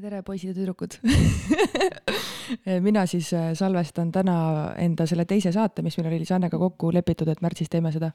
tere, 0.00 0.20
poisid 0.24 0.50
ja 0.50 0.56
tüdrukud 0.56 0.96
mina 2.86 3.04
siis 3.10 3.30
äh, 3.36 3.50
salvestan 3.58 4.10
täna 4.12 4.34
enda 4.80 5.06
selle 5.08 5.26
teise 5.28 5.52
saate, 5.52 5.82
mis 5.84 5.96
meil 5.98 6.10
oli 6.10 6.28
Sannega 6.28 6.58
kokku 6.60 6.92
lepitud, 6.94 7.28
et 7.28 7.42
märtsis 7.44 7.70
teeme 7.72 7.92
seda 7.92 8.10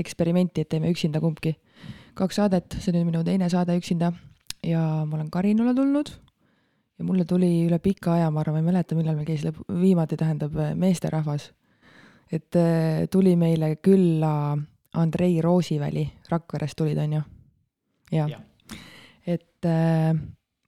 eksperimenti, 0.00 0.64
et 0.64 0.70
teeme 0.72 0.90
üksinda 0.92 1.20
kumbki. 1.22 1.54
kaks 2.18 2.40
saadet, 2.40 2.78
see 2.78 2.92
on 2.92 2.98
nüüd 2.98 3.10
minu 3.12 3.24
teine 3.26 3.48
saade 3.50 3.76
üksinda 3.78 4.12
ja 4.66 4.80
ma 5.06 5.18
olen 5.18 5.30
Karinule 5.30 5.74
tulnud 5.74 6.10
ja 6.98 7.06
mulle 7.06 7.24
tuli 7.28 7.50
üle 7.66 7.78
pika 7.82 8.16
aja, 8.16 8.30
ma 8.30 8.42
arvan, 8.42 8.58
ma 8.58 8.64
ei 8.64 8.70
mäleta, 8.72 8.98
millal 8.98 9.18
meil 9.18 9.28
käis 9.28 9.44
lõpp, 9.46 9.60
viimati 9.80 10.18
tähendab 10.18 10.56
äh, 10.58 10.74
meesterahvas. 10.74 11.52
et 12.32 12.56
äh, 12.56 13.06
tuli 13.10 13.36
meile 13.36 13.76
külla 13.76 14.56
Andrei 14.98 15.40
Roosiväli, 15.42 16.08
Rakverest 16.30 16.76
tulid, 16.76 16.98
on 16.98 17.20
ju? 17.20 17.22
jah 18.12 18.34
ja. 18.34 18.38
ja., 18.38 18.44
et 19.28 19.66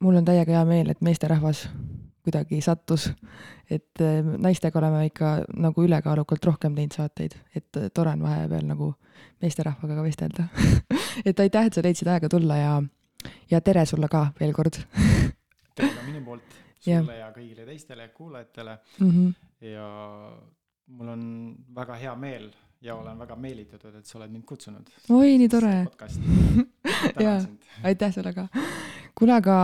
mul 0.01 0.21
on 0.21 0.25
täiega 0.25 0.53
hea 0.59 0.65
meel, 0.65 0.91
et 0.91 1.01
meesterahvas 1.05 1.67
kuidagi 2.25 2.61
sattus, 2.65 3.09
et 3.71 4.03
äh, 4.05 4.21
naistega 4.45 4.79
oleme 4.79 5.05
ikka 5.09 5.33
nagu 5.57 5.85
ülekaalukalt 5.85 6.45
rohkem 6.45 6.77
teinud 6.77 6.97
saateid, 6.97 7.37
et 7.57 7.81
äh, 7.81 7.89
tore 7.95 8.13
on 8.17 8.25
vahepeal 8.25 8.67
nagu 8.69 8.93
meesterahvaga 9.43 9.97
ka 9.97 10.05
vestelda 10.05 10.49
et 11.29 11.41
aitäh, 11.41 11.67
et 11.67 11.77
sa 11.77 11.85
leidsid 11.85 12.11
aega 12.13 12.29
tulla 12.29 12.57
ja, 12.61 12.75
ja 13.51 13.61
tere 13.65 13.87
sulle 13.89 14.09
ka 14.13 14.27
veel 14.41 14.53
kord 14.57 14.81
tere 15.77 15.93
ka 15.95 16.07
minu 16.07 16.25
poolt 16.25 16.59
sulle 16.81 17.17
ja, 17.17 17.27
ja 17.27 17.33
kõigile 17.37 17.67
teistele 17.69 18.09
kuulajatele 18.17 18.79
mm. 18.99 19.11
-hmm. 19.11 19.35
ja 19.73 19.89
mul 20.87 21.09
on 21.09 21.25
väga 21.75 21.97
hea 22.01 22.17
meel 22.17 22.51
ja 22.81 22.95
olen 22.97 23.19
väga 23.19 23.37
meelitatud, 23.37 23.95
et 23.95 24.09
sa 24.09 24.19
oled 24.19 24.33
mind 24.33 24.45
kutsunud. 24.49 24.91
oi, 25.13 25.37
nii 25.41 25.49
tore. 25.53 25.73
jaa, 27.25 27.39
aitäh 27.85 28.13
sulle 28.15 28.33
ka. 28.33 28.47
kuule, 29.19 29.35
aga 29.37 29.57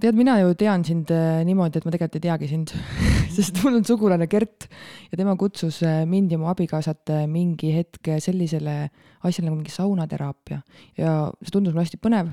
tead, 0.00 0.16
mina 0.16 0.38
ju 0.40 0.54
tean 0.58 0.84
sind 0.84 1.12
äh, 1.12 1.42
niimoodi, 1.46 1.78
et 1.78 1.86
ma 1.86 1.92
tegelikult 1.94 2.18
ei 2.18 2.24
teagi 2.24 2.48
sind 2.50 2.72
sest 3.36 3.60
mul 3.62 3.78
on 3.78 3.84
sugulane 3.84 4.28
Gert 4.30 4.68
ja 5.10 5.18
tema 5.20 5.36
kutsus 5.40 5.82
äh, 5.84 6.04
mind 6.08 6.32
ja 6.32 6.38
mu 6.40 6.48
abikaasat 6.52 7.12
äh, 7.12 7.26
mingi 7.30 7.74
hetk 7.74 8.14
sellisele 8.24 8.78
asjale 9.24 9.50
nagu 9.50 9.58
mingi 9.58 9.74
saunateraapia 9.74 10.62
ja 11.00 11.14
see 11.42 11.52
tundus 11.52 11.74
mulle 11.74 11.84
hästi 11.84 12.00
põnev. 12.00 12.32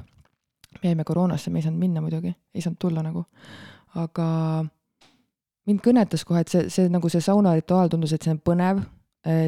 me 0.80 0.94
jäime 0.94 1.04
koroonasse, 1.04 1.52
me 1.52 1.60
ei 1.60 1.68
saanud 1.68 1.80
minna 1.80 2.02
muidugi, 2.02 2.32
ei 2.56 2.62
saanud 2.64 2.80
tulla 2.80 3.04
nagu, 3.04 3.26
aga 4.00 4.28
mind 5.68 5.84
kõnetas 5.84 6.24
kohe, 6.26 6.40
et 6.46 6.48
see, 6.48 6.70
see 6.72 6.88
nagu 6.90 7.10
see 7.12 7.20
saunarituaal 7.22 7.92
tundus, 7.92 8.16
et 8.16 8.24
see 8.24 8.32
on 8.32 8.40
põnev 8.40 8.80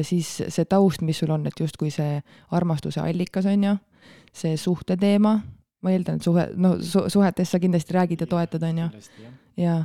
siis 0.06 0.28
see 0.48 0.64
taust, 0.70 1.02
mis 1.02 1.18
sul 1.18 1.32
on, 1.34 1.46
et 1.50 1.60
justkui 1.60 1.90
see 1.90 2.20
armastuse 2.54 3.00
allikas 3.02 3.48
on 3.50 3.64
ju, 3.66 3.72
see 4.34 4.58
suhteteema, 4.60 5.32
ma 5.84 5.94
eeldan, 5.94 6.20
et 6.20 6.28
suhe, 6.28 6.46
no 6.56 6.76
su-, 6.82 7.08
suhetest 7.12 7.54
sa 7.54 7.60
kindlasti 7.62 7.96
räägid 7.96 8.24
ja 8.24 8.30
toetad, 8.30 8.62
on 8.68 8.84
ju. 8.84 8.88
jaa, 9.64 9.80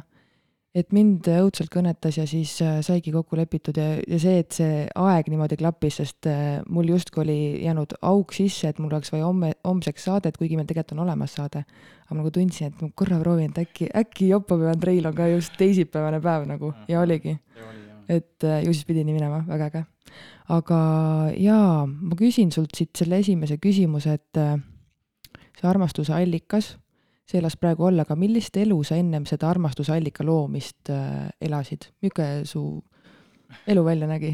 et 0.77 0.93
mind 0.93 1.25
õudselt 1.33 1.71
kõnetas 1.73 2.19
ja 2.19 2.25
siis 2.29 2.53
äh, 2.61 2.79
saigi 2.85 3.11
kokku 3.13 3.37
lepitud 3.39 3.77
ja, 3.79 3.95
ja 3.97 4.19
see, 4.21 4.37
et 4.43 4.55
see 4.55 4.85
aeg 5.01 5.31
niimoodi 5.31 5.57
klappis, 5.59 5.99
sest 6.01 6.29
äh, 6.29 6.59
mul 6.69 6.91
justkui 6.93 7.23
oli 7.25 7.39
jäänud 7.65 7.97
auk 8.05 8.35
sisse, 8.37 8.69
et 8.69 8.79
mul 8.81 8.93
oleks 8.93 9.13
vaja 9.13 9.27
homme, 9.27 9.51
homseks 9.65 10.07
saadet, 10.09 10.37
kuigi 10.37 10.59
meil 10.59 10.69
tegelikult 10.69 10.97
on 10.97 11.05
olemas 11.07 11.35
saade. 11.39 11.65
aga 12.05 12.15
ma 12.15 12.21
nagu 12.21 12.33
tundsin, 12.33 12.69
et 12.69 12.81
ma 12.81 12.93
korra 12.95 13.19
proovin, 13.21 13.51
et 13.51 13.61
äkki, 13.65 13.89
äkki 14.03 14.31
Jopo 14.31 14.57
või 14.61 14.71
Andreil 14.71 15.09
on 15.09 15.17
ka 15.17 15.29
just 15.33 15.57
teisipäevane 15.57 16.21
päev 16.23 16.47
nagu 16.49 16.73
ja 16.87 17.01
oligi. 17.01 17.37
ja 17.57 17.69
oli 17.69 17.88
et 18.09 18.43
äh, 18.43 18.63
ju 18.65 18.73
siis 18.73 18.87
pidi 18.89 19.03
nii 19.05 19.15
minema, 19.15 19.43
väga 19.47 19.69
äge. 19.69 19.85
aga 20.55 20.79
jaa, 21.37 21.85
ma 21.85 22.17
küsin 22.17 22.51
sult 22.51 22.73
siit 22.77 22.97
selle 22.97 23.19
esimese 23.21 23.59
küsimuse, 23.61 24.15
et 24.17 24.39
äh, 24.41 24.55
see 25.59 25.69
armastuse 25.69 26.15
allikas, 26.15 26.73
see 27.29 27.39
elas 27.41 27.57
praegu 27.61 27.85
olla, 27.89 28.07
aga 28.07 28.17
millist 28.17 28.57
elu 28.57 28.79
sa 28.87 28.97
ennem 28.97 29.27
seda 29.29 29.49
armastuse 29.51 29.93
allika 29.93 30.25
loomist 30.25 30.89
äh, 30.93 31.29
elasid, 31.41 31.91
milline 32.01 32.45
su 32.49 32.63
elu 33.69 33.85
välja 33.85 34.09
nägi 34.09 34.33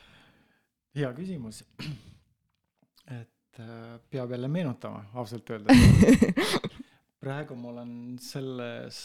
hea 0.96 1.12
küsimus. 1.16 1.64
et 3.10 3.60
peab 4.10 4.30
jälle 4.30 4.48
meenutama, 4.48 5.04
ausalt 5.14 5.50
öeldes 5.50 5.76
praegu 7.20 7.56
ma 7.56 7.68
olen 7.74 7.92
selles 8.22 8.98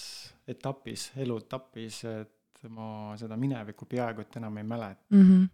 etapis, 0.47 1.09
eluetapis, 1.19 2.03
et 2.07 2.34
ma 2.69 3.13
seda 3.19 3.37
minevikku 3.37 3.85
peaaegu 3.89 4.21
et 4.21 4.41
enam 4.41 4.57
ei 4.57 4.63
mäleta 4.63 5.03
mm. 5.09 5.29
-hmm 5.29 5.45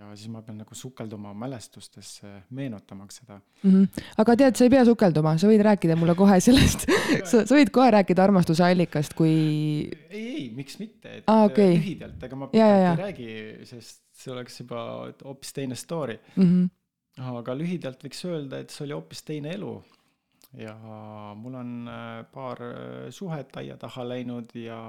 ja 0.00 0.14
siis 0.16 0.30
ma 0.32 0.40
pean 0.42 0.56
nagu 0.62 0.74
sukelduma 0.74 1.32
mälestustesse, 1.36 2.30
meenutamaks 2.56 3.20
seda 3.20 3.36
mm. 3.36 3.70
-hmm. 3.70 4.04
aga 4.22 4.36
tead, 4.42 4.56
sa 4.56 4.64
ei 4.64 4.72
pea 4.72 4.84
sukelduma, 4.88 5.34
sa 5.38 5.50
võid 5.50 5.64
rääkida 5.66 5.96
mulle 6.00 6.14
kohe 6.16 6.38
sellest 6.40 6.86
sa, 7.30 7.44
sa 7.44 7.58
võid 7.58 7.72
kohe 7.74 7.90
rääkida 7.98 8.24
armastuse 8.24 8.64
allikast, 8.64 9.14
kui. 9.18 9.34
ei, 10.08 10.24
ei, 10.24 10.46
miks 10.56 10.78
mitte, 10.80 11.18
et 11.20 11.24
ah, 11.26 11.44
okay. 11.50 11.76
lühidalt, 11.76 12.22
ega 12.28 12.40
ma 12.40 12.48
pikalt 12.48 12.88
ei 12.88 13.00
räägi, 13.04 13.30
sest 13.68 14.02
see 14.22 14.32
oleks 14.32 14.60
juba 14.62 14.82
hoopis 15.24 15.52
teine 15.56 15.76
story 15.76 16.16
mm. 16.36 16.44
-hmm. 16.44 17.36
aga 17.44 17.58
lühidalt 17.60 18.04
võiks 18.04 18.24
öelda, 18.24 18.64
et 18.64 18.72
see 18.72 18.86
oli 18.88 18.96
hoopis 18.96 19.22
teine 19.28 19.52
elu 19.58 19.74
ja 20.58 20.74
mul 21.36 21.54
on 21.54 21.88
äh, 21.88 22.24
paar 22.32 22.62
äh, 22.62 23.10
suhet 23.10 23.56
aia 23.56 23.76
taha 23.76 24.08
läinud 24.08 24.56
ja 24.56 24.80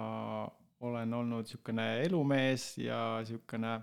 olen 0.81 1.13
olnud 1.13 1.45
niisugune 1.45 1.87
elumees 2.05 2.65
ja 2.81 2.99
niisugune 3.21 3.75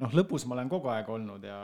noh, 0.00 0.14
lõbus 0.16 0.46
ma 0.48 0.56
olen 0.56 0.70
kogu 0.72 0.90
aeg 0.92 1.10
olnud 1.12 1.44
ja 1.44 1.58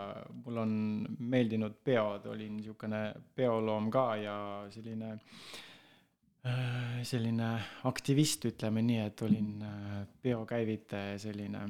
mul 0.45 0.61
on 0.65 0.75
meeldinud 1.19 1.79
peod, 1.85 2.29
olin 2.33 2.59
niisugune 2.59 3.01
peoloom 3.37 3.89
ka 3.93 4.05
ja 4.21 4.37
selline 4.75 5.15
äh, 5.15 7.01
selline 7.07 7.55
aktivist, 7.89 8.49
ütleme 8.53 8.85
nii, 8.85 9.01
et 9.09 9.25
olin 9.27 9.65
äh, 9.65 9.97
peokäivitaja, 10.23 11.17
selline, 11.23 11.65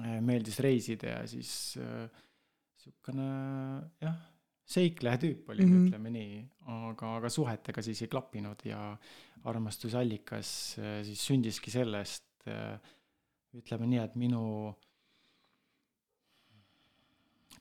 äh, 0.00 0.18
meeldis 0.24 0.58
reisida 0.64 1.16
ja 1.16 1.22
siis 1.30 1.54
niisugune 1.78 3.30
jah 4.02 4.20
seikleja 4.68 5.18
tüüp 5.20 5.50
olin 5.50 5.68
mm, 5.68 5.74
-hmm. 5.74 5.88
ütleme 5.88 6.10
nii, 6.14 6.40
aga, 6.90 7.16
aga 7.18 7.30
suhetega 7.30 7.82
siis 7.82 8.02
ei 8.02 8.08
klappinud 8.08 8.64
ja 8.64 8.96
armastusallikas 9.50 10.78
äh, 10.78 11.02
siis 11.06 11.26
sündiski 11.26 11.70
sellest, 11.70 12.26
äh, 12.46 12.78
ütleme 13.58 13.86
nii, 13.90 14.00
et 14.02 14.16
minu 14.16 14.44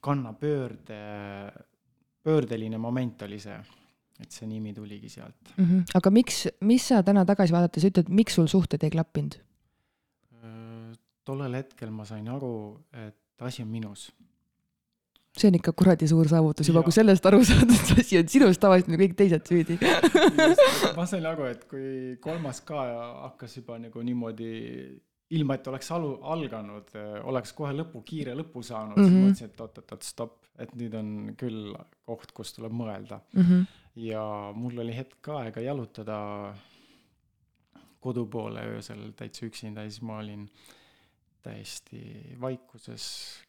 kannapöörde, 0.02 1.02
pöördeline 2.24 2.78
moment 2.78 3.22
oli 3.22 3.40
see, 3.40 3.58
et 4.22 4.32
see 4.32 4.48
nimi 4.48 4.74
tuligi 4.74 5.10
sealt 5.10 5.54
mm. 5.58 5.66
-hmm. 5.66 5.84
aga 5.94 6.10
miks, 6.10 6.48
mis 6.62 6.88
sa 6.88 7.04
täna 7.04 7.26
tagasi 7.26 7.54
vaadates 7.54 7.86
ütled, 7.86 8.10
miks 8.10 8.36
sul 8.36 8.48
suhted 8.48 8.84
ei 8.84 8.90
klappinud? 8.90 9.40
Äh, 10.42 10.98
tollel 11.24 11.54
hetkel 11.54 11.90
ma 11.90 12.06
sain 12.06 12.30
aru, 12.30 12.80
et 12.94 13.18
asi 13.42 13.64
on 13.64 13.68
minus 13.68 14.12
see 15.38 15.48
on 15.48 15.56
ikka 15.58 15.72
kuradi 15.78 16.08
suur 16.12 16.28
saavutus 16.28 16.68
juba, 16.68 16.84
kui 16.84 16.96
sellest 16.96 17.26
aru 17.30 17.40
saad, 17.48 17.70
et 17.72 17.86
see 17.88 18.04
asi 18.04 18.18
on 18.20 18.32
sinust 18.34 18.62
tavaliselt 18.64 18.92
nagu 18.92 19.04
kõik 19.06 19.16
teised 19.20 19.48
süüdi 19.48 19.78
ma 20.98 21.06
sain 21.10 21.28
aru, 21.28 21.48
et 21.52 21.64
kui 21.72 22.18
kolmas 22.24 22.60
ka 22.68 22.82
hakkas 23.30 23.56
juba 23.62 23.78
nagu 23.80 24.04
niimoodi, 24.04 24.50
ilma 25.38 25.56
et 25.56 25.70
oleks 25.72 25.92
alu, 25.96 26.18
alganud, 26.34 26.92
oleks 27.32 27.56
kohe 27.56 27.72
lõpu, 27.78 28.04
kiire 28.08 28.36
lõpu 28.36 28.64
saanud 28.66 29.00
mm, 29.00 29.06
-hmm. 29.06 29.08
siis 29.08 29.16
mhm. 29.16 29.30
mõtlesin, 29.30 29.54
et 29.54 29.64
oot-oot-oot, 29.66 30.08
stopp, 30.08 30.50
et 30.60 30.74
nüüd 30.76 30.98
on 31.00 31.14
küll 31.40 31.72
koht, 32.10 32.36
kus 32.36 32.52
tuleb 32.58 32.76
mõelda 32.76 33.22
mm. 33.32 33.46
-hmm. 33.46 33.80
ja 34.08 34.26
mul 34.56 34.84
oli 34.84 34.98
hetk 34.98 35.32
aega 35.38 35.64
jalutada 35.64 36.20
kodu 38.02 38.26
poole 38.26 38.66
öösel 38.76 39.12
täitsa 39.16 39.46
üksinda 39.46 39.86
ja 39.86 39.90
siis 39.90 40.02
ma 40.02 40.18
olin 40.20 40.50
täiesti 41.42 42.02
vaikuses 42.42 43.06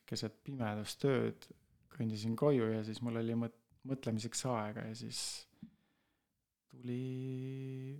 keset 0.06 0.38
pimedust 0.44 1.04
ööd 1.08 1.48
kõndisin 1.96 2.36
koju 2.38 2.70
ja 2.72 2.82
siis 2.86 3.02
mul 3.04 3.20
oli 3.20 3.36
mõt-, 3.38 3.58
mõtlemiseks 3.88 4.46
aega 4.50 4.86
ja 4.88 4.96
siis 4.96 5.20
tuli, 6.70 7.96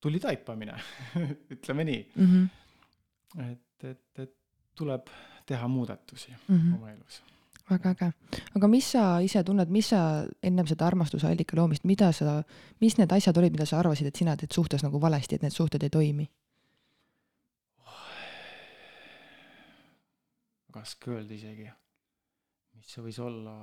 tuli 0.00 0.20
taipamine 0.22 0.76
ütleme 1.54 1.86
nii 1.88 2.02
mm. 2.14 2.26
-hmm. 2.32 3.48
et, 3.52 3.88
et, 3.92 4.24
et 4.24 4.36
tuleb 4.76 5.08
teha 5.46 5.68
muudatusi 5.68 6.34
mm 6.48 6.56
-hmm. 6.56 6.74
oma 6.74 6.90
elus. 6.90 7.22
väga 7.70 7.90
äge, 7.90 8.12
aga 8.54 8.68
mis 8.68 8.92
sa 8.92 9.20
ise 9.20 9.44
tunned, 9.44 9.68
mis 9.68 9.88
sa 9.88 10.26
ennem 10.42 10.66
seda 10.66 10.86
armastuse 10.86 11.26
allika 11.26 11.56
loomist, 11.56 11.84
mida 11.84 12.12
sa, 12.12 12.42
mis 12.80 12.98
need 12.98 13.12
asjad 13.12 13.36
olid, 13.36 13.52
mida 13.52 13.66
sa 13.66 13.78
arvasid, 13.78 14.06
et 14.06 14.16
sina 14.16 14.36
teed 14.36 14.52
suhtes 14.52 14.82
nagu 14.82 15.00
valesti, 15.00 15.34
et 15.34 15.42
need 15.42 15.52
suhted 15.52 15.82
ei 15.82 15.90
toimi? 15.90 16.30
raske 20.76 21.10
öelda 21.10 21.34
isegi 21.34 21.70
mis 22.76 22.92
see 22.92 23.04
võis 23.04 23.18
olla, 23.22 23.56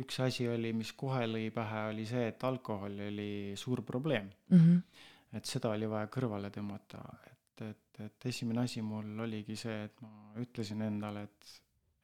üks 0.00 0.20
asi 0.22 0.46
oli, 0.48 0.72
mis 0.76 0.92
kohe 0.98 1.24
lõi 1.26 1.48
pähe, 1.54 1.86
oli 1.90 2.06
see, 2.06 2.28
et 2.30 2.44
alkohol 2.46 3.00
oli 3.08 3.56
suur 3.58 3.82
probleem 3.86 4.30
mm. 4.48 4.58
-hmm. 4.58 5.02
et 5.38 5.44
seda 5.44 5.72
oli 5.74 5.88
vaja 5.90 6.10
kõrvale 6.12 6.50
tõmmata, 6.54 7.02
et, 7.30 7.64
et, 7.70 8.00
et 8.06 8.26
esimene 8.32 8.64
asi 8.64 8.82
mul 8.82 9.18
oligi 9.26 9.56
see, 9.56 9.84
et 9.88 10.00
ma 10.04 10.32
ütlesin 10.40 10.82
endale, 10.86 11.22
et 11.22 11.52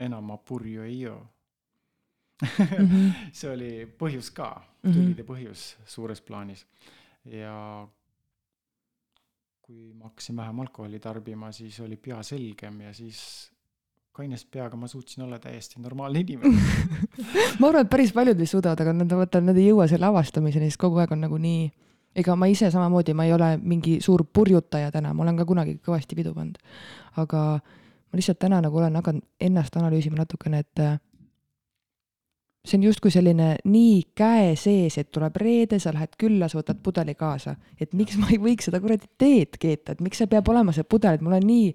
enam 0.08 0.32
ma 0.32 0.37
purju 0.37 0.82
ei 0.82 1.00
joo 1.00 1.20
mm. 2.43 2.87
-hmm. 2.87 3.12
see 3.38 3.50
oli 3.50 3.70
põhjus 3.99 4.32
ka, 4.32 4.50
tulide 4.82 5.03
mm 5.03 5.12
-hmm. 5.12 5.29
põhjus 5.31 5.76
suures 5.85 6.20
plaanis. 6.20 6.67
ja 7.25 7.88
kui 9.62 9.93
ma 9.93 10.05
hakkasin 10.05 10.37
vähem 10.37 10.61
alkoholi 10.61 10.99
tarbima, 11.00 11.53
siis 11.53 11.81
oli 11.81 11.97
pea 11.97 12.23
selgem 12.23 12.81
ja 12.81 12.93
siis 12.94 13.53
kainest 14.16 14.48
peaga 14.52 14.78
ma 14.80 14.88
suutsin 14.88 15.26
olla 15.26 15.38
täiesti 15.42 15.80
normaalne 15.82 16.22
inimene 16.24 16.60
ma 17.60 17.68
arvan, 17.68 17.84
et 17.84 17.90
päris 17.92 18.14
paljud 18.16 18.38
vist 18.40 18.56
suudavad, 18.56 18.80
aga 18.80 18.94
nad 18.96 19.16
vaata, 19.18 19.42
nad 19.44 19.58
ei 19.58 19.68
jõua 19.68 19.88
selle 19.90 20.08
avastamiseni, 20.08 20.70
sest 20.70 20.80
kogu 20.80 21.02
aeg 21.02 21.12
on 21.12 21.24
nagu 21.26 21.40
nii, 21.40 21.66
ega 22.22 22.36
ma 22.38 22.48
ise 22.50 22.70
samamoodi, 22.72 23.16
ma 23.16 23.26
ei 23.28 23.34
ole 23.36 23.50
mingi 23.60 23.98
suur 24.04 24.24
purjutaja 24.24 24.92
täna, 24.94 25.12
ma 25.14 25.26
olen 25.26 25.40
ka 25.40 25.48
kunagi 25.48 25.76
kõvasti 25.84 26.18
pidu 26.18 26.32
pannud. 26.36 26.56
aga 27.20 27.42
ma 27.60 28.18
lihtsalt 28.20 28.40
täna 28.40 28.62
nagu 28.64 28.78
olen 28.80 28.96
hakanud 28.96 29.26
ennast 29.40 29.76
analüüsima 29.76 30.22
natukene, 30.22 30.64
et 30.64 30.84
see 32.66 32.78
on 32.78 32.84
justkui 32.86 33.12
selline 33.14 33.48
nii 33.64 33.98
käe 34.18 34.54
sees, 34.58 34.98
et 34.98 35.10
tuleb 35.14 35.36
reede, 35.40 35.78
sa 35.82 35.92
lähed 35.94 36.16
külla, 36.18 36.48
sa 36.50 36.58
võtad 36.58 36.80
pudeli 36.82 37.14
kaasa. 37.14 37.56
et 37.80 37.94
miks 37.94 38.16
ma 38.20 38.30
ei 38.32 38.38
võiks 38.42 38.68
seda 38.68 38.80
kuradi 38.82 39.08
teed 39.18 39.58
keeta, 39.60 39.94
et 39.94 40.02
miks 40.04 40.18
see 40.18 40.30
peab 40.30 40.48
olema 40.50 40.74
see 40.74 40.84
pudel, 40.84 41.16
et 41.16 41.24
mul 41.24 41.36
on 41.38 41.46
nii 41.46 41.72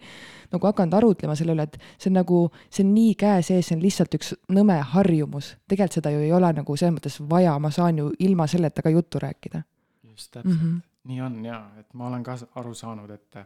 nagu 0.51 0.67
hakanud 0.67 0.97
arutlema 0.99 1.35
selle 1.39 1.55
üle, 1.55 1.67
et 1.69 1.77
see 1.97 2.09
on 2.11 2.19
nagu, 2.19 2.41
see 2.69 2.85
on 2.85 2.93
nii 2.95 3.15
käe 3.19 3.41
sees, 3.45 3.69
see 3.69 3.77
on 3.77 3.83
lihtsalt 3.83 4.17
üks 4.19 4.33
nõme 4.51 4.79
harjumus. 4.93 5.55
tegelikult 5.67 5.99
seda 5.99 6.13
ju 6.13 6.23
ei 6.25 6.33
ole 6.35 6.53
nagu 6.59 6.77
selles 6.77 6.97
mõttes 6.97 7.19
vaja, 7.29 7.57
ma 7.59 7.71
saan 7.71 8.01
ju 8.01 8.11
ilma 8.19 8.47
selleta 8.47 8.81
ka 8.81 8.89
juttu 8.89 9.19
rääkida. 9.19 9.63
just 10.03 10.31
täpselt 10.31 10.61
mm, 10.61 10.67
-hmm. 10.67 10.81
nii 11.03 11.21
on 11.21 11.45
ja, 11.45 11.61
et 11.79 11.93
ma 11.93 12.07
olen 12.07 12.23
ka 12.23 12.37
aru 12.55 12.73
saanud, 12.73 13.09
et 13.09 13.45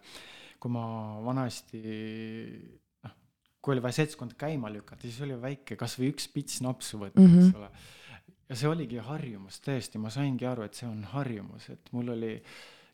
kui 0.60 0.72
ma 0.72 0.86
vanasti 1.26 1.82
kui 3.66 3.74
oli 3.74 3.82
vaja 3.82 3.98
seltskond 4.04 4.36
käima 4.38 4.70
lükata, 4.70 5.08
siis 5.08 5.18
oli 5.26 5.38
väike, 5.42 5.78
kasvõi 5.80 6.12
üks 6.14 6.30
pits 6.30 6.62
napsu 6.62 7.00
võtta 7.02 7.22
mm, 7.22 7.32
-hmm. 7.34 7.50
eks 7.50 7.58
ole. 7.58 7.70
ja 8.50 8.58
see 8.62 8.70
oligi 8.70 9.02
harjumus, 9.02 9.58
tõesti, 9.66 10.02
ma 10.02 10.14
saingi 10.14 10.46
aru, 10.46 10.68
et 10.68 10.78
see 10.78 10.88
on 10.90 11.02
harjumus, 11.16 11.70
et 11.74 11.90
mul 11.98 12.14
oli, 12.14 12.36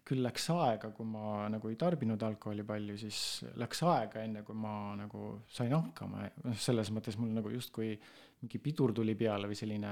küll 0.08 0.24
läks 0.24 0.48
aega, 0.54 0.90
kui 0.96 1.06
ma 1.06 1.50
nagu 1.52 1.70
ei 1.70 1.76
tarbinud 1.80 2.24
alkoholi 2.24 2.64
palju, 2.68 2.98
siis 3.04 3.20
läks 3.60 3.84
aega, 3.88 4.24
enne 4.24 4.46
kui 4.48 4.56
ma 4.58 4.96
nagu 5.00 5.42
sain 5.52 5.76
hakkama, 5.76 6.26
noh, 6.46 6.58
selles 6.58 6.90
mõttes 6.96 7.20
mul 7.20 7.36
nagu 7.36 7.52
justkui 7.54 7.94
mingi 8.42 8.64
pidur 8.64 8.96
tuli 8.96 9.16
peale 9.16 9.52
või 9.52 9.60
selline 9.60 9.92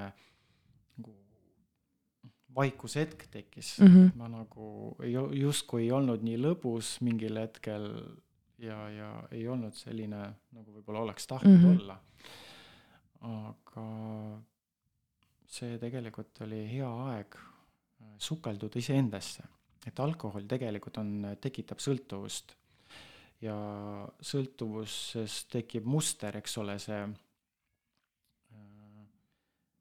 nagu 0.97 1.13
vaikushetk 2.55 3.27
tekkis 3.29 3.75
mm, 3.79 3.91
-hmm. 3.91 4.15
ma 4.17 4.31
nagu 4.31 4.95
ei, 5.05 5.13
justkui 5.43 5.83
ei 5.85 5.91
olnud 5.93 6.23
nii 6.25 6.39
lõbus 6.41 6.95
mingil 7.05 7.37
hetkel 7.43 7.91
ja, 8.59 8.77
ja 8.89 9.09
ei 9.31 9.47
olnud 9.47 9.75
selline, 9.77 10.21
nagu 10.55 10.73
võib-olla 10.75 11.03
oleks 11.07 11.27
tahtnud 11.27 11.57
mm 11.57 11.63
-hmm. 11.63 11.79
olla. 11.79 11.99
aga 13.19 13.85
see 15.49 15.79
tegelikult 15.81 16.41
oli 16.45 16.61
hea 16.69 16.89
aeg 17.09 17.35
äh, 17.35 18.13
sukelduda 18.17 18.79
iseendasse, 18.79 19.43
et 19.87 19.99
alkohol 19.99 20.45
tegelikult 20.47 20.97
on, 21.01 21.35
tekitab 21.41 21.79
sõltuvust 21.83 22.55
ja 23.41 23.55
sõltuvuses 24.21 25.45
tekib 25.51 25.85
muster, 25.85 26.37
eks 26.37 26.57
ole, 26.57 26.79
see 26.79 27.01
äh, 27.03 27.13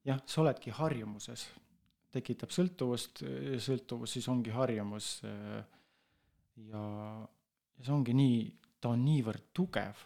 jah, 0.05 0.23
sa 0.27 0.41
oledki 0.43 0.71
harjumuses, 0.71 1.49
tekitab 2.11 2.51
sõltuvust, 2.55 3.23
sõltuvus 3.61 4.13
siis 4.17 4.29
ongi 4.29 4.51
harjumus 4.51 5.21
äh, 5.25 5.65
ja, 6.67 6.85
ja 7.77 7.85
see 7.85 7.95
ongi 7.95 8.15
nii 8.17 8.39
ta 8.81 8.93
on 8.95 9.05
niivõrd 9.05 9.51
tugev, 9.57 10.01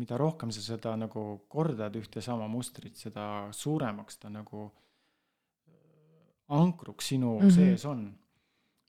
mida 0.00 0.18
rohkem 0.20 0.52
sa 0.54 0.62
seda 0.64 0.94
nagu 0.98 1.24
kordad 1.50 1.96
ühte 1.98 2.22
sama 2.24 2.48
mustrit, 2.50 2.96
seda 2.98 3.24
suuremaks 3.54 4.20
ta 4.22 4.30
nagu 4.32 4.66
äh, 4.66 6.30
ankruks 6.56 7.12
sinu 7.12 7.38
mm 7.38 7.46
-hmm. 7.46 7.54
sees 7.54 7.84
on. 7.84 8.06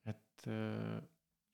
et 0.05 0.47
äh, 0.47 1.01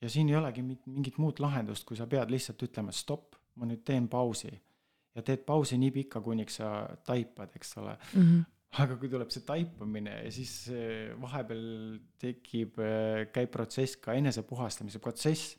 ja 0.00 0.10
siin 0.10 0.28
ei 0.28 0.36
olegi 0.36 0.62
mingit 0.62 1.18
muud 1.18 1.40
lahendust, 1.40 1.84
kui 1.84 1.96
sa 1.96 2.06
pead 2.06 2.30
lihtsalt 2.30 2.62
ütlema 2.62 2.92
stopp, 2.92 3.34
ma 3.54 3.66
nüüd 3.66 3.84
teen 3.84 4.08
pausi. 4.08 4.52
ja 5.14 5.22
teed 5.22 5.38
pausi 5.46 5.78
nii 5.78 5.90
pikka, 5.90 6.20
kuniks 6.20 6.56
sa 6.56 6.88
taipad, 7.04 7.50
eks 7.56 7.76
ole 7.78 7.98
mm. 8.14 8.22
-hmm 8.22 8.44
aga 8.82 8.98
kui 9.00 9.08
tuleb 9.08 9.30
see 9.32 9.44
taipamine 9.48 10.12
ja 10.24 10.30
siis 10.32 10.70
vahepeal 11.20 11.62
tekib, 12.20 12.76
äh, 12.78 13.24
käib 13.32 13.50
protsess 13.50 13.96
ka 13.96 14.12
enesepuhastamise 14.12 14.98
protsess 14.98 15.56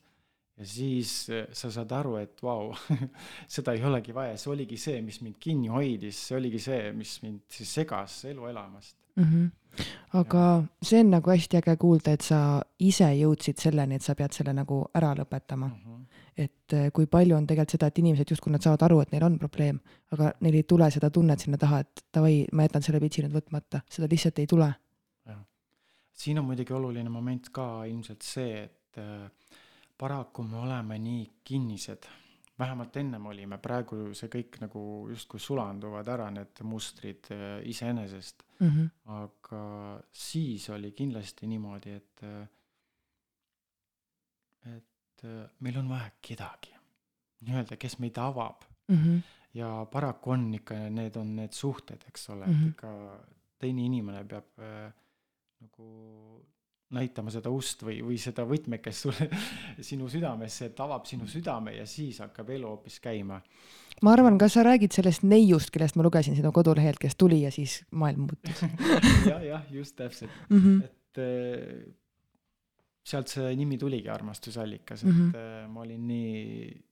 ja 0.59 0.65
siis 0.67 1.11
eh, 1.31 1.47
sa 1.55 1.71
saad 1.71 1.91
aru, 1.95 2.15
et 2.19 2.41
vau 2.43 2.69
wow, 2.69 3.05
seda 3.55 3.73
ei 3.75 3.83
olegi 3.85 4.15
vaja, 4.15 4.37
see 4.37 4.51
oligi 4.51 4.79
see, 4.79 4.99
mis 5.05 5.21
mind 5.23 5.39
kinni 5.39 5.71
hoidis, 5.71 6.19
see 6.27 6.37
oligi 6.37 6.59
see, 6.63 6.89
mis 6.95 7.15
mind 7.23 7.45
siis 7.53 7.71
segas 7.79 8.23
elu 8.29 8.49
elamast 8.51 8.97
mm. 9.15 9.23
-hmm. 9.23 9.85
aga 10.19 10.39
ja. 10.39 10.63
see 10.81 10.99
on 10.99 11.11
nagu 11.15 11.31
hästi 11.31 11.61
äge 11.61 11.75
kuulda, 11.77 12.11
et 12.11 12.21
sa 12.21 12.39
ise 12.79 13.07
jõudsid 13.21 13.61
selleni, 13.61 13.95
et 13.95 14.03
sa 14.03 14.15
pead 14.15 14.35
selle 14.35 14.53
nagu 14.53 14.81
ära 14.95 15.13
lõpetama 15.21 15.67
mm. 15.67 15.79
-hmm. 15.85 16.25
et 16.37 16.73
eh, 16.73 16.91
kui 16.91 17.07
palju 17.07 17.37
on 17.37 17.47
tegelikult 17.47 17.77
seda, 17.77 17.87
et 17.87 18.03
inimesed 18.03 18.35
justkui 18.35 18.51
nad 18.51 18.61
saavad 18.61 18.83
aru, 18.89 18.99
et 19.01 19.11
neil 19.11 19.23
on 19.23 19.39
probleem, 19.39 19.79
aga 20.11 20.33
neil 20.41 20.59
ei 20.59 20.63
tule 20.63 20.91
seda 20.91 21.09
tunnet 21.09 21.39
sinna 21.39 21.57
taha, 21.57 21.79
et 21.79 22.03
davai, 22.13 22.45
ma 22.51 22.67
jätan 22.67 22.83
selle 22.83 22.99
pitsi 22.99 23.23
nüüd 23.23 23.33
võtmata, 23.33 23.81
seda 23.89 24.07
lihtsalt 24.11 24.39
ei 24.39 24.47
tule. 24.47 24.73
siin 26.19 26.39
on 26.39 26.45
muidugi 26.45 26.73
oluline 26.73 27.09
moment 27.09 27.49
ka 27.49 27.85
ilmselt 27.87 28.21
see, 28.21 28.63
et 28.63 28.97
äh, 28.97 29.31
paraku 29.99 30.43
me 30.43 30.57
oleme 30.57 30.97
nii 30.99 31.23
kinnised, 31.43 32.07
vähemalt 32.59 32.97
ennem 32.97 33.25
olime, 33.31 33.57
praegu 33.61 34.13
see 34.17 34.31
kõik 34.31 34.59
nagu 34.63 34.81
justkui 35.11 35.41
sulanduvad 35.43 36.07
ära, 36.11 36.29
need 36.31 36.61
mustrid 36.67 37.31
äh, 37.35 37.59
iseenesest 37.71 38.43
mm. 38.59 38.69
-hmm. 38.69 38.89
aga 39.19 39.63
siis 40.11 40.69
oli 40.69 40.91
kindlasti 40.91 41.47
niimoodi, 41.47 41.95
et, 41.95 42.23
äh, 42.23 42.47
et 44.75 45.25
äh, 45.25 45.49
meil 45.59 45.77
on 45.83 45.89
vaja 45.89 46.11
kedagi, 46.21 46.75
nii-öelda, 47.41 47.77
kes 47.77 47.99
meid 47.99 48.17
avab 48.17 48.63
mm. 48.87 48.95
-hmm. 48.95 49.21
ja 49.53 49.87
paraku 49.91 50.31
on 50.31 50.53
ikka, 50.53 50.73
need 50.89 51.15
on 51.15 51.35
need 51.35 51.51
suhted, 51.51 52.03
eks 52.07 52.29
ole 52.29 52.45
mm, 52.45 52.53
-hmm. 52.53 52.61
et 52.61 52.69
ikka 52.69 53.19
teine 53.59 53.85
inimene 53.85 54.23
peab 54.23 54.59
äh, 54.59 54.93
nagu 55.61 55.85
näitama 56.95 57.31
seda 57.33 57.51
ust 57.53 57.83
või, 57.85 57.99
või 58.05 58.17
seda 58.21 58.45
võtmekest 58.49 59.05
sulle, 59.05 59.27
sinu 59.89 60.09
südamesse, 60.09 60.71
et 60.71 60.81
avab 60.81 61.05
sinu 61.09 61.27
südame 61.29 61.75
ja 61.77 61.85
siis 61.89 62.21
hakkab 62.23 62.49
elu 62.55 62.67
hoopis 62.71 62.99
käima. 63.03 63.39
ma 64.01 64.15
arvan, 64.15 64.39
kas 64.41 64.57
sa 64.57 64.63
räägid 64.65 64.95
sellest 64.95 65.25
neiust, 65.27 65.71
kellest 65.75 65.99
ma 65.99 66.05
lugesin 66.05 66.37
sinu 66.37 66.51
kodulehelt, 66.55 66.99
kes 67.01 67.15
tuli 67.19 67.43
ja 67.43 67.51
siis 67.53 67.83
maailm 67.91 68.27
muutus 68.27 68.65
jah, 69.31 69.43
jah, 69.45 69.69
just 69.71 69.95
täpselt 69.95 70.31
mm, 70.49 70.59
-hmm. 70.59 70.83
et 70.85 71.23
äh, 71.23 71.93
sealt 73.09 73.27
see 73.27 73.55
nimi 73.55 73.77
tuligi 73.77 74.09
armastusallikas, 74.09 75.03
et 75.03 75.09
mm 75.09 75.31
-hmm. 75.31 75.67
ma 75.69 75.81
olin 75.81 76.07
nii, 76.07 76.83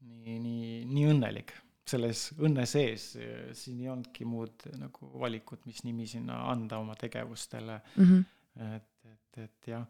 nii, 0.00 0.38
nii, 0.38 0.84
nii 0.84 1.08
õnnelik 1.14 1.54
selles 1.88 2.28
õnne 2.38 2.66
sees, 2.68 3.10
siin 3.56 3.82
ei 3.82 3.90
olnudki 3.92 4.26
muud 4.28 4.68
nagu 4.78 5.10
valikut, 5.20 5.64
mis 5.66 5.82
nimi 5.86 6.06
sinna 6.10 6.44
anda 6.52 6.78
oma 6.82 6.96
tegevustele 6.98 7.80
mm. 7.96 8.04
-hmm. 8.04 8.76
et, 8.76 9.12
et, 9.12 9.44
et 9.44 9.70
jah, 9.72 9.86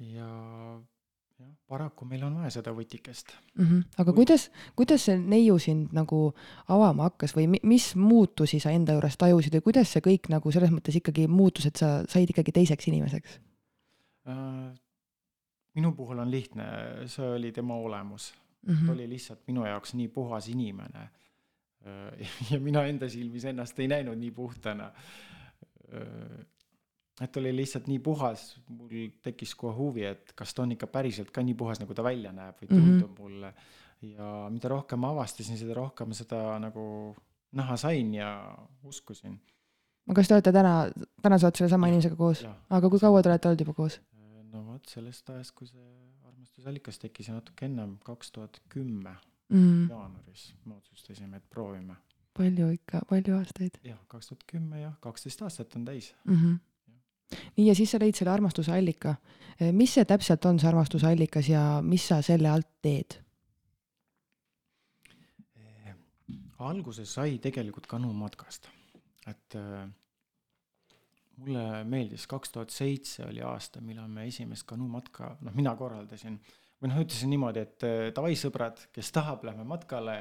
ja 0.00 0.28
jah, 1.40 1.50
paraku 1.68 2.06
meil 2.08 2.22
on 2.26 2.36
vaja 2.38 2.52
seda 2.58 2.72
võtikest 2.74 3.34
mm. 3.54 3.64
-hmm. 3.64 3.82
aga 3.98 4.12
Kui... 4.12 4.20
kuidas, 4.22 4.50
kuidas 4.76 5.06
see 5.08 5.18
neiu 5.18 5.58
sind 5.58 5.92
nagu 5.96 6.20
avama 6.68 7.08
hakkas 7.10 7.34
või 7.36 7.48
mis 7.62 7.94
muutusi 7.96 8.60
sa 8.60 8.70
enda 8.70 8.96
juures 8.96 9.18
tajusid 9.18 9.58
või 9.58 9.66
kuidas 9.70 9.92
see 9.92 10.04
kõik 10.04 10.30
nagu 10.30 10.52
selles 10.52 10.70
mõttes 10.70 10.96
ikkagi 11.00 11.26
muutus, 11.28 11.66
et 11.66 11.76
sa 11.76 12.04
said 12.08 12.30
ikkagi 12.30 12.52
teiseks 12.52 12.88
inimeseks 12.92 13.38
äh,? 14.28 14.72
minu 15.74 15.90
puhul 15.92 16.18
on 16.22 16.30
lihtne, 16.30 16.64
see 17.10 17.26
oli 17.26 17.50
tema 17.52 17.74
olemus 17.74 18.32
mm. 18.66 18.74
-hmm. 18.74 18.86
ta 18.86 18.92
oli 18.92 19.08
lihtsalt 19.08 19.46
minu 19.46 19.66
jaoks 19.66 19.94
nii 19.94 20.08
puhas 20.08 20.48
inimene. 20.48 21.08
ja 22.50 22.60
mina 22.60 22.86
enda 22.88 23.08
silmis 23.08 23.44
ennast 23.44 23.78
ei 23.78 23.88
näinud 23.88 24.16
nii 24.16 24.30
puhtana. 24.30 24.92
et 27.20 27.36
oli 27.36 27.56
lihtsalt 27.56 27.86
nii 27.86 27.98
puhas, 27.98 28.60
mul 28.68 28.88
tekkis 29.22 29.54
kohe 29.54 29.76
huvi, 29.76 30.04
et 30.04 30.32
kas 30.34 30.54
ta 30.54 30.62
on 30.62 30.72
ikka 30.72 30.86
päriselt 30.86 31.30
ka 31.30 31.42
nii 31.42 31.54
puhas, 31.54 31.80
nagu 31.80 31.94
ta 31.94 32.02
välja 32.02 32.32
näeb 32.32 32.56
või 32.62 32.68
tundub 32.68 33.10
mm 33.10 33.14
-hmm. 33.14 33.18
mulle. 33.18 33.54
ja 34.02 34.48
mida 34.50 34.68
rohkem 34.68 34.98
ma 34.98 35.10
avastasin, 35.10 35.58
seda 35.58 35.74
rohkem 35.74 36.12
seda 36.12 36.58
nagu 36.58 37.14
näha 37.52 37.76
sain 37.76 38.14
ja 38.14 38.58
uskusin. 38.82 39.40
kas 40.14 40.28
te 40.28 40.34
olete 40.34 40.52
täna, 40.52 40.90
täna 41.22 41.38
sa 41.38 41.46
oled 41.46 41.56
sellesama 41.56 41.88
inimesega 41.88 42.16
koos? 42.16 42.46
aga 42.70 42.90
kui 42.90 43.00
kaua 43.00 43.22
te 43.22 43.28
olete 43.28 43.48
olnud 43.48 43.60
juba 43.60 43.72
koos? 43.72 44.00
no 44.52 44.66
vot, 44.66 44.86
sellest 44.88 45.30
ajast, 45.30 45.54
kui 45.54 45.66
see 45.66 46.13
armastusallikas 46.64 46.98
tekkis 46.98 47.28
natuke 47.28 47.66
ennem, 47.66 47.98
kaks 48.04 48.32
tuhat 48.32 48.60
kümme 48.72 49.16
mm. 49.48 49.88
jaanuaris 49.90 50.54
me 50.64 50.74
otsustasime, 50.74 51.36
et 51.36 51.44
proovime. 51.50 51.96
palju 52.36 52.70
ikka, 52.72 53.02
palju 53.08 53.36
aastaid? 53.36 53.78
jah, 53.84 53.98
kaks 54.08 54.28
tuhat 54.28 54.44
kümme 54.46 54.80
jah, 54.80 54.94
kaksteist 55.00 55.42
aastat 55.42 55.76
on 55.76 55.84
täis 55.84 56.14
mm. 56.24 56.34
-hmm. 56.34 56.58
Ja. 56.88 57.36
nii, 57.56 57.66
ja 57.66 57.74
siis 57.74 57.90
sa 57.90 57.98
leid 58.00 58.14
selle 58.14 58.30
armastuse 58.30 58.72
allika. 58.72 59.16
Eh, 59.60 59.72
mis 59.72 59.94
see 59.94 60.04
täpselt 60.04 60.44
on, 60.44 60.58
see 60.58 60.68
armastuse 60.68 61.06
allikas 61.06 61.48
ja 61.48 61.82
mis 61.82 62.08
sa 62.08 62.22
selle 62.22 62.48
alt 62.48 62.68
teed? 62.82 63.20
Eh, 65.56 65.94
alguse 66.58 67.04
sai 67.04 67.38
tegelikult 67.38 67.86
Kanu 67.86 68.12
matkast, 68.12 68.68
et 69.26 69.54
äh, 69.54 69.88
mulle 71.40 71.82
meeldis, 71.88 72.26
kaks 72.30 72.54
tuhat 72.54 72.74
seitse 72.74 73.24
oli 73.26 73.42
aasta, 73.44 73.82
millal 73.84 74.10
me 74.12 74.26
esimest 74.30 74.66
kanuumatka, 74.68 75.34
noh, 75.44 75.54
mina 75.56 75.74
korraldasin. 75.78 76.38
või 76.82 76.90
noh, 76.90 77.00
ütlesin 77.04 77.30
niimoodi, 77.32 77.64
et 77.64 77.86
äh, 77.88 78.08
davai, 78.16 78.34
sõbrad, 78.38 78.82
kes 78.94 79.12
tahab, 79.14 79.44
lähme 79.48 79.66
matkale. 79.68 80.18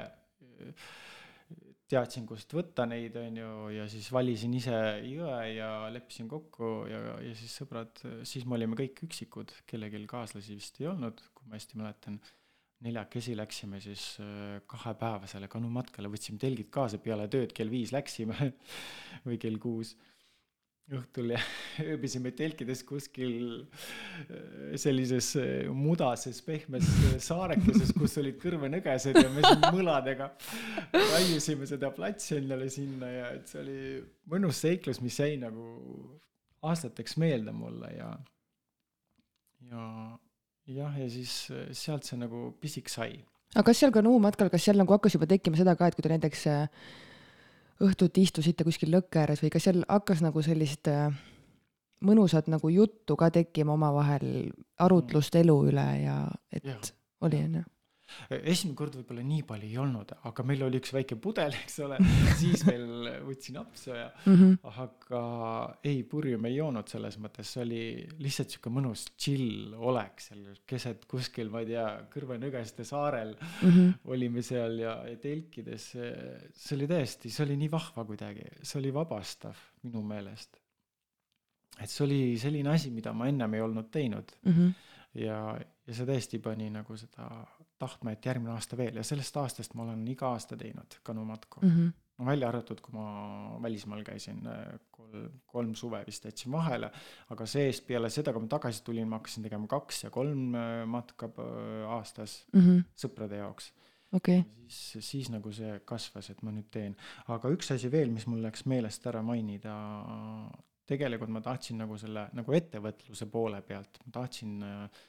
teadsin, 1.94 2.26
kust 2.26 2.54
võtta 2.56 2.86
neid, 2.90 3.16
on 3.20 3.36
ju, 3.38 3.50
ja 3.76 3.84
siis 3.92 4.08
valisin 4.12 4.54
ise 4.58 4.78
jõe 5.06 5.50
ja 5.54 5.90
leppisin 5.94 6.30
kokku 6.32 6.88
ja, 6.90 7.02
ja 7.22 7.34
siis 7.38 7.54
sõbrad, 7.60 8.00
siis 8.26 8.48
me 8.48 8.56
olime 8.58 8.78
kõik 8.80 9.04
üksikud, 9.06 9.52
kellelgi 9.70 10.02
kaaslasi 10.10 10.56
vist 10.58 10.80
ei 10.82 10.88
olnud, 10.90 11.22
kui 11.36 11.52
ma 11.52 11.60
hästi 11.60 11.78
mäletan 11.78 12.18
neljakesi 12.84 13.36
läksime 13.38 13.80
siis 13.84 14.18
äh, 14.20 14.62
kahepäevasele 14.68 15.48
kanumatkale, 15.52 16.10
võtsime 16.12 16.40
telgid 16.42 16.72
kaasa, 16.74 17.00
peale 17.04 17.30
tööd 17.32 17.54
kell 17.56 17.72
viis 17.72 17.94
läksime 17.96 18.54
või 19.28 19.40
kell 19.42 19.60
kuus 19.62 19.94
õhtul 20.92 21.32
ja 21.34 21.40
ööbisime 21.94 22.34
telkides 22.36 22.84
kuskil 22.88 23.64
äh, 23.64 24.74
sellises 24.80 25.34
äh, 25.40 25.70
mudases 25.72 26.42
pehmes 26.46 26.88
saarekeses, 27.24 27.94
kus 27.96 28.18
olid 28.22 28.40
kõrvenõgesed 28.42 29.20
ja 29.20 29.30
me 29.32 29.46
siin 29.46 29.64
mõladega 29.78 30.34
raiusime 30.92 31.70
seda 31.70 31.94
platsi 31.96 32.38
endale 32.42 32.68
sinna 32.74 33.12
ja 33.12 33.32
et 33.38 33.48
see 33.52 33.62
oli 33.64 33.80
mõnus 34.34 34.60
seiklus, 34.66 35.00
mis 35.04 35.20
jäi 35.20 35.38
nagu 35.42 35.64
aastateks 36.64 37.18
meelde 37.20 37.54
mulle 37.56 37.90
ja, 37.96 38.10
ja 39.72 39.88
jah, 40.72 41.00
ja 41.00 41.08
siis 41.12 41.48
äh, 41.52 41.70
sealt 41.76 42.08
see 42.08 42.20
nagu 42.20 42.50
pisik 42.62 42.92
sai. 42.92 43.18
aga 43.54 43.66
kas 43.70 43.82
seal 43.84 43.96
Kanuu 43.96 44.20
matkal, 44.24 44.52
kas 44.52 44.68
seal 44.68 44.80
nagu 44.80 44.96
hakkas 44.96 45.18
juba 45.18 45.28
tekkima 45.30 45.60
seda 45.60 45.76
ka, 45.80 45.90
et 45.90 45.98
kui 45.98 46.06
te 46.06 46.12
näiteks 46.14 46.46
äh, 46.52 46.86
õhtuti 47.84 48.24
istusite 48.28 48.66
kuskil 48.68 48.92
lõkke 48.94 49.24
ääres 49.24 49.44
või 49.44 49.52
kas 49.54 49.68
seal 49.68 49.84
hakkas 49.88 50.24
nagu 50.24 50.42
sellist 50.46 50.88
äh, 50.92 51.12
mõnusat 52.04 52.50
nagu 52.52 52.70
juttu 52.72 53.18
ka 53.20 53.30
tekkima 53.34 53.76
omavahel, 53.76 54.52
arutlust 54.84 55.36
elu 55.40 55.58
üle 55.72 55.88
ja 56.04 56.18
et 56.52 56.68
ja. 56.68 56.78
oli 57.24 57.44
onju? 57.48 57.64
Esimene 58.30 58.78
kord 58.78 58.96
võib-olla 59.00 59.24
nii 59.26 59.44
palju 59.48 59.70
ei 59.70 59.78
olnud, 59.82 60.14
aga 60.30 60.46
meil 60.48 60.64
oli 60.68 60.80
üks 60.82 60.94
väike 60.96 61.18
pudel, 61.22 61.56
eks 61.64 61.80
ole, 61.86 62.00
siis 62.42 62.64
veel 62.68 63.10
võtsin 63.28 63.60
apsu 63.62 63.94
ja 63.94 64.08
mm, 64.10 64.36
-hmm. 64.36 64.74
aga 64.84 65.24
ei, 65.84 66.04
purju 66.10 66.40
me 66.42 66.52
ei 66.52 66.58
joonud 66.60 66.90
selles 66.92 67.18
mõttes, 67.22 67.52
see 67.54 67.64
oli 67.64 67.84
lihtsalt 68.24 68.56
sihuke 68.56 68.74
mõnus 68.74 69.06
chill 69.18 69.74
olek 69.74 70.24
seal 70.24 70.46
keset 70.70 71.06
kuskil, 71.10 71.52
ma 71.54 71.64
ei 71.64 71.72
tea, 71.74 71.88
Kõrvenõgeste 72.14 72.86
saarel 72.88 73.36
mm 73.36 73.70
-hmm. 73.70 73.94
olime 74.14 74.42
seal 74.46 74.80
ja, 74.80 74.98
ja 75.08 75.18
telkides, 75.18 75.90
see 75.94 76.78
oli 76.78 76.90
tõesti, 76.90 77.32
see 77.34 77.46
oli 77.46 77.58
nii 77.58 77.72
vahva 77.72 78.06
kuidagi, 78.06 78.46
see 78.62 78.80
oli 78.80 78.94
vabastav 78.94 79.58
minu 79.84 80.04
meelest. 80.04 80.60
et 81.80 81.90
see 81.90 82.06
oli 82.06 82.38
selline 82.38 82.70
asi, 82.70 82.92
mida 82.92 83.14
ma 83.14 83.28
ennem 83.28 83.54
ei 83.54 83.62
olnud 83.62 83.90
teinud 83.92 84.32
mm. 84.44 84.52
-hmm. 84.52 84.74
ja, 85.26 85.38
ja 85.88 85.94
see 85.94 86.06
tõesti 86.06 86.40
pani 86.40 86.70
nagu 86.70 86.98
seda 86.98 87.30
tahtma, 87.84 88.14
et 88.16 88.26
järgmine 88.26 88.54
aasta 88.56 88.80
veel 88.80 88.98
ja 89.00 89.04
sellest 89.08 89.38
aastast 89.42 89.76
ma 89.78 89.86
olen 89.88 90.02
iga 90.12 90.32
aasta 90.34 90.58
teinud 90.60 91.00
kanumatku 91.04 91.62
mm. 91.62 91.76
-hmm. 91.76 91.94
no 92.18 92.26
välja 92.26 92.50
arvatud, 92.50 92.82
kui 92.82 92.96
ma 92.96 93.06
välismaal 93.62 94.04
käisin, 94.08 94.42
äh, 94.48 94.80
kolm, 94.92 95.30
kolm 95.46 95.76
suve 95.76 96.04
vist 96.08 96.26
jätsin 96.26 96.52
vahele, 96.52 96.92
aga 97.30 97.46
see-eest 97.56 97.88
peale 97.88 98.10
seda, 98.10 98.34
kui 98.34 98.42
ma 98.42 98.52
tagasi 98.58 98.84
tulin, 98.84 99.08
ma 99.08 99.22
hakkasin 99.22 99.48
tegema 99.50 99.68
kaks 99.68 100.04
ja 100.04 100.10
kolm 100.10 100.56
äh, 100.56 100.84
matka 100.86 101.32
äh, 101.32 101.90
aastas 101.98 102.44
mm 102.54 102.62
-hmm. 102.62 102.84
sõprade 103.06 103.42
jaoks 103.44 103.74
okay.. 104.14 104.44
siis, 104.68 105.10
siis 105.10 105.32
nagu 105.34 105.52
see 105.52 105.80
kasvas, 105.86 106.30
et 106.34 106.44
ma 106.46 106.54
nüüd 106.54 106.70
teen, 106.74 106.96
aga 107.34 107.52
üks 107.54 107.74
asi 107.76 107.92
veel, 107.92 108.14
mis 108.14 108.28
mul 108.30 108.44
läks 108.46 108.66
meelest 108.70 109.08
ära 109.10 109.22
mainida, 109.26 109.74
tegelikult 110.90 111.32
ma 111.34 111.42
tahtsin 111.44 111.80
nagu 111.84 111.98
selle 112.00 112.28
nagu 112.38 112.56
ettevõtluse 112.58 113.28
poole 113.32 113.62
pealt, 113.66 114.00
ma 114.06 114.16
tahtsin 114.20 114.56
äh, 114.68 115.04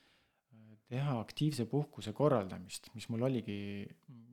teha 0.95 1.19
aktiivse 1.19 1.67
puhkuse 1.71 2.13
korraldamist, 2.15 2.91
mis 2.95 3.09
mul 3.11 3.27
oligi, 3.27 3.59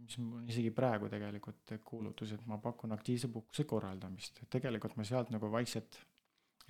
mis 0.06 0.18
mul 0.22 0.48
isegi 0.52 0.72
praegu 0.76 1.10
tegelikult 1.10 1.76
kuulutus, 1.86 2.36
et 2.36 2.46
ma 2.50 2.60
pakun 2.62 2.94
aktiivse 2.94 3.32
puhkuse 3.34 3.66
korraldamist, 3.70 4.44
et 4.44 4.52
tegelikult 4.58 4.98
ma 5.00 5.06
sealt 5.08 5.32
nagu 5.34 5.50
vaikselt 5.52 5.98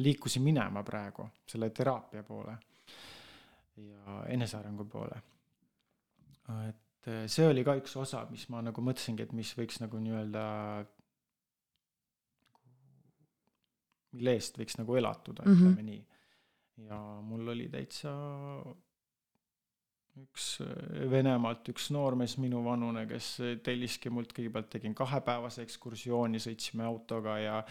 liikusin 0.02 0.44
minema 0.46 0.84
praegu 0.88 1.28
selle 1.50 1.70
teraapia 1.76 2.24
poole 2.24 2.56
ja 3.82 4.22
enesearengu 4.36 4.86
poole. 4.86 5.18
et 6.70 7.10
see 7.32 7.48
oli 7.48 7.64
ka 7.64 7.76
üks 7.80 7.96
osa, 7.98 8.24
mis 8.32 8.48
ma 8.54 8.62
nagu 8.64 8.84
mõtlesingi, 8.86 9.26
et 9.26 9.34
mis 9.36 9.52
võiks 9.58 9.80
nagu 9.82 10.00
nii-öelda, 10.04 10.44
mille 14.16 14.38
eest 14.38 14.60
võiks 14.60 14.78
nagu 14.80 14.96
elatuda 15.00 15.46
mm, 15.46 15.52
-hmm. 15.52 15.60
ütleme 15.60 15.86
nii. 15.90 16.02
ja 16.88 17.02
mul 17.26 17.54
oli 17.56 17.68
täitsa 17.72 18.14
üks 20.20 20.48
äh, 20.66 21.10
Venemaalt 21.12 21.70
üks 21.72 21.90
noormees 21.96 22.38
minuvanune, 22.42 23.06
kes 23.10 23.34
telliski 23.64 24.12
mult, 24.14 24.34
kõigepealt 24.36 24.70
tegin 24.76 24.96
kahepäevase 24.98 25.64
ekskursiooni, 25.64 26.42
sõitsime 26.44 26.84
autoga 26.88 27.38
ja 27.40 27.62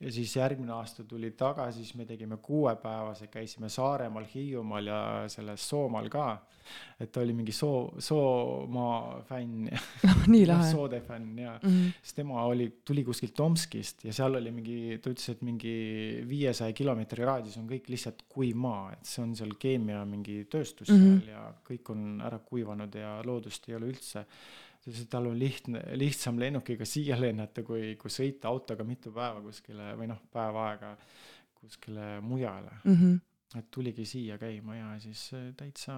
ja 0.00 0.12
siis 0.12 0.36
järgmine 0.36 0.72
aasta 0.72 1.04
tuli 1.04 1.30
tagasi, 1.36 1.84
siis 1.84 1.94
me 1.98 2.06
tegime 2.08 2.38
kuuepäevase, 2.42 3.26
käisime 3.32 3.68
Saaremaal, 3.68 4.24
Hiiumaal 4.34 4.86
ja 4.86 5.00
selles 5.28 5.68
Soomaal 5.68 6.08
ka. 6.08 6.30
et 7.00 7.10
ta 7.10 7.20
oli 7.20 7.32
mingi 7.34 7.52
soo, 7.52 7.96
Soomaa 7.98 9.22
fänn 9.26 9.66
nii 10.32 10.44
lahe. 10.46 10.70
soode 10.70 11.00
fänn 11.00 11.38
ja 11.38 11.58
mm, 11.62 11.68
-hmm. 11.68 11.92
siis 12.02 12.14
tema 12.14 12.44
oli, 12.44 12.68
tuli 12.84 13.04
kuskilt 13.04 13.34
Tomskist 13.34 14.04
ja 14.04 14.12
seal 14.12 14.34
oli 14.34 14.50
mingi, 14.50 14.98
ta 15.02 15.10
ütles, 15.10 15.28
et 15.32 15.42
mingi 15.42 16.22
viiesaja 16.28 16.72
kilomeetri 16.72 17.24
raadius 17.24 17.56
on 17.56 17.66
kõik 17.68 17.88
lihtsalt 17.88 18.22
kuiv 18.28 18.56
maa, 18.56 18.92
et 18.92 19.04
see 19.04 19.22
on 19.22 19.34
seal 19.36 19.56
keemia 19.58 20.04
mingi 20.04 20.44
tööstus 20.44 20.88
mm 20.88 20.96
-hmm. 20.96 21.18
seal 21.18 21.34
ja 21.34 21.54
kõik 21.70 21.89
on 21.92 22.20
ära 22.24 22.40
kuivanud 22.44 22.94
ja 22.98 23.18
loodust 23.26 23.68
ei 23.68 23.76
ole 23.78 23.90
üldse. 23.92 24.24
ta 24.80 24.88
ütles, 24.88 25.02
et 25.04 25.10
tal 25.12 25.26
on 25.28 25.38
lihtne, 25.38 25.82
lihtsam 26.00 26.38
lennukiga 26.40 26.86
siia 26.88 27.18
lennata, 27.20 27.62
kui, 27.66 27.96
kui 28.00 28.12
sõita 28.12 28.48
autoga 28.48 28.86
mitu 28.86 29.12
päeva 29.12 29.42
kuskile 29.44 29.92
või 29.98 30.08
noh, 30.12 30.22
päev 30.32 30.56
aega 30.64 30.94
kuskile 31.60 32.20
mujale 32.24 32.78
mm. 32.84 32.94
-hmm 32.94 33.18
et 33.58 33.66
tuligi 33.74 34.04
siia 34.06 34.36
käima 34.38 34.76
ja 34.76 34.88
siis 35.02 35.24
täitsa, 35.58 35.94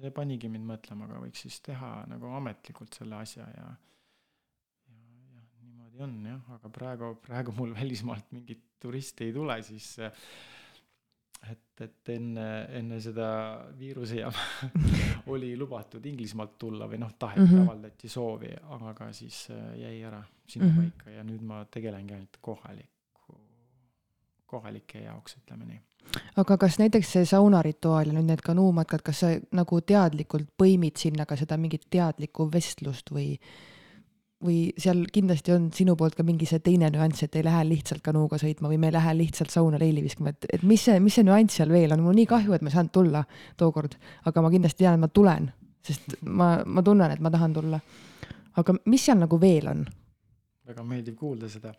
see 0.00 0.10
panigi 0.14 0.48
mind 0.50 0.66
mõtlema, 0.66 1.06
aga 1.06 1.20
võiks 1.22 1.44
siis 1.46 1.60
teha 1.62 1.90
nagu 2.10 2.32
ametlikult 2.34 2.96
selle 2.98 3.20
asja 3.20 3.46
ja 3.46 3.68
niimoodi 5.62 6.02
on 6.02 6.16
jah, 6.26 6.48
aga 6.56 6.70
praegu, 6.74 7.12
praegu 7.22 7.54
mul 7.54 7.74
välismaalt 7.78 8.32
mingit 8.34 8.64
turisti 8.82 9.28
ei 9.28 9.36
tule, 9.36 9.60
siis 9.62 9.94
et, 11.80 12.08
enne, 12.14 12.46
enne 12.78 13.00
seda 13.02 13.28
viiruse 13.78 14.20
jama 14.20 14.72
oli 15.34 15.54
lubatud 15.58 16.04
Inglismaalt 16.06 16.58
tulla 16.58 16.88
või 16.90 17.00
noh, 17.02 17.14
taheti 17.18 17.40
mm, 17.40 17.50
-hmm. 17.50 17.66
avaldati 17.66 18.08
soovi, 18.08 18.52
aga 18.78 19.12
siis 19.12 19.46
äh, 19.50 19.74
jäi 19.80 20.02
ära 20.02 20.22
sinnapaika 20.46 21.04
mm 21.04 21.10
-hmm. 21.10 21.16
ja 21.16 21.24
nüüd 21.24 21.42
ma 21.42 21.64
tegelengi 21.64 22.14
ainult 22.14 22.38
kohaliku, 22.40 23.40
kohalike 24.46 25.04
jaoks, 25.04 25.36
ütleme 25.42 25.64
nii. 25.64 25.80
aga 26.36 26.56
kas 26.58 26.78
näiteks 26.78 27.12
see 27.12 27.24
saunarituaal 27.24 28.06
ja 28.06 28.12
nüüd 28.12 28.30
need 28.30 28.42
kanuumatkad, 28.44 29.02
kas 29.02 29.20
sa 29.20 29.34
nagu 29.52 29.80
teadlikult 29.80 30.48
põimid 30.62 30.96
sinna 30.96 31.26
ka 31.26 31.36
seda 31.36 31.56
mingit 31.56 31.86
teadlikku 31.90 32.50
vestlust 32.52 33.10
või 33.10 33.38
või 34.44 34.58
seal 34.80 35.04
kindlasti 35.12 35.54
on 35.54 35.68
sinu 35.74 35.94
poolt 35.98 36.16
ka 36.18 36.24
mingi 36.26 36.46
see 36.48 36.60
teine 36.64 36.90
nüanss, 36.92 37.24
et 37.24 37.36
ei 37.38 37.44
lähe 37.46 37.62
lihtsalt 37.68 38.02
kanuuga 38.04 38.38
sõitma 38.40 38.68
või 38.70 38.78
me 38.82 38.90
ei 38.90 38.96
lähe 38.96 39.14
lihtsalt 39.16 39.52
sauna 39.52 39.80
leili 39.80 40.02
viskama, 40.04 40.34
et, 40.34 40.48
et 40.52 40.64
mis 40.68 40.84
see, 40.84 40.98
mis 41.00 41.16
see 41.16 41.24
nüanss 41.26 41.60
seal 41.60 41.72
veel 41.72 41.94
on, 41.96 42.02
mul 42.04 42.16
nii 42.18 42.28
kahju, 42.30 42.52
et 42.56 42.64
ma 42.64 42.72
ei 42.72 42.76
saanud 42.76 42.92
tulla 42.94 43.22
tookord, 43.60 43.96
aga 44.28 44.44
ma 44.44 44.50
kindlasti 44.52 44.84
tean, 44.84 44.98
et 44.98 45.04
ma 45.04 45.10
tulen, 45.20 45.48
sest 45.84 46.18
ma, 46.28 46.50
ma 46.66 46.84
tunnen, 46.84 47.14
et 47.14 47.22
ma 47.24 47.32
tahan 47.32 47.56
tulla. 47.56 47.80
aga 48.60 48.76
mis 48.92 49.06
seal 49.06 49.22
nagu 49.22 49.40
veel 49.40 49.70
on? 49.72 49.86
väga 50.68 50.84
meeldiv 50.88 51.16
kuulda 51.20 51.48
seda. 51.52 51.72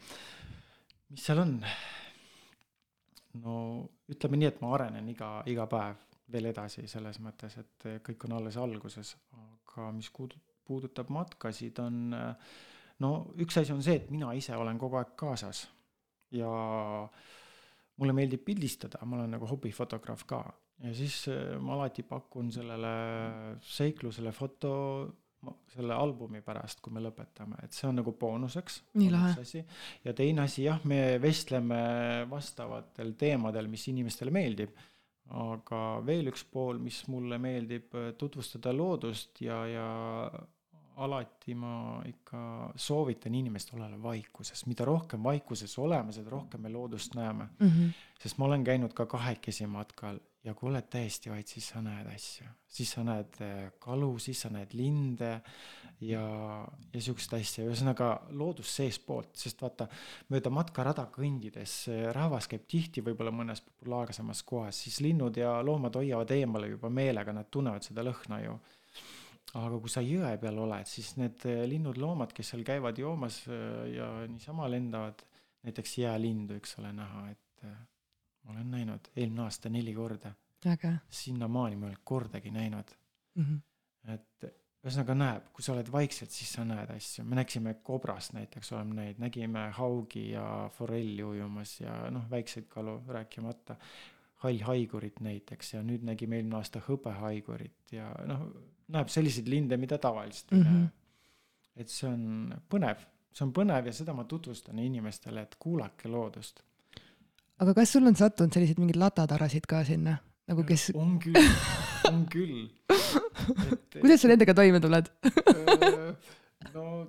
mis 1.09 1.27
seal 1.27 1.43
on? 1.45 1.59
no 3.43 3.59
ütleme 4.09 4.41
nii, 4.41 4.49
et 4.53 4.59
ma 4.63 4.73
arenen 4.79 5.13
iga, 5.13 5.37
iga 5.51 5.69
päev 5.69 6.01
veel 6.33 6.49
edasi 6.49 6.87
selles 6.89 7.21
mõttes, 7.21 7.59
et 7.61 7.87
kõik 8.01 8.25
on 8.25 8.39
alles 8.39 8.57
alguses, 8.57 9.13
aga 9.37 9.91
mis 9.93 10.09
puudutab 10.09 10.54
puudutab 10.65 11.11
matkasid, 11.13 11.79
on 11.83 12.15
no 13.03 13.13
üks 13.41 13.57
asi 13.61 13.73
on 13.75 13.83
see, 13.85 13.99
et 14.01 14.11
mina 14.13 14.33
ise 14.37 14.55
olen 14.57 14.79
kogu 14.81 14.99
aeg 14.99 15.15
kaasas 15.19 15.65
ja 16.35 16.51
mulle 17.99 18.15
meeldib 18.15 18.43
pildistada, 18.47 19.03
ma 19.05 19.19
olen 19.19 19.35
nagu 19.37 19.47
hobifotograaf 19.49 20.25
ka 20.27 20.41
ja 20.83 20.95
siis 20.95 21.25
äh, 21.31 21.55
ma 21.61 21.77
alati 21.77 22.03
pakun 22.07 22.51
sellele 22.51 22.95
seiklusele 23.63 24.33
foto 24.35 24.73
selle 25.69 25.93
albumi 25.93 26.39
pärast, 26.41 26.79
kui 26.81 26.95
me 26.95 27.03
lõpetame, 27.05 27.59
et 27.61 27.75
see 27.75 27.85
on 27.85 27.99
nagu 27.99 28.15
boonuseks. 28.17 28.79
nii 28.97 29.11
lahe. 29.13 29.61
ja 30.01 30.13
teine 30.17 30.41
asi 30.47 30.63
jah, 30.63 30.79
me 30.89 31.19
vestleme 31.21 32.25
vastavatel 32.31 33.13
teemadel, 33.19 33.69
mis 33.69 33.85
inimestele 33.91 34.33
meeldib 34.33 34.73
aga 35.33 35.81
veel 36.05 36.29
üks 36.29 36.43
pool, 36.49 36.79
mis 36.81 36.99
mulle 37.09 37.39
meeldib 37.41 37.93
äh, 37.97 38.11
tutvustada 38.17 38.73
loodust 38.73 39.41
ja, 39.41 39.61
ja 39.69 39.87
alati 40.95 41.55
ma 41.55 42.01
ikka 42.07 42.71
soovitan 42.75 43.35
inimestel 43.35 43.81
olla 43.81 44.01
vaikuses, 44.01 44.65
mida 44.65 44.85
rohkem 44.85 45.23
vaikuses 45.23 45.77
oleme, 45.79 46.13
seda 46.15 46.29
rohkem 46.29 46.61
me 46.61 46.69
loodust 46.69 47.15
näeme 47.15 47.47
mm. 47.59 47.67
-hmm. 47.67 47.91
sest 48.19 48.37
ma 48.37 48.45
olen 48.45 48.63
käinud 48.63 48.93
ka 48.93 49.05
kahekesi 49.05 49.67
matkal 49.67 50.19
ja 50.45 50.53
kui 50.53 50.69
oled 50.69 50.85
täiesti 50.89 51.31
vait, 51.31 51.47
siis 51.47 51.69
sa 51.73 51.81
näed 51.81 52.07
asju, 52.11 52.45
siis 52.67 52.91
sa 52.91 53.03
näed 53.03 53.41
äh, 53.41 53.71
kalu, 53.79 54.17
siis 54.19 54.41
sa 54.41 54.49
näed 54.53 54.75
linde 54.77 55.41
ja, 56.01 56.25
ja 56.93 57.01
siukest 57.01 57.33
asja, 57.33 57.65
ühesõnaga 57.65 58.09
loodus 58.37 58.75
seestpoolt, 58.77 59.33
sest 59.41 59.61
vaata 59.65 59.87
mööda 60.29 60.51
matkarada 60.53 61.07
kõndides 61.15 61.75
äh, 61.89 62.05
rahvas 62.15 62.49
käib 62.51 62.67
tihti 62.69 63.03
võib-olla 63.05 63.33
mõnes 63.33 63.63
populaarsemas 63.65 64.43
kohas, 64.43 64.83
siis 64.85 65.01
linnud 65.05 65.37
ja 65.41 65.57
loomad 65.65 65.97
hoiavad 65.97 66.31
eemale 66.37 66.69
juba 66.75 66.93
meelega, 66.93 67.33
nad 67.33 67.49
tunnevad 67.51 67.87
seda 67.87 68.05
lõhna 68.05 68.43
ju 68.45 68.59
aga 69.55 69.79
kui 69.79 69.91
sa 69.91 70.03
jõe 70.03 70.33
peal 70.41 70.59
oled, 70.65 70.89
siis 70.89 71.13
need 71.19 71.45
eh, 71.49 71.63
linnud-loomad, 71.69 72.33
kes 72.35 72.53
seal 72.53 72.65
käivad 72.67 72.99
joomas 72.99 73.41
eh, 73.47 73.95
ja 73.95 74.09
niisama 74.29 74.67
lendavad, 74.71 75.23
näiteks 75.65 75.97
jäälindu, 76.01 76.59
eks 76.59 76.77
ole, 76.81 76.91
näha, 76.95 77.27
et 77.31 77.67
eh, 77.67 77.77
ma 78.43 78.55
olen 78.55 78.75
näinud 78.77 79.09
eelmine 79.15 79.45
aasta 79.47 79.71
neli 79.71 79.95
korda. 79.95 80.33
sinnamaani 81.09 81.75
ma 81.75 81.85
ei 81.85 81.89
olnud 81.93 82.03
kordagi 82.03 82.51
näinud 82.51 82.91
mm. 83.35 83.43
-hmm. 83.43 84.13
et 84.13 84.47
ühesõnaga 84.85 85.15
näeb, 85.17 85.45
kui 85.53 85.63
sa 85.65 85.73
oled 85.73 85.87
vaikselt, 85.91 86.31
siis 86.31 86.51
sa 86.53 86.65
näed 86.65 86.91
asju, 86.93 87.23
me 87.25 87.35
nägime 87.39 87.73
kobrast 87.83 88.33
näiteks 88.33 88.71
oleme 88.73 88.93
näinud, 88.99 89.21
nägime 89.23 89.69
haugi 89.77 90.29
ja 90.31 90.69
forelli 90.73 91.23
ujumas 91.23 91.79
ja 91.79 91.95
noh, 92.13 92.29
väikseid 92.29 92.67
kalu 92.69 92.99
rääkimata 93.07 93.77
hallhaigurit 94.43 95.19
näiteks 95.25 95.73
ja 95.73 95.81
nüüd 95.83 96.05
nägime 96.05 96.37
eelmine 96.37 96.59
aasta 96.59 96.83
hõbehaigurit 96.85 97.95
ja 97.97 98.11
noh, 98.29 98.45
näeb 98.93 99.09
selliseid 99.09 99.49
linde, 99.49 99.77
mida 99.81 99.97
tavaliselt 99.97 100.53
ei 100.53 100.59
mm 100.59 100.65
-hmm. 100.65 100.85
näe. 100.85 101.83
et 101.83 101.89
see 101.89 102.09
on 102.09 102.53
põnev, 102.71 103.01
see 103.33 103.45
on 103.45 103.53
põnev 103.53 103.89
ja 103.89 103.93
seda 103.93 104.13
ma 104.13 104.23
tutvustan 104.23 104.79
inimestele, 104.79 105.41
et 105.41 105.55
kuulake 105.59 106.09
loodust. 106.09 106.63
aga 107.59 107.73
kas 107.73 107.91
sul 107.91 108.07
on 108.07 108.15
sattunud 108.15 108.53
selliseid 108.53 108.79
mingeid 108.79 108.99
latatarasid 109.01 109.65
ka 109.67 109.83
sinna, 109.83 110.17
nagu 110.47 110.63
kes? 110.63 110.91
on 110.95 111.19
küll, 111.19 111.51
on 112.11 112.25
küll. 112.25 112.69
kuidas 114.01 114.21
sa 114.21 114.27
nendega 114.27 114.53
toime 114.53 114.79
tuled 114.79 115.11
no 116.73 117.07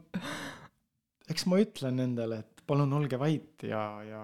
eks 1.30 1.46
ma 1.50 1.58
ütlen 1.62 1.98
nendele, 2.00 2.40
et 2.42 2.62
palun 2.66 2.92
olge 2.98 3.18
vait 3.20 3.66
ja, 3.66 3.82
ja 4.06 4.22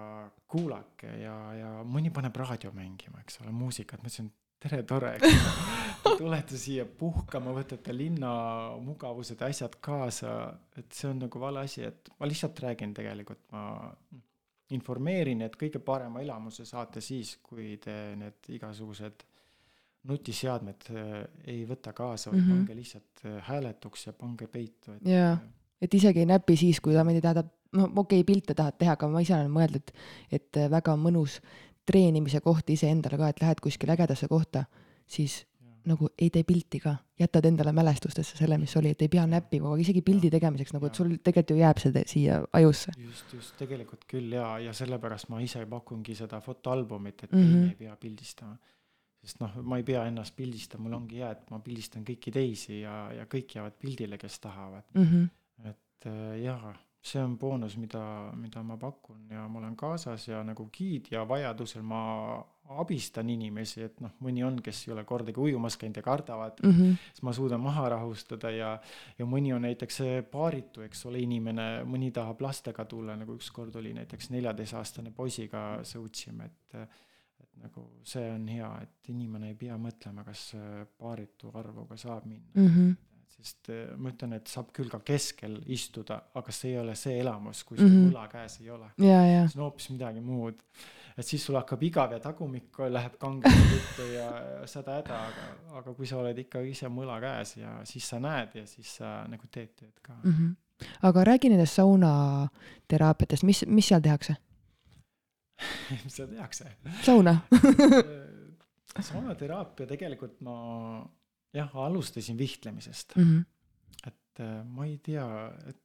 kuulake 0.51 1.09
ja, 1.21 1.35
ja 1.57 1.71
mõni 1.87 2.11
paneb 2.13 2.35
raadio 2.37 2.71
mängima, 2.75 3.21
eks 3.23 3.41
ole, 3.43 3.53
muusikat, 3.55 4.01
ma 4.03 4.11
ütlesin, 4.11 4.29
tere, 4.63 4.83
tore, 4.87 5.13
tulete 6.17 6.57
siia 6.59 6.85
puhkama, 6.85 7.53
võtate 7.55 7.95
linna 7.95 8.31
mugavused 8.83 9.41
ja 9.41 9.49
asjad 9.51 9.77
kaasa, 9.83 10.35
et 10.79 10.91
see 10.95 11.09
on 11.11 11.23
nagu 11.25 11.41
vale 11.41 11.63
asi, 11.67 11.83
et 11.87 12.11
ma 12.19 12.29
lihtsalt 12.29 12.63
räägin 12.63 12.93
tegelikult, 12.95 13.43
ma 13.51 13.65
informeerin, 14.73 15.43
et 15.45 15.57
kõige 15.59 15.81
parema 15.83 16.23
elamuse 16.23 16.65
saate 16.65 17.03
siis, 17.03 17.37
kui 17.43 17.75
te 17.81 18.15
need 18.19 18.53
igasugused 18.55 19.25
nutiseadmed 20.09 20.87
äh, 20.91 21.11
ei 21.53 21.63
võta 21.67 21.93
kaasa, 21.95 22.31
vaid 22.31 22.41
mm 22.41 22.47
-hmm. 22.47 22.63
pange 22.63 22.75
lihtsalt 22.75 23.25
äh, 23.25 23.35
hääletuks 23.49 24.07
ja 24.07 24.13
pange 24.13 24.47
peitu, 24.47 24.95
et. 24.95 25.05
jaa, 25.07 25.37
et 25.81 25.93
isegi 25.93 26.23
ei 26.23 26.31
näpi 26.31 26.57
siis, 26.59 26.79
kui 26.83 26.95
ta 26.95 27.03
meid 27.07 27.21
tahab, 27.23 27.51
no 27.71 27.85
okei 27.95 28.19
okay,, 28.19 28.23
pilte 28.23 28.53
tahad 28.53 28.79
teha, 28.79 28.97
aga 28.97 29.07
ma 29.07 29.21
ise 29.21 29.35
olen 29.35 29.51
mõelnud, 29.51 29.79
et, 29.79 29.93
et 30.31 30.59
väga 30.71 30.95
mõnus 30.99 31.39
treenimise 31.85 32.41
koht 32.41 32.69
iseendale 32.73 33.19
ka, 33.19 33.29
et 33.29 33.41
lähed 33.43 33.63
kuskile 33.63 33.95
ägedasse 33.95 34.27
kohta, 34.31 34.65
siis 35.07 35.41
ja. 35.61 35.73
nagu 35.91 36.09
ei 36.17 36.29
tee 36.33 36.43
pilti 36.47 36.79
ka, 36.83 36.95
jätad 37.19 37.45
endale 37.49 37.73
mälestustesse 37.75 38.37
selle, 38.39 38.57
mis 38.57 38.75
oli, 38.79 38.93
et 38.95 39.01
ei 39.03 39.11
pea 39.11 39.25
näppima, 39.29 39.71
aga 39.71 39.83
isegi 39.83 40.03
pildi 40.05 40.31
tegemiseks 40.33 40.75
nagu, 40.75 40.87
et 40.87 40.99
sul 40.99 41.15
tegelikult 41.19 41.55
ju 41.55 41.59
jääb 41.59 41.81
see 41.83 42.05
siia 42.13 42.39
ajusse. 42.59 42.95
just, 43.03 43.33
just 43.33 43.57
tegelikult 43.59 44.05
küll 44.09 44.37
ja, 44.37 44.53
ja 44.63 44.75
sellepärast 44.75 45.31
ma 45.33 45.41
ise 45.43 45.65
pakungi 45.69 46.15
seda 46.15 46.39
fotoalbumit, 46.41 47.23
et 47.23 47.31
mm 47.31 47.49
-hmm. 47.49 47.69
ei 47.69 47.75
pea 47.75 47.95
pildistama. 47.95 48.57
sest 49.23 49.39
noh, 49.39 49.59
ma 49.63 49.77
ei 49.77 49.83
pea 49.83 50.05
ennast 50.05 50.35
pildistama, 50.35 50.83
mul 50.83 50.97
ongi 51.01 51.21
hea, 51.21 51.31
et 51.31 51.51
ma 51.51 51.59
pildistan 51.59 52.03
kõiki 52.03 52.31
teisi 52.31 52.81
ja, 52.81 53.11
ja 53.13 53.25
kõik 53.25 53.55
jäävad 53.55 53.77
pildile, 53.79 54.17
kes 54.17 54.39
tahavad 54.39 54.83
mm. 54.93 55.03
-hmm. 55.03 55.69
et 55.69 56.07
äh, 56.07 56.41
jaa 56.43 56.73
see 57.03 57.19
on 57.19 57.35
boonus, 57.37 57.75
mida, 57.77 58.31
mida 58.39 58.63
ma 58.63 58.77
pakun 58.79 59.27
ja 59.31 59.43
ma 59.51 59.59
olen 59.59 59.75
kaasas 59.75 60.27
ja 60.29 60.39
nagu 60.43 60.69
giid 60.71 61.09
ja 61.11 61.25
vajadusel 61.27 61.83
ma 61.83 62.03
abistan 62.79 63.27
inimesi, 63.29 63.81
et 63.83 63.99
noh, 64.01 64.13
mõni 64.23 64.43
on, 64.47 64.61
kes 64.63 64.85
ei 64.87 64.93
ole 64.95 65.03
kordagi 65.07 65.41
ujumas 65.43 65.75
käinud 65.77 65.99
ja 65.99 66.03
kardavad 66.05 66.63
mm, 66.63 66.71
-hmm. 66.71 66.95
siis 67.11 67.25
ma 67.27 67.33
suudan 67.35 67.59
maha 67.61 67.89
rahustada 67.97 68.51
ja, 68.55 68.71
ja 69.19 69.25
mõni 69.25 69.51
on 69.53 69.61
näiteks 69.67 69.99
paaritu, 70.31 70.81
eks 70.87 71.05
ole, 71.05 71.19
inimene, 71.19 71.83
mõni 71.83 72.11
tahab 72.15 72.41
lastega 72.41 72.85
tulla, 72.85 73.17
nagu 73.19 73.35
ükskord 73.35 73.75
oli 73.75 73.93
näiteks 73.93 74.29
neljateistaastane 74.29 75.11
poisiga 75.11 75.83
sõutsime, 75.83 76.45
et 76.45 76.77
et 77.43 77.55
nagu 77.61 77.83
see 78.03 78.31
on 78.31 78.47
hea, 78.47 78.69
et 78.81 79.09
inimene 79.09 79.51
ei 79.51 79.55
pea 79.55 79.75
mõtlema, 79.77 80.23
kas 80.23 80.53
paaritu 80.97 81.51
arvuga 81.53 81.97
saab 81.97 82.25
minna 82.25 82.47
mm. 82.55 82.67
-hmm 82.67 83.12
sest 83.43 83.69
äh, 83.73 83.85
ma 83.99 84.11
ütlen, 84.13 84.37
et 84.37 84.49
saab 84.51 84.71
küll 84.75 84.89
ka 84.91 85.01
keskel 85.05 85.57
istuda, 85.75 86.19
aga 86.39 86.55
see 86.55 86.73
ei 86.73 86.79
ole 86.79 86.95
see 86.99 87.19
elamus, 87.19 87.63
kui 87.67 87.77
sul 87.77 87.89
mm 87.89 87.95
-hmm. 87.95 88.11
võla 88.13 88.27
käes 88.31 88.59
ei 88.61 88.69
ole. 88.71 88.89
see 89.47 89.59
on 89.59 89.65
hoopis 89.65 89.89
midagi 89.89 90.21
muud. 90.21 90.61
et 91.17 91.25
siis 91.25 91.45
sul 91.45 91.55
hakkab 91.55 91.83
igav 91.83 92.11
ja 92.11 92.19
tagumik 92.19 92.79
läheb 92.89 93.17
kangelt 93.19 93.71
juttu 93.71 94.07
ja 94.13 94.29
sada 94.65 94.95
häda, 94.97 95.19
aga, 95.27 95.77
aga 95.79 95.93
kui 95.93 96.07
sa 96.07 96.17
oled 96.17 96.37
ikka 96.37 96.61
ise 96.61 96.87
mõla 96.87 97.19
käes 97.21 97.57
ja 97.57 97.81
siis 97.85 98.09
sa 98.09 98.19
näed 98.19 98.55
ja 98.55 98.65
siis 98.65 98.95
sa 98.97 99.27
nagu 99.27 99.47
teed 99.51 99.75
tööd 99.75 99.99
ka 100.01 100.13
mm. 100.23 100.31
-hmm. 100.31 100.87
aga 101.01 101.23
räägi 101.23 101.49
nendest 101.49 101.75
saunateraapiatest, 101.75 103.43
mis, 103.43 103.65
mis 103.67 103.87
seal 103.87 104.01
tehakse 104.01 104.35
mis 106.03 106.15
seal 106.15 106.27
tehakse? 106.27 106.71
sauna 107.01 107.37
saunateraapia 109.09 109.87
tegelikult 109.87 110.41
ma 110.41 110.55
jah, 111.53 111.75
alustasin 111.85 112.37
vihtlemisest 112.37 113.15
mm. 113.15 113.23
-hmm. 113.23 114.07
et 114.07 114.39
äh, 114.39 114.65
ma 114.65 114.85
ei 114.85 114.97
tea, 114.97 115.27
et 115.69 115.79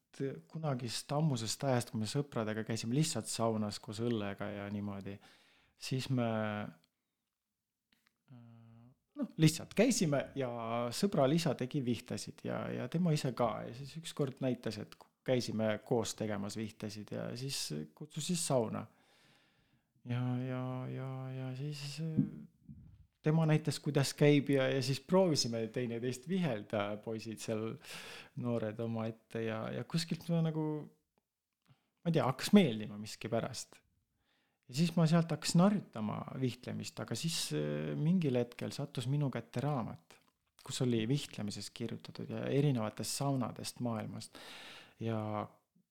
kunagist 0.48 1.12
ammusest 1.12 1.64
ajast, 1.64 1.90
kui 1.90 2.00
me 2.00 2.07
sõpradega 2.11 2.64
käisime 2.66 2.96
lihtsalt 2.96 3.26
saunas 3.31 3.78
koos 3.78 4.00
õllega 4.02 4.48
ja 4.50 4.70
niimoodi, 4.70 5.18
siis 5.78 6.09
me 6.11 6.28
äh, 6.28 6.68
noh, 9.18 9.28
lihtsalt 9.37 9.74
käisime 9.78 10.24
ja 10.38 10.50
sõbral 10.94 11.35
isa 11.37 11.54
tegi 11.59 11.83
vihtesid 11.85 12.44
ja, 12.48 12.62
ja 12.72 12.88
tema 12.88 13.12
ise 13.14 13.33
ka 13.37 13.50
ja 13.66 13.74
siis 13.74 13.96
ükskord 14.00 14.40
näitas, 14.44 14.78
et 14.83 14.96
käisime 15.28 15.78
koos 15.85 16.14
tegemas 16.16 16.57
vihtesid 16.57 17.12
ja 17.12 17.28
siis 17.37 17.61
kutsus 17.94 18.31
siis 18.31 18.46
sauna. 18.46 18.87
ja, 20.09 20.22
ja, 20.46 20.62
ja, 20.94 21.11
ja 21.33 21.57
siis 21.57 22.00
tema 23.24 23.46
näitas, 23.48 23.81
kuidas 23.83 24.12
käib 24.16 24.52
ja, 24.54 24.68
ja 24.70 24.83
siis 24.85 25.00
proovisime 25.00 25.64
teineteist 25.74 26.28
vihelda, 26.31 26.85
poisid 27.04 27.42
seal, 27.42 27.72
noored 28.42 28.78
omaette 28.85 29.42
ja, 29.46 29.64
ja 29.74 29.85
kuskilt 29.88 30.28
ma 30.31 30.42
nagu, 30.44 30.64
ma 32.02 32.11
ei 32.11 32.16
tea, 32.18 32.26
hakkas 32.28 32.52
meeldima 32.57 32.98
miskipärast. 33.00 33.78
ja 34.68 34.78
siis 34.81 34.94
ma 34.96 35.07
sealt 35.11 35.35
hakkasin 35.35 35.64
harjutama 35.66 36.20
vihtlemist, 36.40 37.00
aga 37.02 37.18
siis 37.18 37.40
äh, 37.59 37.92
mingil 37.98 38.38
hetkel 38.38 38.72
sattus 38.76 39.11
minu 39.11 39.31
kätte 39.35 39.64
raamat, 39.66 40.18
kus 40.64 40.83
oli 40.85 41.02
vihtlemisest 41.09 41.72
kirjutatud 41.74 42.31
ja 42.31 42.46
erinevatest 42.52 43.18
saunadest 43.22 43.81
maailmast. 43.81 44.38
ja, 45.00 45.20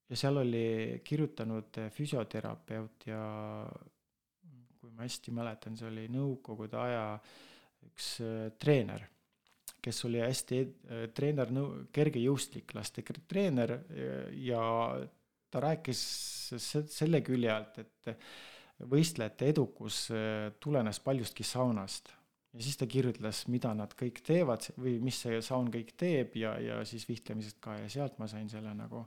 ja 0.09 0.15
seal 0.15 0.39
oli 0.45 1.01
kirjutanud 1.03 1.83
füsioterapeut 1.91 3.07
ja 3.11 3.21
ma 4.97 5.05
hästi 5.05 5.33
mäletan, 5.35 5.77
see 5.77 5.87
oli 5.89 6.07
nõukogude 6.11 6.79
aja 6.81 7.03
üks 7.87 8.17
äh, 8.25 8.49
treener, 8.59 9.05
kes 9.83 10.03
oli 10.09 10.23
hästi 10.23 10.63
äh, 10.63 11.05
treener, 11.15 11.53
kergejõustiklaste 11.93 13.05
treener 13.29 13.77
ja 14.41 14.61
ta 15.47 15.63
rääkis 15.63 16.01
selle 16.57 17.21
külje 17.23 17.51
alt, 17.53 17.77
et 17.79 18.17
võistlejate 18.85 19.49
edukus 19.53 20.07
äh, 20.13 20.51
tulenes 20.61 20.99
paljustki 21.01 21.45
saunast 21.47 22.11
ja 22.53 22.63
siis 22.63 22.77
ta 22.77 22.87
kirjutles, 22.89 23.45
mida 23.51 23.73
nad 23.77 23.93
kõik 23.97 24.21
teevad 24.25 24.69
või 24.77 24.97
mis 25.03 25.21
see 25.23 25.39
saun 25.45 25.71
kõik 25.73 25.93
teeb 25.97 26.37
ja, 26.39 26.55
ja 26.61 26.81
siis 26.87 27.07
vihtlemisest 27.09 27.59
ka 27.63 27.77
ja 27.81 27.89
sealt 27.91 28.17
ma 28.21 28.29
sain 28.29 28.49
selle 28.49 28.73
nagu 28.77 29.03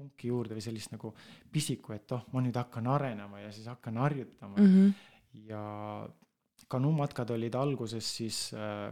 funki 0.00 0.30
juurde 0.30 0.56
või 0.56 0.64
sellist 0.64 0.92
nagu 0.94 1.12
pisiku, 1.52 1.94
et 1.96 2.12
oh, 2.16 2.24
ma 2.32 2.40
nüüd 2.44 2.56
hakkan 2.56 2.86
arenema 2.88 3.42
ja 3.42 3.50
siis 3.52 3.68
hakkan 3.68 4.00
harjutama 4.00 4.56
mm. 4.56 4.74
-hmm. 4.74 4.92
Ja 5.32 5.62
kanumatkad 6.70 7.30
olid 7.34 7.54
alguses 7.58 8.06
siis 8.16 8.50
äh, 8.54 8.90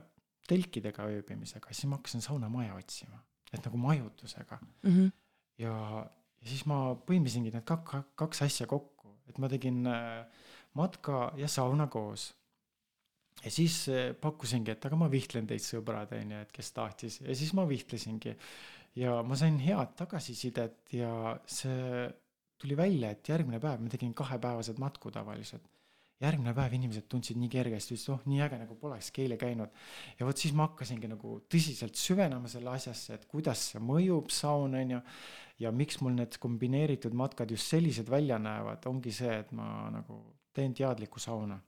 telkidega 0.48 1.08
ööbimisega, 1.12 1.72
siis 1.72 1.88
ma 1.90 1.98
hakkasin 1.98 2.24
saunamaja 2.24 2.76
otsima, 2.78 3.20
et 3.52 3.64
nagu 3.64 3.80
majutusega 3.80 4.58
mm. 4.60 4.90
-hmm. 4.90 5.10
ja, 5.58 5.74
ja 6.40 6.48
siis 6.48 6.64
ma 6.66 6.94
põimisingi 6.94 7.52
need 7.52 7.66
kaks, 7.68 8.08
kaks 8.14 8.42
asja 8.48 8.66
kokku, 8.66 9.18
et 9.28 9.38
ma 9.38 9.48
tegin 9.48 9.86
äh, 9.86 10.24
matka 10.74 11.32
ja 11.36 11.48
sauna 11.48 11.86
koos 11.86 12.30
ja 13.44 13.50
siis 13.50 13.88
äh, 13.88 14.14
pakkusingi, 14.20 14.70
et 14.70 14.86
aga 14.86 14.96
ma 14.96 15.10
vihtlen 15.10 15.46
teid 15.46 15.62
sõbrad, 15.62 16.14
onju, 16.16 16.42
et 16.46 16.52
kes 16.52 16.72
tahtis 16.72 17.20
ja 17.20 17.34
siis 17.34 17.52
ma 17.54 17.68
vihtlesingi 17.68 18.36
ja 18.98 19.22
ma 19.22 19.36
sain 19.36 19.58
head 19.62 19.94
tagasisidet 19.98 20.94
ja 20.96 21.12
see 21.46 22.08
tuli 22.58 22.76
välja, 22.76 23.12
et 23.14 23.28
järgmine 23.28 23.60
päev 23.62 23.82
ma 23.82 23.90
tegin 23.92 24.14
kahepäevased 24.14 24.80
matku 24.82 25.12
tavaliselt. 25.14 25.62
Järgmine 26.22 26.54
päev 26.54 26.74
inimesed 26.74 27.06
tundsid 27.10 27.38
nii 27.38 27.50
kergesti, 27.52 27.94
ütlesid, 27.94 28.12
oh 28.14 28.24
nii 28.26 28.40
äge, 28.46 28.58
nagu 28.62 28.74
polekski 28.80 29.24
eile 29.24 29.38
käinud. 29.38 29.70
ja 30.18 30.26
vot 30.26 30.40
siis 30.40 30.54
ma 30.56 30.66
hakkasingi 30.68 31.10
nagu 31.10 31.38
tõsiselt 31.50 31.98
süvenema 31.98 32.50
selle 32.50 32.72
asjasse, 32.74 33.14
et 33.14 33.28
kuidas 33.30 33.68
see 33.72 33.82
mõjub, 33.82 34.32
saun 34.34 34.74
on 34.80 34.96
ju. 34.96 35.00
ja 35.62 35.72
miks 35.72 36.00
mul 36.02 36.16
need 36.18 36.38
kombineeritud 36.42 37.14
matkad 37.14 37.50
just 37.50 37.70
sellised 37.70 38.10
välja 38.10 38.38
näevad, 38.38 38.86
ongi 38.90 39.14
see, 39.14 39.38
et 39.44 39.52
ma 39.52 39.88
nagu 39.94 40.22
teen 40.54 40.74
teadlikku 40.74 41.22
sauna 41.22 41.60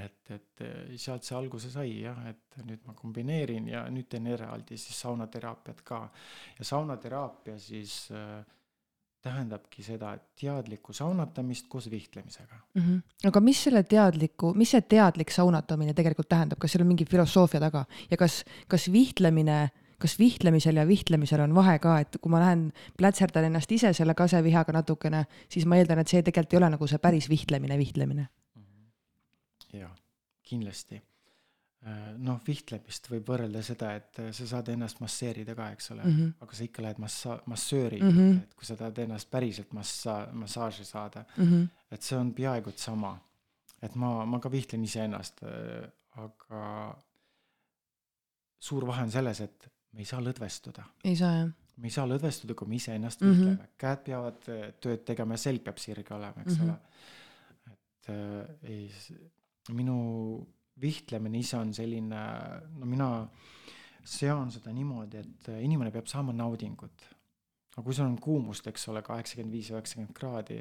et, 0.00 0.30
et 0.32 0.64
sealt 0.98 1.24
see 1.24 1.36
alguse 1.38 1.70
sai 1.70 2.00
jah, 2.02 2.18
et 2.30 2.58
nüüd 2.66 2.82
ma 2.88 2.94
kombineerin 2.98 3.68
ja 3.70 3.84
nüüd 3.92 4.08
teen 4.10 4.26
eraldi 4.32 4.78
siis 4.80 4.98
saunateraapiat 5.04 5.82
ka. 5.86 6.00
ja 6.58 6.66
saunateraapia 6.66 7.56
siis 7.58 8.08
äh, 8.12 8.42
tähendabki 9.24 9.82
seda 9.82 10.12
teadlikku 10.40 10.92
saunatamist 10.92 11.68
koos 11.72 11.88
vihtlemisega 11.90 12.56
mm. 12.74 12.82
-hmm. 12.82 13.28
aga 13.30 13.40
mis 13.40 13.62
selle 13.64 13.82
teadliku, 13.82 14.52
mis 14.54 14.74
see 14.76 14.82
teadlik 14.82 15.30
saunatamine 15.30 15.94
tegelikult 15.94 16.28
tähendab, 16.28 16.60
kas 16.60 16.72
seal 16.72 16.84
on 16.84 16.92
mingi 16.92 17.08
filosoofia 17.08 17.60
taga 17.60 17.84
ja 18.10 18.20
kas, 18.20 18.44
kas 18.68 18.92
vihtlemine 18.92 19.70
kas 19.98 20.18
vihtlemisel 20.18 20.76
ja 20.76 20.84
vihtlemisel 20.88 21.40
on 21.40 21.54
vahe 21.54 21.78
ka, 21.78 21.98
et 22.02 22.16
kui 22.20 22.30
ma 22.30 22.40
lähen 22.42 22.72
plätserdan 22.98 23.44
ennast 23.48 23.72
ise 23.72 23.92
selle 23.96 24.14
kasevihaga 24.14 24.72
natukene, 24.72 25.24
siis 25.48 25.64
ma 25.66 25.78
eeldan, 25.80 26.02
et 26.02 26.08
see 26.08 26.22
tegelikult 26.22 26.52
ei 26.52 26.58
ole 26.58 26.70
nagu 26.74 26.86
see 26.86 26.98
päris 26.98 27.28
vihtlemine, 27.30 27.78
vihtlemine 27.78 28.26
jaa, 29.78 29.94
kindlasti. 30.42 31.02
Äh, 31.84 32.04
noh, 32.16 32.38
vihtlemist 32.46 33.10
võib 33.12 33.26
võrrelda 33.28 33.60
seda, 33.64 33.90
et 33.98 34.18
äh, 34.22 34.30
sa 34.32 34.46
saad 34.48 34.70
ennast 34.72 35.02
masseerida 35.04 35.52
ka, 35.58 35.66
eks 35.74 35.90
ole 35.92 36.04
mm, 36.06 36.14
-hmm. 36.16 36.30
aga 36.46 36.56
sa 36.56 36.64
ikka 36.64 36.84
lähed 36.84 37.00
massa-, 37.02 37.42
massööri 37.52 37.98
mm, 38.00 38.14
-hmm. 38.14 38.38
et 38.40 38.54
kui 38.56 38.64
sa 38.64 38.76
tahad 38.80 39.00
ennast 39.04 39.28
päriselt 39.30 39.74
massa-, 39.76 40.30
massaaži 40.32 40.84
saada 40.88 41.26
mm, 41.36 41.44
-hmm. 41.50 41.66
et 41.92 42.02
see 42.02 42.16
on 42.18 42.30
peaaegu 42.38 42.70
et 42.70 42.78
sama. 42.78 43.18
et 43.82 43.94
ma, 43.94 44.24
ma 44.24 44.40
ka 44.40 44.50
vihtlen 44.50 44.84
iseennast, 44.84 45.42
äh, 45.42 45.90
aga 46.24 46.96
suur 48.58 48.86
vahe 48.86 49.02
on 49.02 49.10
selles, 49.10 49.40
et 49.40 49.68
me 49.92 50.00
ei 50.00 50.08
saa 50.08 50.20
lõdvestuda. 50.20 50.88
ei 51.04 51.16
saa 51.16 51.36
jah 51.36 51.52
me 51.76 51.86
ei 51.86 51.90
saa 51.90 52.08
lõdvestuda, 52.08 52.54
kui 52.54 52.68
me 52.68 52.76
iseennast 52.76 53.20
mm 53.20 53.28
-hmm. 53.28 53.36
vihtleme, 53.36 53.68
käed 53.76 54.04
peavad 54.08 54.42
tööd 54.80 55.04
tegema 55.04 55.34
ja 55.34 55.38
selg 55.38 55.64
peab 55.64 55.78
sirge 55.78 56.14
olema, 56.14 56.40
eks 56.40 56.58
mm 56.58 56.64
-hmm. 56.64 56.70
ole. 56.70 57.72
et 57.72 58.08
äh, 58.08 58.70
ei, 58.70 58.92
minu 59.68 60.00
vihtlemine 60.80 61.38
ise 61.38 61.58
on 61.58 61.72
selline, 61.74 62.22
no 62.78 62.86
mina 62.88 63.08
sean 64.04 64.50
seda 64.52 64.72
niimoodi, 64.74 65.20
et 65.22 65.50
inimene 65.62 65.92
peab 65.94 66.08
saama 66.10 66.34
naudingut. 66.36 67.10
aga 67.74 67.82
kui 67.82 67.94
sul 67.94 68.06
on 68.06 68.18
kuumust, 68.22 68.66
eks 68.70 68.88
ole, 68.92 69.02
kaheksakümmend 69.02 69.54
viis, 69.54 69.70
üheksakümmend 69.72 70.14
kraadi 70.14 70.60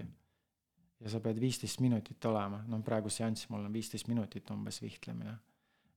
ja 1.03 1.11
sa 1.11 1.19
pead 1.21 1.39
viisteist 1.41 1.81
minutit 1.83 2.25
olema, 2.25 2.63
no 2.67 2.79
praegu 2.85 3.11
seanss 3.11 3.49
mul 3.51 3.65
on 3.67 3.73
viisteist 3.73 4.07
minutit 4.07 4.49
umbes 4.53 4.81
vihtlemine. 4.81 5.35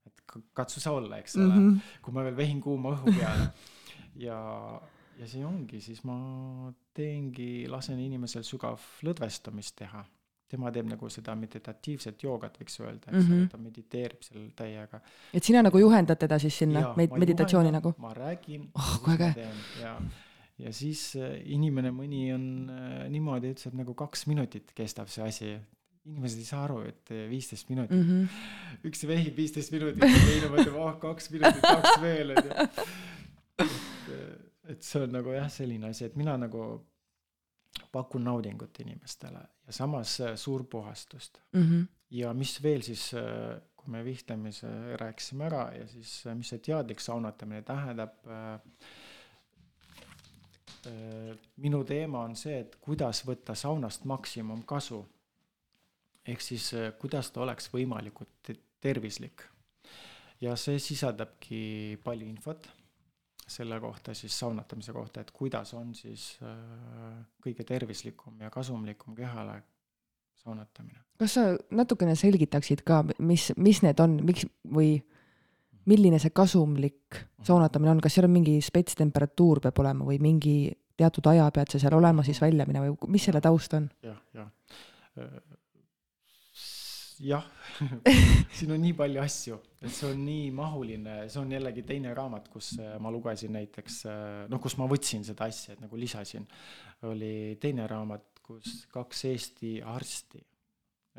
et 0.07 0.23
katsu 0.55 0.81
sa 0.81 0.93
olla, 0.95 1.19
eks 1.19 1.37
ole 1.37 1.55
mm, 1.55 1.71
-hmm. 1.71 2.03
kui 2.03 2.15
ma 2.15 2.25
veel 2.25 2.37
vehin 2.37 2.61
kuuma 2.61 2.93
õhu 2.95 3.15
peale 3.19 3.49
ja, 4.27 4.39
ja 5.19 5.29
see 5.29 5.45
ongi, 5.45 5.81
siis 5.81 6.05
ma 6.05 6.73
teengi, 6.95 7.67
lasen 7.69 7.99
inimesel 7.99 8.43
sügav 8.43 8.81
lõdvestumist 9.03 9.77
teha 9.77 10.05
tema 10.51 10.71
teeb 10.75 10.91
nagu 10.91 11.09
seda 11.13 11.35
meditatiivset 11.39 12.23
joogat, 12.23 12.59
võiks 12.61 12.79
öelda, 12.83 13.11
eks 13.11 13.17
ole 13.17 13.23
mm 13.25 13.33
-hmm., 13.33 13.49
ta 13.53 13.59
mediteerib 13.59 14.23
seal 14.27 14.47
täiega. 14.57 15.01
et 15.35 15.45
sina 15.45 15.63
nagu 15.67 15.79
juhendad 15.83 16.19
teda 16.19 16.39
siis 16.43 16.59
sinna 16.63 16.81
ja, 16.81 16.93
med-, 16.97 17.17
meditatsiooni 17.19 17.71
juhendan, 17.71 17.83
nagu? 17.83 17.95
ma 18.03 18.15
räägin 18.15 18.69
oh,. 18.75 18.93
kui 19.05 19.15
äge. 19.15 19.49
ja, 19.83 19.97
ja 20.59 20.73
siis 20.73 21.09
äh, 21.19 21.41
inimene, 21.45 21.91
mõni 21.95 22.29
on 22.35 22.47
äh, 22.71 23.09
niimoodi, 23.13 23.55
ütles, 23.57 23.71
et 23.71 23.79
nagu 23.79 23.95
kaks 23.95 24.27
minutit 24.31 24.73
kestab 24.77 25.11
see 25.13 25.27
asi. 25.27 25.57
inimesed 26.07 26.39
ei 26.39 26.47
saa 26.47 26.65
aru, 26.65 26.81
et 26.87 27.11
äh, 27.11 27.29
viisteist 27.31 27.69
minutit 27.69 27.99
mm. 27.99 28.11
-hmm. 28.11 28.89
üks 28.91 29.07
vehib 29.07 29.37
viisteist 29.37 29.73
minutit 29.75 30.03
ja 30.03 30.27
teine 30.27 30.53
mõtleb, 30.55 30.77
oh 30.79 30.99
kaks 31.03 31.31
minutit, 31.31 31.63
kaks 31.63 32.03
veel, 32.03 32.31
onju. 32.37 32.51
et, 33.59 33.71
et 34.69 34.83
see 34.83 35.03
on 35.03 35.11
nagu 35.11 35.35
jah, 35.35 35.51
selline 35.51 35.91
asi, 35.91 36.05
et 36.05 36.17
mina 36.17 36.37
nagu 36.37 36.87
pakun 37.93 38.25
naudingut 38.25 38.81
inimestele 38.81 39.41
ja 39.67 39.73
samas 39.73 40.21
äh, 40.21 40.37
suur 40.37 40.65
puhastust 40.65 41.39
mm. 41.53 41.63
-hmm. 41.63 41.87
ja 42.11 42.35
mis 42.35 42.63
veel 42.63 42.83
siis, 42.83 43.15
äh, 43.15 43.61
kui 43.77 43.91
me 43.91 44.05
vihtlemise 44.05 44.97
rääkisime 44.97 45.45
ära 45.47 45.73
ja 45.75 45.87
siis, 45.89 46.27
äh, 46.27 46.35
mis 46.35 46.49
see 46.49 46.59
teadlik 46.59 47.01
saunatamine 47.01 47.63
tähendab. 47.63 48.15
minu 51.57 51.85
teema 51.85 52.21
on 52.23 52.37
see, 52.37 52.61
et 52.61 52.77
kuidas 52.81 53.25
võtta 53.27 53.55
saunast 53.55 54.05
maksimumkasu. 54.05 55.09
ehk 56.27 56.41
siis, 56.41 56.71
kuidas 56.99 57.31
ta 57.31 57.41
oleks 57.41 57.71
võimalikult 57.73 58.53
tervislik. 58.81 59.43
ja 60.41 60.57
see 60.57 60.79
sisaldabki 60.79 61.99
palju 62.05 62.27
infot 62.27 62.69
selle 63.47 63.81
kohta 63.81 64.15
siis 64.15 64.39
saunatamise 64.39 64.93
kohta, 64.93 65.21
et 65.21 65.31
kuidas 65.31 65.75
on 65.75 65.95
siis 65.95 66.39
äh, 66.43 67.19
kõige 67.43 67.65
tervislikum 67.65 68.41
ja 68.41 68.51
kasumlikum 68.51 69.15
kehale 69.15 69.61
saunatamine. 70.35 70.99
kas 71.19 71.37
sa 71.39 71.45
natukene 71.71 72.15
selgitaksid 72.19 72.83
ka, 72.87 73.05
mis, 73.19 73.53
mis 73.57 73.83
need 73.87 74.01
on, 74.03 74.19
miks 74.27 74.49
või 74.67 74.97
milline 75.87 76.19
see 76.23 76.35
kasumlik 76.35 77.23
saunatamine 77.47 77.95
on, 77.95 78.03
kas 78.03 78.19
seal 78.19 78.27
on 78.27 78.35
mingi 78.35 78.59
spetstemperatuur 78.65 79.63
peab 79.63 79.79
olema 79.85 80.09
või 80.09 80.19
mingi 80.23 80.57
teatud 80.97 81.29
aja 81.31 81.47
pead 81.55 81.71
sa 81.71 81.79
seal 81.79 81.95
olema 81.95 82.25
siis 82.27 82.41
välja 82.43 82.67
minema 82.67 82.91
või 82.91 83.15
mis 83.15 83.29
selle 83.29 83.41
taust 83.45 83.79
on 83.79 83.89
ja,? 84.03 84.17
jah, 84.35 84.51
jah 85.17 85.31
jah 87.25 87.45
siin 88.57 88.73
on 88.75 88.83
nii 88.83 88.95
palju 88.97 89.21
asju, 89.23 89.59
et 89.81 89.93
see 89.93 90.09
on 90.11 90.21
nii 90.27 90.51
mahuline, 90.57 91.17
see 91.33 91.41
on 91.41 91.53
jällegi 91.53 91.85
teine 91.89 92.13
raamat, 92.17 92.51
kus 92.53 92.75
äh, 92.81 92.97
ma 93.03 93.13
lugesin 93.13 93.55
näiteks, 93.57 94.01
äh, 94.11 94.43
noh, 94.53 94.61
kus 94.63 94.77
ma 94.81 94.89
võtsin 94.91 95.25
seda 95.27 95.49
asja, 95.51 95.77
et 95.77 95.85
nagu 95.85 95.99
lisasin, 96.01 96.47
oli 97.09 97.57
teine 97.63 97.87
raamat, 97.91 98.43
kus 98.47 98.85
kaks 98.93 99.25
Eesti 99.31 99.73
arsti, 99.87 100.43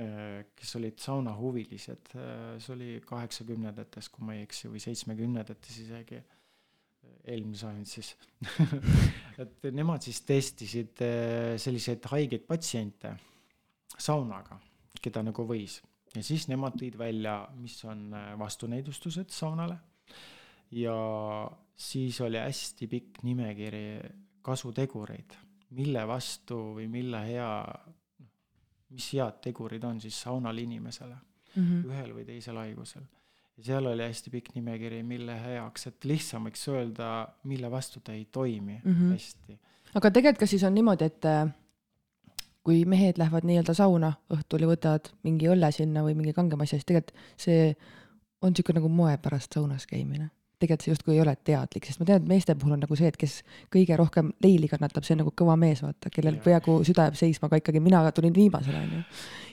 äh, 0.04 0.48
kes 0.58 0.76
olid 0.80 1.02
saunahuvilised, 1.04 2.14
see 2.14 2.74
oli 2.76 2.92
kaheksakümnendates, 3.06 4.12
kui 4.14 4.28
ma 4.28 4.38
ei 4.38 4.46
eksi, 4.48 4.72
või 4.72 4.84
seitsmekümnendates 4.84 5.82
isegi, 5.86 6.22
eelmine 7.28 7.56
sajand 7.56 7.88
siis 7.88 8.10
et 9.44 9.68
nemad 9.76 10.04
siis 10.04 10.20
testisid 10.28 11.00
selliseid 11.60 12.04
haigeid 12.12 12.44
patsiente 12.48 13.14
saunaga 13.96 14.58
keda 15.04 15.24
nagu 15.24 15.46
võis. 15.48 15.82
ja 16.16 16.24
siis 16.24 16.48
nemad 16.48 16.78
tõid 16.80 16.98
välja, 16.98 17.48
mis 17.56 17.78
on 17.86 18.14
äh, 18.14 18.32
vastunäidustused 18.40 19.30
saunale. 19.30 19.78
ja 20.72 20.96
siis 21.76 22.22
oli 22.22 22.38
hästi 22.38 22.88
pikk 22.88 23.24
nimekiri 23.24 24.00
kasutegureid, 24.42 25.36
mille 25.78 26.08
vastu 26.08 26.58
või 26.78 26.88
mille 26.92 27.22
hea, 27.28 27.52
noh, 28.20 28.32
mis 28.96 29.12
head 29.14 29.42
tegurid 29.44 29.84
on 29.84 30.02
siis 30.02 30.22
saunal 30.22 30.58
inimesele 30.58 31.16
mm 31.58 31.64
-hmm. 31.64 31.86
ühel 31.92 32.16
või 32.16 32.26
teisel 32.26 32.58
haigusel. 32.58 33.06
ja 33.58 33.64
seal 33.64 33.86
oli 33.86 34.04
hästi 34.04 34.30
pikk 34.30 34.56
nimekiri, 34.56 35.04
mille 35.04 35.36
heaks, 35.42 35.88
et 35.88 36.06
lihtsam 36.06 36.46
võiks 36.48 36.68
öelda, 36.72 37.28
mille 37.44 37.72
vastu 37.72 38.00
ta 38.00 38.14
ei 38.14 38.26
toimi 38.32 38.82
mm 38.84 38.94
-hmm. 38.94 39.12
hästi. 39.12 39.60
aga 39.94 40.12
tegelikult 40.12 40.40
kas 40.40 40.50
siis 40.50 40.64
on 40.64 40.74
niimoodi, 40.74 41.06
et 41.06 41.26
äh, 41.26 41.54
kui 42.68 42.82
mehed 42.90 43.16
lähevad 43.16 43.46
nii-öelda 43.48 43.72
sauna 43.78 44.10
õhtul 44.34 44.66
ja 44.66 44.68
võtavad 44.68 45.06
mingi 45.24 45.48
õlle 45.48 45.70
sinna 45.72 46.02
või 46.04 46.18
mingi 46.18 46.34
kangema 46.36 46.66
asja, 46.68 46.82
siis 46.82 46.90
tegelikult 46.90 47.22
see 47.40 47.70
on 48.44 48.52
niisugune 48.52 48.82
nagu 48.82 48.90
moe 48.92 49.14
pärast 49.24 49.56
saunas 49.56 49.88
käimine. 49.88 50.28
tegelikult 50.60 50.84
see 50.84 50.92
justkui 50.92 51.14
ei 51.16 51.22
ole 51.22 51.36
teadlik, 51.48 51.86
sest 51.86 52.02
ma 52.02 52.08
tean, 52.10 52.24
et 52.24 52.30
meeste 52.32 52.56
puhul 52.58 52.74
on 52.76 52.80
nagu 52.84 52.96
see, 52.98 53.08
et 53.08 53.18
kes 53.22 53.38
kõige 53.74 53.96
rohkem 54.00 54.34
leili 54.44 54.68
kannatab, 54.68 55.06
see 55.06 55.14
on 55.16 55.22
nagu 55.22 55.34
kõva 55.38 55.56
mees, 55.60 55.84
vaata, 55.86 56.10
kellel 56.12 56.40
peaaegu 56.44 56.80
süda 56.88 57.08
jääb 57.08 57.20
seisma, 57.20 57.48
aga 57.48 57.62
ikkagi 57.62 57.82
mina 57.86 58.02
tulin 58.12 58.34
viimasena, 58.36 58.82
onju. 58.88 59.04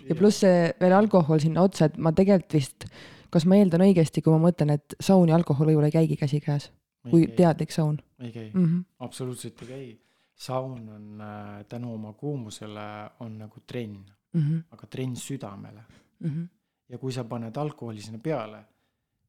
ja 0.08 0.16
pluss 0.18 0.42
see 0.42 0.70
veel 0.80 0.96
alkohol 0.96 1.44
sinna 1.44 1.66
otsa, 1.68 1.90
et 1.90 2.00
ma 2.00 2.14
tegelikult 2.16 2.56
vist, 2.56 2.88
kas 3.30 3.46
ma 3.46 3.60
eeldan 3.60 3.84
õigesti, 3.84 4.24
kui 4.24 4.32
ma 4.32 4.40
mõtlen, 4.48 4.74
et 4.78 4.96
saun 4.98 5.28
ja 5.28 5.36
alkohol 5.36 5.70
võib-olla 5.70 5.92
ei 5.92 5.98
käigi 6.00 6.18
käsikäes, 6.24 6.70
kui 7.12 7.28
teadlik 7.36 7.76
saun? 7.76 8.00
ei 8.24 8.32
käi 8.32 8.48
mm, 8.48 8.64
-hmm. 8.64 8.82
absoluutselt 9.04 9.62
ei 9.62 9.68
käi 9.68 9.86
saun 10.34 10.88
on 10.88 11.20
äh, 11.20 11.64
tänu 11.68 11.94
oma 11.94 12.12
kuumusele 12.12 13.10
on 13.20 13.38
nagu 13.38 13.60
trenn 13.66 14.04
mm, 14.32 14.40
-hmm. 14.40 14.62
aga 14.70 14.86
trenn 14.86 15.16
südamele 15.16 15.82
mm. 16.20 16.30
-hmm. 16.30 16.48
ja 16.88 16.98
kui 16.98 17.12
sa 17.12 17.24
paned 17.24 17.56
alkoholi 17.56 18.00
sinna 18.00 18.18
peale, 18.18 18.64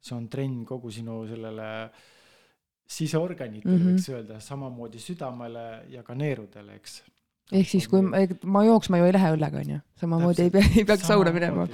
see 0.02 0.18
on 0.18 0.30
trenn 0.30 0.66
kogu 0.66 0.92
sinu 0.92 1.28
sellele 1.28 1.90
siseorganitele 2.88 3.78
mm, 3.78 3.84
-hmm. 3.84 3.92
võiks 3.92 4.10
öelda, 4.10 4.40
samamoodi 4.40 5.00
südamele 5.00 5.86
ja 5.90 6.04
ka 6.04 6.16
neerudele, 6.16 6.76
eks 6.76 7.04
ehk 7.52 7.70
siis, 7.70 7.88
kui 7.88 8.02
ma, 8.02 8.18
ma 8.44 8.64
jooksma 8.66 8.98
ju 8.98 9.06
ei 9.06 9.14
lähe 9.14 9.34
õllega, 9.36 9.62
onju, 9.62 9.80
samamoodi 10.02 10.42
ei 10.42 10.54
pea, 10.54 10.70
ei 10.80 10.86
peaks 10.86 11.08
sauna 11.08 11.34
minema. 11.36 11.68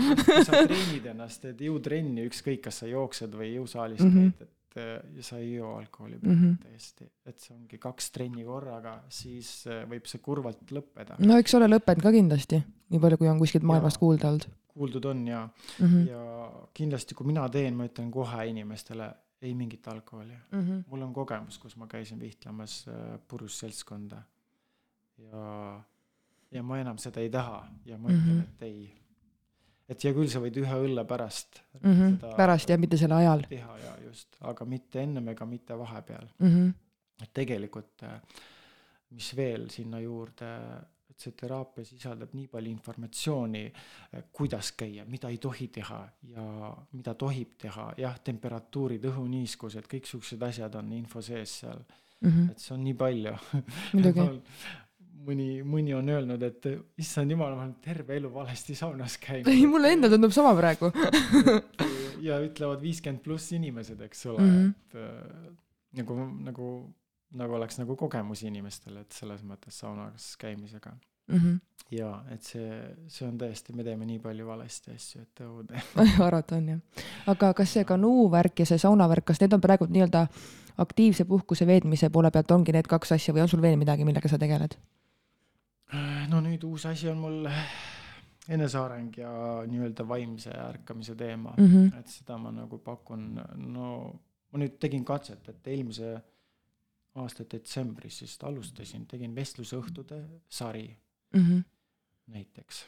sa 0.44 0.64
treenid 0.66 1.06
ennast, 1.14 1.42
teed 1.42 1.62
jõutrenni, 1.68 2.26
ükskõik, 2.28 2.62
kas 2.68 2.82
sa 2.84 2.90
jooksed 2.92 3.38
või 3.38 3.54
jõusaalis 3.56 4.04
mm 4.04 4.12
-hmm. 4.12 4.34
käid, 4.38 4.48
et 4.48 4.61
ja 4.80 5.24
sa 5.24 5.38
ei 5.38 5.54
joo 5.54 5.76
alkoholi 5.78 6.20
mm 6.22 6.36
-hmm. 6.36 6.58
täiesti, 6.64 7.12
et 7.26 7.40
see 7.40 7.56
ongi 7.56 7.78
kaks 7.78 8.12
trenni 8.12 8.44
korraga, 8.46 9.04
siis 9.10 9.66
võib 9.90 10.08
see 10.08 10.22
kurvalt 10.24 10.72
lõppeda. 10.72 11.18
no 11.20 11.38
eks 11.38 11.56
ole 11.60 11.68
lõppenud 11.68 12.04
ka 12.04 12.12
kindlasti, 12.12 12.62
nii 12.90 13.00
palju, 13.00 13.18
kui 13.18 13.30
on 13.30 13.40
kuskilt 13.40 13.64
maailmast 13.64 13.98
kuulda 13.98 14.28
olnud. 14.28 14.48
kuuldud 14.68 15.06
on 15.06 15.28
ja 15.28 15.50
mm, 15.80 15.88
-hmm. 15.88 16.08
ja 16.10 16.52
kindlasti, 16.74 17.16
kui 17.16 17.28
mina 17.28 17.50
teen, 17.50 17.76
ma 17.76 17.86
ütlen 17.86 18.12
kohe 18.12 18.46
inimestele, 18.48 19.14
ei 19.42 19.54
mingit 19.54 19.88
alkoholi 19.88 20.38
mm. 20.52 20.62
-hmm. 20.62 20.84
mul 20.88 21.02
on 21.02 21.14
kogemus, 21.14 21.58
kus 21.58 21.76
ma 21.76 21.88
käisin 21.88 22.20
vihtlemas 22.20 22.86
purjus 23.28 23.60
seltskonda 23.60 24.24
ja, 25.18 25.84
ja 26.52 26.64
ma 26.64 26.80
enam 26.80 26.98
seda 26.98 27.20
ei 27.20 27.30
taha 27.30 27.68
ja 27.86 27.98
ma 27.98 28.10
ütlen 28.10 28.34
mm, 28.34 28.40
-hmm. 28.40 28.44
et 28.44 28.62
ei 28.62 29.01
et 29.90 30.06
hea 30.06 30.14
küll, 30.16 30.30
sa 30.32 30.42
võid 30.44 30.58
ühe 30.62 30.78
õlle 30.86 31.04
pärast 31.08 31.62
mm. 31.82 31.92
-hmm. 31.92 32.38
pärast 32.38 32.70
jah, 32.70 32.80
mitte 32.80 33.00
selle 33.00 33.20
ajal. 33.22 33.46
teha 33.50 33.78
ja 33.82 33.98
just, 34.06 34.38
aga 34.52 34.66
mitte 34.66 35.04
ennem 35.04 35.34
ega 35.34 35.46
mitte 35.46 35.78
vahepeal 35.78 36.28
mm. 36.40 36.48
-hmm. 36.48 36.74
et 37.24 37.34
tegelikult, 37.34 38.04
äh, 38.04 38.22
mis 39.12 39.36
veel 39.36 39.70
sinna 39.70 40.00
juurde, 40.00 40.52
et 41.10 41.20
see 41.20 41.32
teraapia 41.32 41.86
sisaldab 41.86 42.34
nii 42.34 42.48
palju 42.48 42.72
informatsiooni, 42.72 43.66
äh, 43.66 44.24
kuidas 44.32 44.72
käia, 44.72 45.06
mida 45.06 45.30
ei 45.30 45.38
tohi 45.38 45.68
teha 45.68 46.02
ja 46.24 46.46
mida 46.92 47.14
tohib 47.14 47.58
teha, 47.58 47.94
jah, 47.98 48.20
temperatuurid, 48.20 49.06
õhuniiskused, 49.12 49.90
kõik 49.92 50.08
siuksed 50.08 50.42
asjad 50.42 50.76
on 50.76 50.94
info 50.94 51.22
sees 51.22 51.60
seal 51.60 51.84
mm. 52.22 52.30
-hmm. 52.30 52.52
et 52.52 52.60
see 52.60 52.74
on 52.76 52.84
nii 52.84 52.94
palju 52.94 53.36
mõni, 55.26 55.48
mõni 55.68 55.94
on 55.98 56.10
öelnud, 56.12 56.44
et 56.46 56.68
issand 57.02 57.32
jumal, 57.34 57.56
ma 57.56 57.66
olen 57.66 57.76
terve 57.84 58.18
elu 58.20 58.32
valesti 58.34 58.76
saunas 58.78 59.18
käinud. 59.22 59.50
ei, 59.52 59.66
mulle 59.74 59.94
endale 59.96 60.18
tundub 60.18 60.36
sama 60.36 60.54
praegu 60.58 60.92
ja 62.28 62.40
ütlevad 62.44 62.82
viiskümmend 62.84 63.24
pluss 63.26 63.54
inimesed, 63.58 64.02
eks 64.08 64.26
ole 64.32 64.42
mm, 64.42 64.58
-hmm. 64.58 64.70
et 64.70 64.96
äh, 64.96 65.54
nagu, 66.02 66.18
nagu, 66.48 66.72
nagu 67.44 67.60
oleks 67.60 67.80
nagu 67.82 67.96
kogemusi 67.96 68.48
inimestele, 68.52 69.06
et 69.06 69.12
selles 69.12 69.44
mõttes 69.48 69.80
saunas 69.84 70.36
käimisega 70.42 70.94
mm. 71.28 71.38
-hmm. 71.38 71.60
ja 71.98 72.24
et 72.32 72.44
see, 72.44 72.96
see 73.08 73.28
on 73.28 73.38
tõesti, 73.42 73.76
me 73.76 73.84
teeme 73.84 74.06
nii 74.06 74.20
palju 74.20 74.48
valesti 74.48 74.96
asju, 74.96 75.22
et 75.22 75.44
õudne 75.46 75.84
arvata 76.28 76.56
on 76.56 76.70
jah. 76.76 77.06
aga 77.28 77.54
kas 77.54 77.74
see 77.74 77.86
kanuu 77.86 78.32
värk 78.32 78.60
ja 78.60 78.66
see 78.66 78.78
sauna 78.78 79.10
värk, 79.10 79.26
kas 79.26 79.42
need 79.42 79.54
on 79.54 79.62
praegu 79.62 79.88
nii-öelda 79.90 80.28
aktiivse 80.78 81.26
puhkuse 81.26 81.68
veetmise 81.68 82.10
poole 82.10 82.32
pealt 82.32 82.52
ongi 82.52 82.72
need 82.72 82.88
kaks 82.88 83.12
asja 83.12 83.34
või 83.34 83.46
on 83.46 83.52
sul 83.52 83.62
veel 83.62 83.78
midagi, 83.78 84.06
millega 84.06 84.30
sa 84.30 84.40
tegeled? 84.42 84.78
No 86.32 86.42
nüüd 86.42 86.64
uus 86.64 86.86
asi 86.86 87.10
on 87.12 87.18
mul 87.18 87.48
eneseareng 88.50 89.18
ja 89.18 89.32
nii-öelda 89.68 90.08
vaimse 90.08 90.52
ärkamise 90.52 91.16
teema 91.16 91.54
mm, 91.58 91.66
-hmm. 91.66 92.00
et 92.00 92.08
seda 92.08 92.38
ma 92.38 92.52
nagu 92.52 92.78
pakun, 92.78 93.42
no 93.56 93.88
ma 94.52 94.60
nüüd 94.60 94.78
tegin 94.80 95.06
katset, 95.06 95.50
et 95.50 95.68
eelmise 95.68 96.14
aasta 97.22 97.46
detsembris 97.52 98.22
siis 98.22 98.38
alustasin, 98.44 99.06
tegin 99.08 99.36
vestlusõhtude 99.36 100.22
sari 100.50 100.88
mm 101.34 101.42
-hmm. 101.42 101.64
näiteks. 102.28 102.86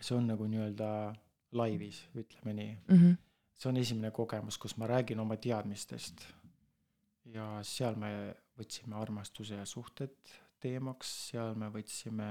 see 0.00 0.16
on 0.16 0.26
nagu 0.26 0.46
nii-öelda 0.46 1.14
laivis, 1.52 2.08
ütleme 2.14 2.52
nii 2.52 2.78
mm. 2.88 2.96
-hmm. 2.96 3.16
see 3.56 3.68
on 3.68 3.76
esimene 3.76 4.10
kogemus, 4.10 4.58
kus 4.58 4.76
ma 4.76 4.86
räägin 4.86 5.20
oma 5.20 5.36
teadmistest. 5.36 6.26
ja 7.24 7.60
seal 7.62 7.96
me 7.96 8.34
võtsime 8.58 8.94
armastuse 8.94 9.54
ja 9.54 9.64
suhted 9.64 10.16
teemaks, 10.60 11.12
seal 11.30 11.54
me 11.58 11.70
võtsime 11.74 12.30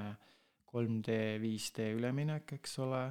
3D, 0.71 1.37
5D 1.41 1.91
üleminek, 1.97 2.53
eks 2.57 2.77
ole, 2.83 3.03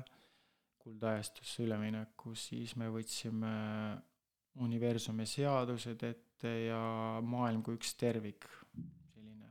kuldajastusse 0.83 1.65
ülemineku, 1.65 2.35
siis 2.39 2.77
me 2.79 2.91
võtsime 2.93 3.55
universumi 4.63 5.27
seadused 5.29 6.03
ette 6.07 6.53
ja 6.69 6.81
maailm 7.25 7.63
kui 7.65 7.77
üks 7.79 7.95
tervik, 7.99 8.47
selline, 9.13 9.51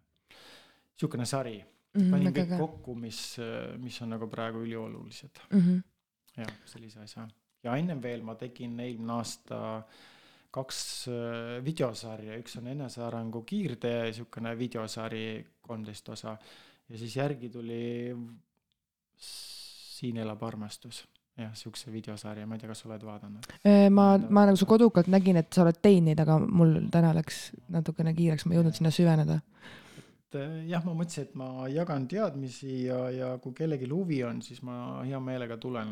niisugune 0.93 1.28
sari 1.30 1.58
mm. 1.60 2.01
-hmm, 2.01 2.12
panin 2.13 2.36
kõik 2.36 2.56
kokku, 2.60 2.95
mis, 2.95 3.21
mis 3.82 4.01
on 4.01 4.15
nagu 4.15 4.30
praegu 4.32 4.63
üliolulised 4.65 5.43
mm. 5.49 5.60
-hmm. 5.62 5.84
jah, 6.41 6.54
sellise 6.65 7.04
asja. 7.04 7.28
ja 7.63 7.75
ennem 7.78 8.01
veel 8.01 8.23
ma 8.23 8.36
tegin 8.36 8.80
eelmine 8.80 9.13
aasta 9.13 9.84
kaks 10.55 10.79
videosarja, 11.65 12.37
üks 12.39 12.55
on 12.61 12.71
enesearengu 12.71 13.43
kiirtee, 13.47 14.05
niisugune 14.07 14.55
videosari 14.57 15.25
kolmteist 15.65 16.09
osa. 16.15 16.37
Ja 16.89 17.01
siis 17.01 17.15
järgi 17.17 17.49
tuli 17.49 17.83
Siin 19.95 20.17
elab 20.19 20.43
armastus. 20.43 21.05
Jah, 21.35 21.51
siukse 21.55 21.91
videosarja, 21.91 22.45
ma 22.47 22.55
ei 22.55 22.61
tea, 22.61 22.69
kas 22.71 22.81
sa 22.83 22.87
oled 22.87 23.01
vaadanud? 23.03 23.47
ma, 23.91 24.05
ma 24.15 24.45
nagu 24.47 24.55
su 24.59 24.67
kodukalt 24.69 25.09
nägin, 25.11 25.35
et 25.41 25.49
sa 25.51 25.65
oled 25.65 25.81
teinud, 25.83 26.19
aga 26.23 26.37
mul 26.39 26.77
täna 26.93 27.09
läks 27.17 27.49
natukene 27.75 28.13
kiireks, 28.15 28.45
ma 28.45 28.55
ei 28.55 28.61
jõudnud 28.61 28.77
sinna 28.77 28.91
süveneda. 28.95 29.41
et 29.99 30.37
jah, 30.69 30.85
ma 30.87 30.93
mõtlesin, 30.95 31.27
et 31.27 31.35
ma 31.35 31.67
jagan 31.71 32.07
teadmisi 32.11 32.85
ja, 32.85 33.01
ja 33.11 33.33
kui 33.43 33.51
kellelgi 33.57 33.89
huvi 33.91 34.21
on, 34.23 34.39
siis 34.45 34.63
ma 34.63 34.77
hea 35.03 35.19
meelega 35.19 35.59
tulen 35.59 35.91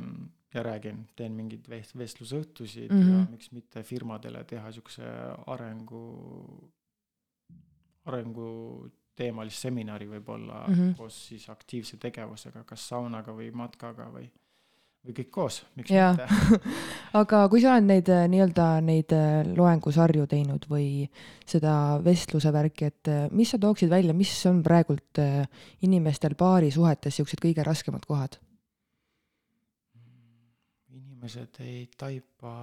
ja 0.54 0.64
räägin, 0.64 1.06
teen 1.16 1.34
mingeid 1.34 1.70
vestlusõhtusid 1.98 2.92
mm 2.92 3.02
-hmm. 3.02 3.20
ja 3.20 3.28
miks 3.32 3.52
mitte 3.52 3.84
firmadele 3.84 4.44
teha 4.44 4.72
siukse 4.72 5.04
arengu, 5.48 6.04
arengu 8.06 8.50
teemalist 9.16 9.62
seminari 9.62 10.08
võib-olla 10.10 10.64
mm 10.68 10.74
-hmm. 10.74 10.96
koos 10.98 11.28
siis 11.28 11.50
aktiivse 11.50 11.98
tegevusega, 11.98 12.64
kas 12.64 12.88
saunaga 12.90 13.34
või 13.34 13.52
matkaga 13.54 14.10
või, 14.14 14.30
või 15.06 15.16
kõik 15.20 15.30
koos, 15.32 15.66
miks 15.76 15.92
ja. 15.92 16.12
mitte 16.12 16.60
aga 17.22 17.48
kui 17.50 17.62
sa 17.62 17.74
oled 17.74 17.90
neid 17.90 18.10
äh, 18.10 18.26
nii-öelda 18.30 18.70
neid 18.82 19.14
äh, 19.14 19.44
loengusarju 19.58 20.28
teinud 20.28 20.66
või 20.70 21.10
seda 21.46 22.00
vestluse 22.04 22.54
värki, 22.54 22.86
et 22.86 23.08
äh, 23.08 23.28
mis 23.32 23.54
sa 23.54 23.58
tooksid 23.58 23.90
välja, 23.90 24.14
mis 24.14 24.34
on 24.46 24.64
praegult 24.64 25.22
inimestel 25.82 26.36
paarisuhetes 26.36 27.16
siuksed 27.16 27.42
kõige 27.42 27.64
raskemad 27.64 28.06
kohad? 28.06 28.40
Inimesed 31.24 31.60
ei 31.64 31.90
taipa, 31.98 32.54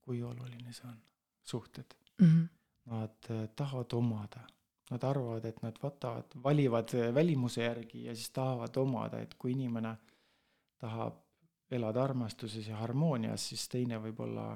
kui 0.00 0.22
oluline 0.22 0.72
see 0.72 0.88
on, 0.88 0.98
suhted 1.44 1.96
mm. 2.20 2.26
-hmm. 2.26 2.48
Nad 2.84 3.28
tahavad 3.56 3.92
omada 3.92 4.40
nad 4.90 5.04
arvavad, 5.04 5.44
et 5.44 5.62
nad 5.62 5.78
võtavad, 5.80 6.34
valivad 6.44 6.92
välimuse 7.14 7.62
järgi 7.64 8.04
ja 8.04 8.14
siis 8.14 8.30
tahavad 8.30 8.76
omada, 8.76 9.20
et 9.20 9.34
kui 9.34 9.54
inimene 9.54 9.94
tahab 10.78 11.22
elada 11.70 12.02
armastuses 12.04 12.68
ja 12.68 12.76
harmoonias, 12.76 13.48
siis 13.48 13.64
teine 13.72 13.98
võib-olla 14.02 14.46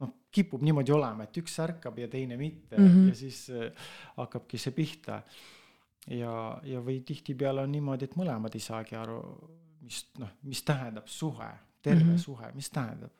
noh, 0.00 0.14
kipub 0.32 0.62
niimoodi 0.64 0.94
olema, 0.94 1.26
et 1.26 1.36
üks 1.42 1.58
ärkab 1.62 1.98
ja 2.00 2.08
teine 2.08 2.36
mitte 2.36 2.78
mm 2.78 2.88
-hmm. 2.88 3.08
ja 3.08 3.14
siis 3.14 3.50
äh, 3.50 3.72
hakkabki 4.16 4.58
see 4.58 4.72
pihta. 4.72 5.22
ja, 6.06 6.60
ja 6.62 6.80
või 6.80 7.02
tihtipeale 7.06 7.62
on 7.62 7.72
niimoodi, 7.72 8.04
et 8.04 8.16
mõlemad 8.16 8.54
ei 8.54 8.60
saagi 8.60 8.96
aru, 8.96 9.20
mis 9.80 10.06
noh, 10.18 10.30
mis 10.42 10.62
tähendab 10.62 11.06
suhe, 11.06 11.52
terve 11.82 12.04
mm 12.04 12.14
-hmm. 12.14 12.18
suhe, 12.18 12.52
mis 12.54 12.70
tähendab. 12.70 13.12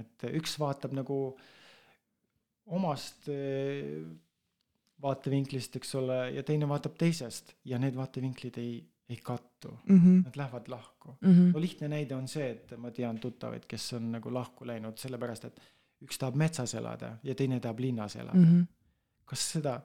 et 0.00 0.24
üks 0.32 0.58
vaatab 0.58 0.92
nagu 0.96 1.16
omast 2.66 3.28
äh, 3.28 4.06
vaatevinklist, 5.02 5.76
eks 5.76 5.94
ole, 5.94 6.18
ja 6.36 6.42
teine 6.46 6.68
vaatab 6.68 6.96
teisest 7.00 7.54
ja 7.64 7.78
need 7.78 7.96
vaatevinklid 7.96 8.58
ei, 8.60 8.74
ei 9.08 9.16
kattu 9.16 9.72
mm. 9.88 9.98
-hmm. 9.98 10.24
Nad 10.24 10.36
lähevad 10.36 10.68
lahku 10.68 11.16
mm. 11.20 11.32
-hmm. 11.32 11.52
no 11.54 11.60
lihtne 11.60 11.88
näide 11.88 12.14
on 12.14 12.28
see, 12.28 12.50
et 12.50 12.78
ma 12.78 12.90
tean 12.90 13.18
tuttavaid, 13.18 13.66
kes 13.68 13.92
on 13.92 14.12
nagu 14.12 14.34
lahku 14.34 14.66
läinud 14.66 14.98
sellepärast, 14.98 15.44
et 15.44 15.60
üks 16.02 16.18
tahab 16.18 16.34
metsas 16.34 16.74
elada 16.74 17.16
ja 17.22 17.34
teine 17.34 17.60
tahab 17.60 17.78
linnas 17.78 18.16
elada 18.16 18.38
mm. 18.38 18.60
-hmm. 18.60 18.66
kas 19.24 19.52
seda 19.52 19.80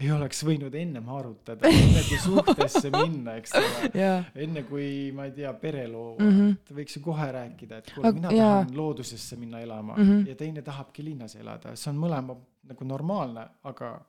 ei 0.00 0.10
oleks 0.12 0.44
võinud 0.46 0.74
ennem 0.80 1.08
arutada, 1.12 1.68
enne 1.68 2.02
kui 2.08 2.18
suhtesse 2.22 2.90
minna, 2.96 3.36
eks 3.40 3.56
ole 3.60 4.04
enne 4.46 4.64
kui, 4.68 4.86
ma 5.16 5.28
ei 5.28 5.34
tea, 5.36 5.52
pere 5.60 5.86
loo 5.90 6.14
mm, 6.18 6.30
-hmm. 6.36 6.54
et 6.60 6.76
võiks 6.76 6.96
ju 6.96 7.02
kohe 7.04 7.30
rääkida, 7.36 7.80
et 7.82 7.90
kuule, 7.94 8.12
mina 8.16 8.32
yeah. 8.32 8.54
tahan 8.60 8.76
loodusesse 8.76 9.36
minna 9.36 9.60
elama 9.60 9.96
mm 9.96 10.04
-hmm. 10.04 10.28
ja 10.28 10.34
teine 10.34 10.62
tahabki 10.62 11.04
linnas 11.04 11.36
elada, 11.36 11.76
see 11.76 11.92
on 11.92 12.00
mõlema 12.00 12.36
nagu 12.70 12.84
normaalne, 12.84 13.46
aga 13.64 14.00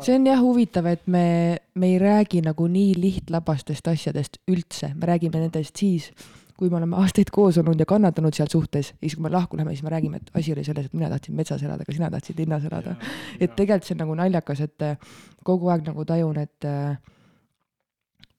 see 0.00 0.14
on 0.14 0.26
jah 0.26 0.40
huvitav, 0.42 0.86
et 0.86 1.06
me, 1.06 1.58
me 1.74 1.86
ei 1.86 1.98
räägi 1.98 2.42
nagu 2.42 2.66
nii 2.66 2.94
lihtlabastest 2.98 3.88
asjadest 3.88 4.38
üldse, 4.50 4.92
me 4.94 5.06
räägime 5.06 5.38
nendest 5.38 5.76
siis, 5.76 6.10
kui 6.58 6.70
me 6.70 6.76
oleme 6.80 6.96
aastaid 6.98 7.30
koos 7.32 7.58
olnud 7.60 7.78
ja 7.78 7.86
kannatanud 7.86 8.34
seal 8.34 8.48
suhtes 8.50 8.90
ja 8.90 8.96
siis, 9.00 9.14
kui 9.14 9.22
me 9.22 9.30
lahku 9.30 9.56
läheme, 9.56 9.76
siis 9.76 9.86
me 9.86 9.92
räägime, 9.94 10.18
et 10.18 10.30
asi 10.34 10.52
oli 10.52 10.64
selles, 10.66 10.88
et 10.88 10.96
mina 10.96 11.10
tahtsin 11.12 11.36
metsas 11.38 11.62
elada, 11.62 11.86
aga 11.86 11.94
sina 11.94 12.10
tahtsid 12.10 12.40
linnas 12.42 12.66
elada. 12.66 12.96
et 13.40 13.54
tegelikult 13.56 13.86
see 13.86 13.94
on 13.94 14.02
nagu 14.02 14.18
naljakas, 14.18 14.64
et 14.66 14.82
äh, 14.82 14.98
kogu 15.44 15.70
aeg 15.70 15.86
nagu 15.86 16.04
tajun, 16.04 16.38
et 16.42 16.66
äh, 16.66 16.98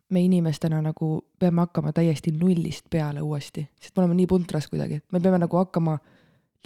me 0.09 0.23
inimestena 0.25 0.81
nagu 0.83 1.09
peame 1.39 1.63
hakkama 1.63 1.93
täiesti 1.95 2.35
nullist 2.35 2.89
peale 2.89 3.21
uuesti, 3.21 3.65
sest 3.79 3.95
me 3.95 4.03
oleme 4.03 4.19
nii 4.19 4.27
puntras 4.27 4.67
kuidagi, 4.67 5.01
me 5.11 5.23
peame 5.23 5.39
nagu 5.39 5.61
hakkama 5.63 5.97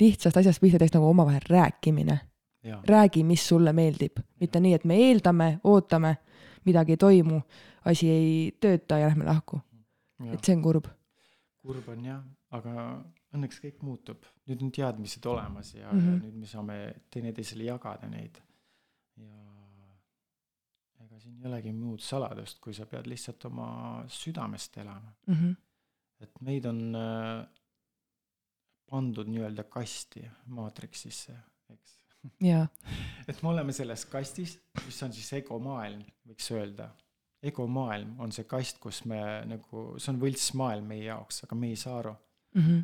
lihtsast 0.01 0.37
asjast 0.41 0.61
pihta, 0.61 0.81
teist 0.81 0.97
nagu 0.97 1.09
omavahel 1.11 1.45
rääkimine 1.49 2.19
räägi, 2.87 3.23
mis 3.23 3.47
sulle 3.47 3.73
meeldib, 3.73 4.17
mitte 4.39 4.59
nii, 4.59 4.73
et 4.73 4.83
me 4.87 4.95
eeldame, 4.95 5.59
ootame, 5.63 6.15
midagi 6.65 6.95
ei 6.95 6.97
toimu, 6.97 7.41
asi 7.85 8.09
ei 8.09 8.27
tööta 8.59 8.97
ja 8.97 9.09
lähme 9.11 9.25
lahku. 9.25 9.59
et 10.31 10.43
see 10.43 10.55
on 10.55 10.61
kurb. 10.61 10.85
Kurb 11.63 11.88
on 11.93 12.06
jah, 12.06 12.23
aga 12.58 12.73
õnneks 13.34 13.62
kõik 13.63 13.84
muutub, 13.86 14.26
nüüd 14.49 14.65
on 14.65 14.71
teadmised 14.76 15.26
olemas 15.30 15.73
ja 15.76 15.91
mm, 15.91 15.99
-hmm. 15.99 16.17
ja 16.17 16.23
nüüd 16.26 16.39
me 16.41 16.49
saame 16.49 16.78
teineteisele 17.13 17.69
jagada 17.69 18.10
neid. 18.12 18.39
ja 19.17 19.39
ega 21.06 21.19
siin 21.21 21.39
ei 21.39 21.49
olegi 21.49 21.73
muud 21.78 22.02
saladust, 22.02 22.60
kui 22.60 22.73
sa 22.73 22.86
pead 22.89 23.08
lihtsalt 23.08 23.45
oma 23.45 23.67
südamest 24.10 24.78
elama 24.78 25.13
mm. 25.28 25.34
-hmm. 25.34 25.56
et 26.28 26.41
meid 26.41 26.65
on 26.65 26.82
äh, 26.95 27.45
pandud 28.89 29.30
nii-öelda 29.30 29.63
kasti 29.63 30.26
maatriksisse, 30.45 31.38
eks. 31.69 31.99
et 33.30 33.43
me 33.43 33.49
oleme 33.49 33.73
selles 33.73 34.06
kastis, 34.06 34.60
mis 34.86 35.04
on 35.04 35.13
siis 35.13 35.34
egomaailm, 35.39 36.04
võiks 36.28 36.52
öelda 36.52 36.91
egomaailm 37.43 38.19
on 38.23 38.32
see 38.32 38.47
kast, 38.49 38.79
kus 38.84 39.03
me 39.10 39.19
nagu, 39.49 39.86
see 39.99 40.12
on 40.13 40.19
võltsmaailm 40.21 40.91
meie 40.93 41.08
jaoks, 41.10 41.43
aga 41.45 41.58
me 41.60 41.71
ei 41.73 41.79
saa 41.79 41.97
aru 41.99 42.13
mm. 42.13 42.62
-hmm. 42.62 42.84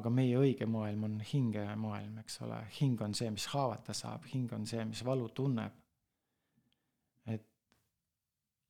aga 0.00 0.10
meie 0.10 0.38
õige 0.38 0.66
maailm 0.66 1.04
on 1.08 1.20
hingemaailm, 1.32 2.18
eks 2.24 2.40
ole, 2.46 2.58
hing 2.80 3.02
on 3.06 3.14
see, 3.14 3.30
mis 3.30 3.46
haavata 3.54 3.94
saab, 3.94 4.26
hing 4.32 4.52
on 4.52 4.66
see, 4.66 4.84
mis 4.84 5.04
valu 5.04 5.28
tunneb. 5.28 5.72
et 7.26 7.46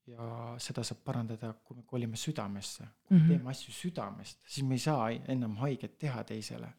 ja 0.07 0.55
seda 0.59 0.85
saab 0.85 1.03
parandada, 1.05 1.55
kui 1.65 1.77
me 1.77 1.83
kolime 1.87 2.17
südamesse, 2.17 2.85
kui 3.07 3.17
me 3.17 3.23
mm 3.23 3.25
-hmm. 3.25 3.29
teeme 3.29 3.51
asju 3.51 3.73
südamest, 3.73 4.39
siis 4.47 4.67
me 4.67 4.75
ei 4.75 4.79
saa 4.79 5.11
enam 5.11 5.57
haiget 5.57 5.99
teha 5.99 6.25
teisele. 6.25 6.73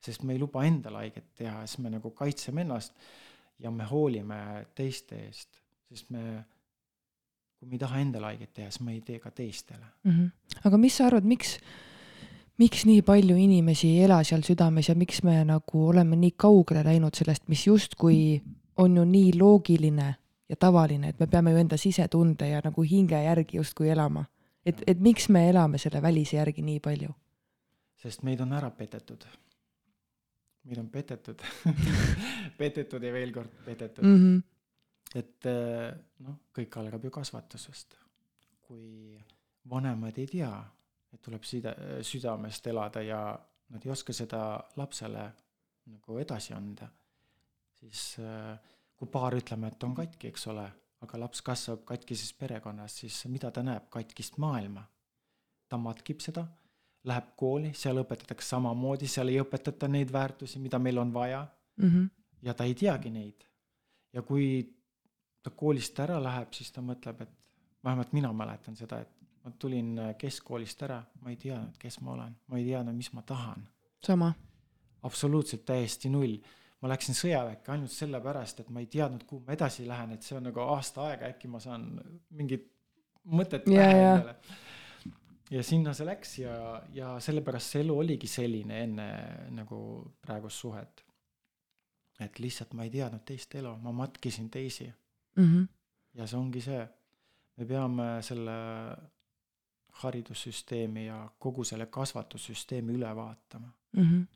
sest 0.00 0.22
me 0.22 0.32
ei 0.32 0.38
luba 0.38 0.64
endale 0.64 0.96
haiget 0.96 1.34
teha, 1.34 1.66
siis 1.66 1.78
me 1.78 1.90
nagu 1.90 2.10
kaitseme 2.10 2.60
ennast 2.60 2.94
ja 3.58 3.70
me 3.70 3.84
hoolime 3.84 4.66
teiste 4.74 5.16
eest, 5.26 5.60
sest 5.88 6.10
me 6.10 6.44
kui 7.58 7.68
me 7.68 7.74
ei 7.74 7.82
taha 7.82 8.00
endale 8.02 8.30
haiget 8.30 8.52
teha, 8.54 8.70
siis 8.70 8.84
me 8.86 8.94
ei 8.94 9.00
tee 9.04 9.18
ka 9.18 9.30
teistele 9.30 9.84
mm. 10.04 10.10
-hmm. 10.10 10.60
aga 10.64 10.78
mis 10.78 10.96
sa 10.96 11.06
arvad, 11.06 11.24
miks, 11.24 11.58
miks 12.58 12.86
nii 12.86 13.02
palju 13.02 13.36
inimesi 13.36 13.88
ei 13.88 14.04
ela 14.04 14.22
seal 14.24 14.42
südames 14.46 14.88
ja 14.88 14.94
miks 14.94 15.22
me 15.22 15.44
nagu 15.44 15.88
oleme 15.88 16.16
nii 16.16 16.34
kaugele 16.36 16.84
läinud 16.84 17.14
sellest, 17.14 17.48
mis 17.48 17.66
justkui 17.66 18.42
on 18.76 18.96
ju 18.96 19.04
nii 19.04 19.38
loogiline 19.38 20.14
ja 20.48 20.56
tavaline, 20.56 21.08
et 21.08 21.20
me 21.20 21.26
peame 21.26 21.50
ju 21.50 21.56
enda 21.56 21.76
sisetunde 21.76 22.48
ja 22.48 22.60
nagu 22.64 22.82
hinge 22.82 23.22
järgi 23.22 23.56
justkui 23.56 23.88
elama. 23.88 24.24
et, 24.66 24.82
et 24.86 25.00
miks 25.00 25.28
me 25.28 25.48
elame 25.50 25.78
selle 25.78 26.02
välise 26.02 26.36
järgi 26.36 26.62
nii 26.62 26.80
palju? 26.80 27.10
sest 27.96 28.22
meid 28.22 28.40
on 28.40 28.52
ära 28.52 28.70
petetud. 28.70 29.24
meid 30.64 30.78
on 30.78 30.88
petetud 30.88 31.42
petetud 32.58 33.02
ja 33.02 33.12
veel 33.12 33.32
kord 33.32 33.50
petetud 33.64 34.04
mm. 34.04 34.16
-hmm 34.16 34.57
et 35.16 35.46
eh, 35.48 35.92
noh, 36.24 36.40
kõik 36.54 36.76
algab 36.80 37.04
ju 37.04 37.10
kasvatusest. 37.10 37.96
kui 38.68 39.16
vanemad 39.70 40.18
ei 40.20 40.26
tea, 40.28 40.52
et 41.12 41.20
tuleb 41.24 41.44
side, 41.48 41.72
südamest 42.04 42.66
elada 42.68 43.00
ja 43.00 43.20
nad 43.72 43.84
ei 43.84 43.92
oska 43.92 44.12
seda 44.12 44.58
lapsele 44.76 45.22
nagu 45.88 46.18
edasi 46.20 46.52
anda, 46.52 46.90
siis 47.80 48.18
eh, 48.20 48.52
kui 48.96 49.08
paar 49.08 49.36
ütleme, 49.38 49.70
et 49.72 49.84
on 49.84 49.94
katki, 49.96 50.28
eks 50.28 50.46
ole, 50.52 50.66
aga 51.04 51.20
laps 51.22 51.40
kasvab 51.46 51.84
katkises 51.88 52.32
perekonnas, 52.36 53.00
siis 53.00 53.22
mida 53.30 53.50
ta 53.54 53.62
näeb, 53.62 53.88
katkist 53.90 54.38
maailma. 54.42 54.84
ta 55.68 55.76
matkib 55.76 56.22
seda, 56.24 56.46
läheb 57.04 57.26
kooli, 57.36 57.74
seal 57.76 58.00
õpetatakse 58.00 58.54
samamoodi, 58.54 59.08
seal 59.10 59.28
ei 59.28 59.40
õpetata 59.42 59.88
neid 59.88 60.12
väärtusi, 60.12 60.58
mida 60.64 60.78
meil 60.80 60.98
on 60.98 61.12
vaja 61.12 61.42
mm. 61.76 61.90
-hmm. 61.90 62.08
ja 62.42 62.54
ta 62.54 62.64
ei 62.64 62.74
teagi 62.74 63.10
neid. 63.10 63.44
ja 64.12 64.22
kui 64.22 64.77
ta 65.42 65.50
koolist 65.54 65.98
ära 66.00 66.18
läheb, 66.22 66.52
siis 66.56 66.72
ta 66.74 66.82
mõtleb, 66.84 67.22
et 67.24 67.34
vähemalt 67.84 68.12
mina 68.12 68.32
mäletan 68.34 68.76
seda, 68.76 69.00
et 69.04 69.18
ma 69.44 69.54
tulin 69.58 69.96
äh, 70.02 70.12
keskkoolist 70.18 70.82
ära, 70.86 71.00
ma 71.22 71.32
ei 71.32 71.38
teadnud, 71.40 71.76
kes 71.80 72.00
ma 72.04 72.14
olen, 72.16 72.36
ma 72.50 72.60
ei 72.60 72.66
teadnud, 72.68 72.96
mis 72.96 73.10
ma 73.16 73.22
tahan. 73.26 73.66
sama. 74.04 74.32
absoluutselt 75.02 75.64
täiesti 75.64 76.08
null. 76.10 76.38
ma 76.82 76.88
läksin 76.92 77.16
sõjaväkke 77.18 77.72
ainult 77.74 77.90
sellepärast, 77.90 78.60
et 78.62 78.68
ma 78.70 78.82
ei 78.82 78.86
teadnud, 78.86 79.24
kuhu 79.26 79.42
ma 79.46 79.54
edasi 79.56 79.86
lähen, 79.86 80.12
et 80.14 80.22
see 80.22 80.36
on 80.38 80.44
nagu 80.46 80.60
aasta 80.62 81.08
aega, 81.08 81.30
äkki 81.32 81.50
ma 81.50 81.60
saan 81.62 81.88
mingit 82.30 82.68
mõtet 83.24 83.66
pähe 83.66 83.96
endale. 83.96 84.36
ja 85.50 85.62
sinna 85.66 85.94
see 85.94 86.06
läks 86.06 86.38
ja, 86.38 86.54
ja 86.94 87.16
sellepärast 87.22 87.74
see 87.74 87.82
elu 87.86 87.98
oligi 88.04 88.30
selline 88.30 88.82
enne 88.84 89.08
nagu 89.56 89.80
praegust 90.22 90.62
suhet. 90.66 91.04
et 92.20 92.38
lihtsalt 92.38 92.74
ma 92.74 92.86
ei 92.86 92.90
teadnud 92.90 93.24
teist 93.26 93.54
elu, 93.54 93.76
ma 93.82 93.92
matkisin 94.04 94.50
teisi 94.50 94.90
mm. 95.38 95.44
-hmm. 95.44 95.68
ja 96.14 96.26
see 96.26 96.38
ongi 96.38 96.60
see, 96.60 96.88
me 97.56 97.66
peame 97.66 98.08
selle 98.22 98.56
haridussüsteemi 100.02 101.06
ja 101.06 101.30
kogu 101.38 101.64
selle 101.64 101.86
kasvatussüsteemi 101.86 102.92
üle 102.92 103.16
vaatama 103.16 103.72
mm. 103.92 104.02
-hmm. 104.02 104.26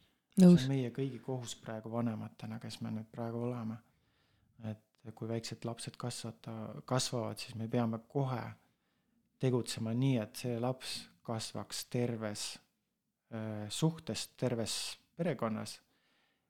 Nõus. 0.43 0.57
see 0.57 0.65
on 0.65 0.69
meie 0.69 0.91
kõigi 0.91 1.21
kohus 1.21 1.55
praegu 1.61 1.93
vanematena, 1.93 2.59
kes 2.59 2.81
me 2.81 2.91
nüüd 2.91 3.11
praegu 3.13 3.43
oleme. 3.49 3.77
et 4.65 5.15
kui 5.15 5.29
väiksed 5.29 5.65
lapsed 5.65 5.97
kasvata, 5.99 6.53
kasvavad, 6.85 7.39
siis 7.39 7.55
me 7.55 7.69
peame 7.69 7.99
kohe 8.09 8.43
tegutsema 9.39 9.95
nii, 9.95 10.19
et 10.23 10.37
see 10.37 10.59
laps 10.61 11.09
kasvaks 11.23 11.85
terves 11.91 12.59
äh, 13.35 13.69
suhtes, 13.69 14.29
terves 14.37 14.99
perekonnas 15.17 15.81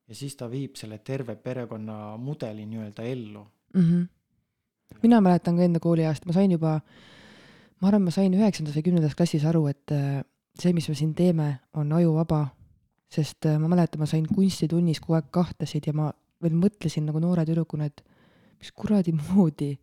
ja 0.09 0.15
siis 0.15 0.37
ta 0.37 0.51
viib 0.51 0.77
selle 0.77 0.99
terve 0.99 1.37
perekonna 1.37 2.17
mudeli 2.17 2.67
nii-öelda 2.67 3.03
ellu 3.03 3.47
mm. 3.75 3.81
-hmm 3.81 4.09
mina 5.03 5.21
mäletan 5.21 5.57
ka 5.57 5.67
enda 5.67 5.81
kooliajast, 5.81 6.27
ma 6.27 6.33
sain 6.33 6.51
juba, 6.51 6.81
ma 7.81 7.89
arvan, 7.89 8.03
ma 8.07 8.15
sain 8.15 8.35
üheksandas 8.35 8.77
või 8.77 8.87
kümnendas 8.89 9.15
klassis 9.19 9.45
aru, 9.49 9.67
et 9.73 9.95
äh, 9.95 10.23
see, 10.59 10.73
mis 10.73 10.89
me 10.89 10.95
siin 10.99 11.15
teeme, 11.15 11.53
on 11.75 11.93
ajuvaba. 11.93 12.49
sest 13.13 13.47
äh, 13.47 13.59
ma 13.61 13.69
mäletan, 13.69 14.01
ma 14.01 14.07
sain 14.07 14.27
kunstitunnis 14.27 15.01
kogu 15.01 15.19
aeg 15.19 15.27
kahtlesid 15.31 15.87
ja 15.87 15.93
ma 15.93 16.13
veel 16.43 16.55
mõtlesin 16.57 17.05
nagu 17.05 17.21
noore 17.21 17.45
tüdrukuna, 17.45 17.85
et 17.85 18.01
mis 18.59 18.71
kuradi 18.73 19.13
moodi 19.13 19.75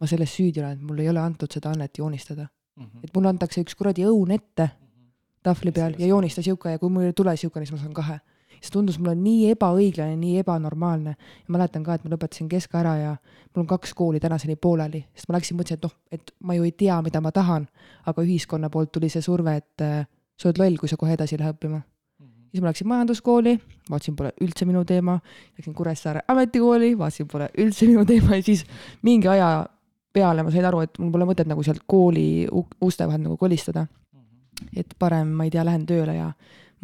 ma 0.00 0.08
selles 0.08 0.32
süüdi 0.34 0.62
olen, 0.62 0.78
et 0.78 0.86
mul 0.86 1.00
ei 1.02 1.08
ole 1.12 1.22
antud 1.22 1.52
seda 1.52 1.72
annet 1.74 1.98
joonistada 1.98 2.46
mm. 2.46 2.84
-hmm. 2.84 3.04
et 3.04 3.14
mulle 3.14 3.28
antakse 3.28 3.60
üks 3.64 3.76
kuradi 3.76 4.06
õun 4.08 4.32
ette 4.34 4.66
mm 4.66 4.72
-hmm. 4.72 5.10
tahvli 5.42 5.72
peal 5.72 5.94
ja 5.98 6.06
joonista 6.06 6.42
siuke 6.42 6.70
ja 6.70 6.78
kui 6.78 6.90
mul 6.90 7.08
ei 7.08 7.12
tule 7.12 7.36
siukene, 7.36 7.66
siis 7.66 7.76
ma 7.76 7.82
saan 7.82 7.94
kahe 7.94 8.20
see 8.60 8.72
tundus 8.74 8.98
mulle 9.00 9.14
nii 9.16 9.50
ebaõiglane, 9.54 10.16
nii 10.20 10.40
ebanormaalne. 10.42 11.14
ja 11.16 11.52
mäletan 11.52 11.84
ka, 11.84 11.96
et 11.96 12.04
ma 12.04 12.12
lõpetasin 12.12 12.48
kesk 12.48 12.74
ära 12.76 12.94
ja 12.96 13.12
mul 13.54 13.64
on 13.64 13.68
kaks 13.70 13.94
kooli 13.96 14.20
tänaseni 14.20 14.56
pooleli, 14.56 15.02
sest 15.14 15.28
ma 15.28 15.38
läksin, 15.38 15.56
mõtlesin, 15.56 15.80
et 15.80 15.86
noh, 15.88 15.94
et 16.12 16.34
ma 16.44 16.56
ju 16.58 16.66
ei 16.68 16.72
tea, 16.72 17.00
mida 17.02 17.22
ma 17.24 17.32
tahan, 17.32 17.66
aga 18.06 18.24
ühiskonna 18.24 18.70
poolt 18.70 18.92
tuli 18.92 19.08
see 19.12 19.24
surve, 19.24 19.56
et 19.56 19.84
äh, 19.86 20.04
sa 20.36 20.50
oled 20.50 20.60
loll, 20.60 20.76
kui 20.80 20.92
sa 20.92 21.00
kohe 21.00 21.16
edasi 21.16 21.36
ei 21.36 21.42
lähe 21.42 21.54
õppima 21.54 21.80
mhm. 21.80 22.50
siis 22.52 22.62
ma 22.62 22.70
läksin 22.70 22.90
majanduskooli, 22.92 23.56
vaatasin, 23.90 24.16
pole 24.20 24.34
üldse 24.44 24.68
minu 24.68 24.84
teema, 24.84 25.16
läksin 25.56 25.76
Kuressaare 25.76 26.26
ametikooli, 26.28 26.92
vaatasin, 27.00 27.28
pole 27.32 27.48
üldse 27.58 27.88
minu 27.88 28.04
teema 28.08 28.36
ja 28.36 28.44
siis 28.44 28.66
mingi 29.02 29.32
aja 29.32 29.64
peale 30.12 30.44
ma 30.44 30.52
sain 30.52 30.66
aru, 30.68 30.84
et 30.84 31.00
mul 31.00 31.12
pole 31.14 31.26
mõtet 31.28 31.48
nagu 31.48 31.64
sealt 31.64 31.86
kooli 31.88 32.44
uste 32.82 33.06
vahel 33.06 33.22
nagu 33.24 33.36
kolistada. 33.40 33.86
Mhm. 34.12 34.76
et 34.76 34.94
parem, 34.98 35.28
ma 35.32 35.44
ei 35.48 35.50
tea, 35.50 35.64
lähen 35.64 35.86
tööle 35.86 36.14
ja 36.14 36.32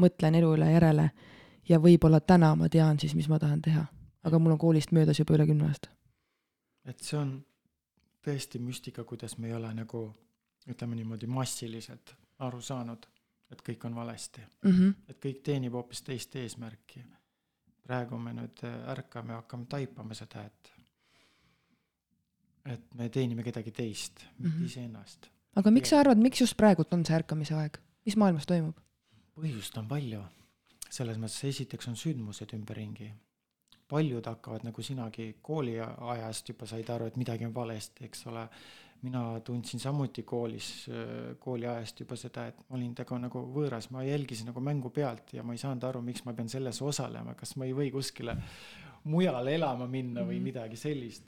mõtlen 0.01 0.37
elu 0.39 0.55
üle 0.57 0.73
järele 0.73 1.11
ja 1.69 1.79
võib-olla 1.83 2.21
täna 2.21 2.55
ma 2.57 2.69
tean 2.69 3.01
siis, 3.01 3.15
mis 3.15 3.29
ma 3.29 3.39
tahan 3.39 3.63
teha. 3.63 3.87
aga 4.27 4.39
mul 4.39 4.53
on 4.53 4.59
koolist 4.59 4.93
möödas 4.93 5.19
juba 5.19 5.35
üle 5.35 5.47
kümne 5.47 5.69
aasta. 5.69 5.91
et 6.85 7.01
see 7.01 7.19
on 7.19 7.45
tõesti 8.27 8.59
müstika, 8.59 9.05
kuidas 9.05 9.39
me 9.39 9.49
ei 9.49 9.55
ole 9.55 9.75
nagu 9.75 10.07
ütleme 10.67 10.97
niimoodi 10.99 11.27
massiliselt 11.27 12.15
aru 12.39 12.61
saanud, 12.61 13.07
et 13.51 13.63
kõik 13.69 13.87
on 13.87 13.95
valesti 13.95 14.41
mm. 14.41 14.71
-hmm. 14.71 14.95
et 15.09 15.21
kõik 15.25 15.43
teenib 15.43 15.73
hoopis 15.73 16.03
teist 16.03 16.37
eesmärki. 16.37 17.05
praegu 17.83 18.19
me 18.19 18.33
nüüd 18.33 18.65
äh, 18.65 18.89
ärkame, 18.91 19.33
hakkame 19.33 19.67
taipama 19.67 20.15
seda, 20.15 20.45
et 20.45 20.73
et 22.67 22.95
me 22.95 23.09
teenime 23.09 23.43
kedagi 23.43 23.71
teist, 23.71 24.25
mitte 24.39 24.57
mm 24.57 24.63
-hmm. 24.63 24.67
iseennast. 24.67 25.31
aga 25.57 25.71
miks 25.71 25.89
sa 25.89 26.01
arvad, 26.01 26.19
miks 26.19 26.41
just 26.41 26.57
praegult 26.57 26.93
on 26.93 27.07
see 27.07 27.17
ärkamise 27.17 27.55
aeg, 27.55 27.79
mis 28.05 28.17
maailmas 28.17 28.47
toimub? 28.47 28.77
põhjust 29.37 29.79
on 29.79 29.89
palju 29.89 30.25
selles 30.97 31.21
mõttes 31.21 31.45
esiteks 31.51 31.89
on 31.93 31.97
sündmused 32.01 32.53
ümberringi. 32.57 33.13
paljud 33.89 34.27
hakkavad 34.27 34.65
nagu 34.67 34.83
sinagi 34.83 35.37
kooliajast 35.43 36.49
juba 36.49 36.67
said 36.67 36.89
aru, 36.91 37.07
et 37.07 37.17
midagi 37.17 37.47
on 37.47 37.55
valesti, 37.55 38.05
eks 38.05 38.27
ole. 38.27 38.49
mina 39.03 39.41
tundsin 39.45 39.81
samuti 39.81 40.23
koolis, 40.23 40.89
kooliajast 41.39 42.01
juba 42.01 42.17
seda, 42.17 42.47
et 42.49 42.57
ma 42.59 42.77
olin 42.79 42.95
temaga 42.97 43.19
nagu 43.27 43.43
võõras, 43.55 43.91
ma 43.93 44.03
jälgisin 44.03 44.49
nagu 44.49 44.61
mängu 44.61 44.91
pealt 44.91 45.35
ja 45.37 45.43
ma 45.45 45.53
ei 45.53 45.61
saanud 45.61 45.85
aru, 45.85 46.01
miks 46.03 46.25
ma 46.25 46.33
pean 46.33 46.49
selles 46.49 46.81
osalema, 46.83 47.35
kas 47.35 47.55
ma 47.57 47.69
ei 47.69 47.75
või 47.77 47.93
kuskile 47.93 48.39
mujale 49.07 49.55
elama 49.55 49.87
minna 49.87 50.25
või 50.25 50.39
-hmm. 50.39 50.43
midagi 50.43 50.77
sellist. 50.77 51.25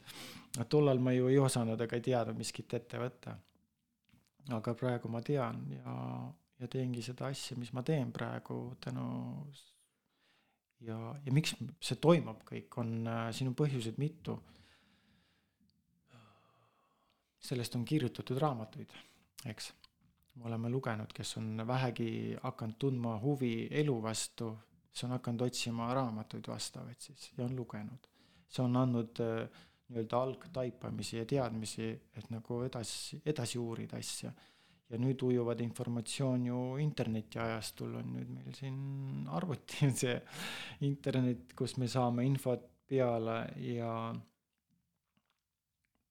tollal 0.68 0.98
ma 0.98 1.12
ju 1.12 1.28
ei 1.28 1.38
osanud 1.38 1.80
ega 1.80 1.96
ei 1.96 2.02
teadnud 2.02 2.38
miskit 2.38 2.74
ette 2.74 2.98
võtta. 2.98 3.36
aga 4.50 4.74
praegu 4.74 5.08
ma 5.08 5.20
tean 5.22 5.66
ja 5.70 5.94
ja 6.58 6.68
teengi 6.68 7.02
seda 7.02 7.28
asja, 7.30 7.56
mis 7.58 7.72
ma 7.72 7.82
teen 7.86 8.12
praegu 8.12 8.76
tänu 8.82 9.08
ja, 10.86 10.98
ja 11.24 11.34
miks 11.34 11.54
see 11.80 11.98
toimub 12.02 12.42
kõik, 12.48 12.78
on, 12.82 12.94
äh, 13.06 13.26
siin 13.34 13.52
on 13.52 13.58
põhjuseid 13.58 14.00
mitu. 14.00 14.38
sellest 17.48 17.76
on 17.78 17.84
kirjutatud 17.86 18.36
raamatuid, 18.42 18.90
eks. 19.48 19.70
me 20.36 20.48
oleme 20.50 20.68
lugenud, 20.68 21.12
kes 21.14 21.36
on 21.38 21.62
vähegi 21.66 22.36
hakanud 22.42 22.76
tundma 22.78 23.14
huvi 23.22 23.68
elu 23.70 23.94
vastu, 24.02 24.50
siis 24.90 25.06
on 25.06 25.14
hakanud 25.14 25.46
otsima 25.46 25.86
raamatuid 25.94 26.50
vastavaid 26.50 26.98
siis 27.00 27.30
ja 27.36 27.44
on 27.44 27.56
lugenud. 27.56 28.08
see 28.48 28.64
on 28.64 28.76
andnud 28.76 29.20
äh, 29.22 29.48
nii-öelda 29.88 30.20
algtaipamisi 30.22 31.16
ja 31.16 31.24
teadmisi, 31.26 31.88
et 32.16 32.30
nagu 32.30 32.62
edasi, 32.66 33.22
edasi 33.26 33.58
uurida 33.58 33.96
asja. 33.96 34.32
Ja 34.88 34.98
nüüd 35.00 35.22
ujuvad 35.22 35.60
informatsioon 35.60 36.46
ju 36.48 36.60
internetiajastul 36.80 37.98
on 38.00 38.14
nüüd 38.14 38.30
meil 38.32 38.54
siin 38.56 39.28
arvuti 39.36 39.90
see 40.02 40.16
internet, 40.88 41.52
kus 41.58 41.76
me 41.76 41.88
saame 41.92 42.24
infot 42.28 42.64
peale 42.88 43.36
ja 43.60 43.92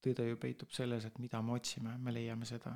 tõde 0.05 0.27
ju 0.29 0.37
peitub 0.39 0.71
selles, 0.75 1.07
et 1.07 1.17
mida 1.19 1.41
me 1.41 1.57
otsime, 1.57 1.95
me 1.97 2.13
leiame 2.13 2.45
seda, 2.45 2.75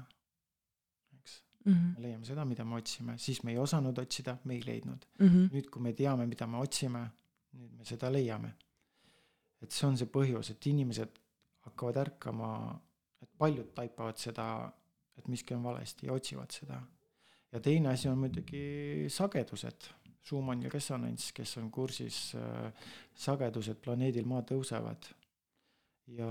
eks 1.19 1.37
mm. 1.65 1.71
-hmm. 1.73 1.93
me 1.95 2.05
leiame 2.07 2.25
seda, 2.25 2.45
mida 2.45 2.65
me 2.65 2.75
otsime, 2.81 3.17
siis 3.17 3.43
me 3.43 3.53
ei 3.53 3.61
osanud 3.61 3.97
otsida, 3.97 4.37
me 4.43 4.55
ei 4.55 4.65
leidnud 4.65 5.05
mm. 5.19 5.27
-hmm. 5.27 5.49
nüüd, 5.53 5.69
kui 5.69 5.81
me 5.81 5.93
teame, 5.93 6.25
mida 6.25 6.47
me 6.47 6.57
otsime, 6.57 7.05
nüüd 7.53 7.77
me 7.77 7.85
seda 7.85 8.11
leiame. 8.11 8.55
et 9.61 9.71
see 9.71 9.87
on 9.87 9.97
see 9.97 10.07
põhjus, 10.09 10.49
et 10.51 10.65
inimesed 10.65 11.19
hakkavad 11.65 11.97
ärkama, 11.97 12.79
et 13.21 13.29
paljud 13.37 13.67
taipavad 13.75 14.17
seda, 14.17 14.73
et 15.21 15.29
miski 15.31 15.55
on 15.55 15.63
valesti 15.63 16.09
ja 16.09 16.17
otsivad 16.17 16.51
seda. 16.51 16.81
ja 17.51 17.59
teine 17.59 17.93
asi 17.93 18.09
on 18.09 18.17
muidugi 18.25 19.07
sagedused, 19.09 19.89
Schumann 20.21 20.61
ja 20.61 20.69
resonants, 20.69 21.31
kes 21.33 21.55
on 21.57 21.71
kursis, 21.71 22.35
äh, 22.35 22.91
sagedused 23.15 23.79
planeedil 23.81 24.27
Maa 24.29 24.43
tõusevad 24.45 25.09
ja 26.17 26.29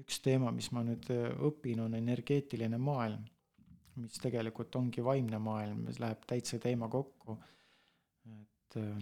üks 0.00 0.20
teema, 0.24 0.52
mis 0.54 0.70
ma 0.74 0.82
nüüd 0.86 1.08
äh, 1.12 1.28
õpin, 1.48 1.82
on 1.86 1.96
energeetiline 1.98 2.78
maailm, 2.80 3.24
mis 4.02 4.20
tegelikult 4.20 4.76
ongi 4.76 5.04
vaimne 5.04 5.40
maailm, 5.40 5.86
mis 5.88 6.00
läheb 6.02 6.24
täitsa 6.28 6.60
teema 6.62 6.88
kokku. 6.92 7.38
et, 8.36 8.76
äh, 8.82 8.98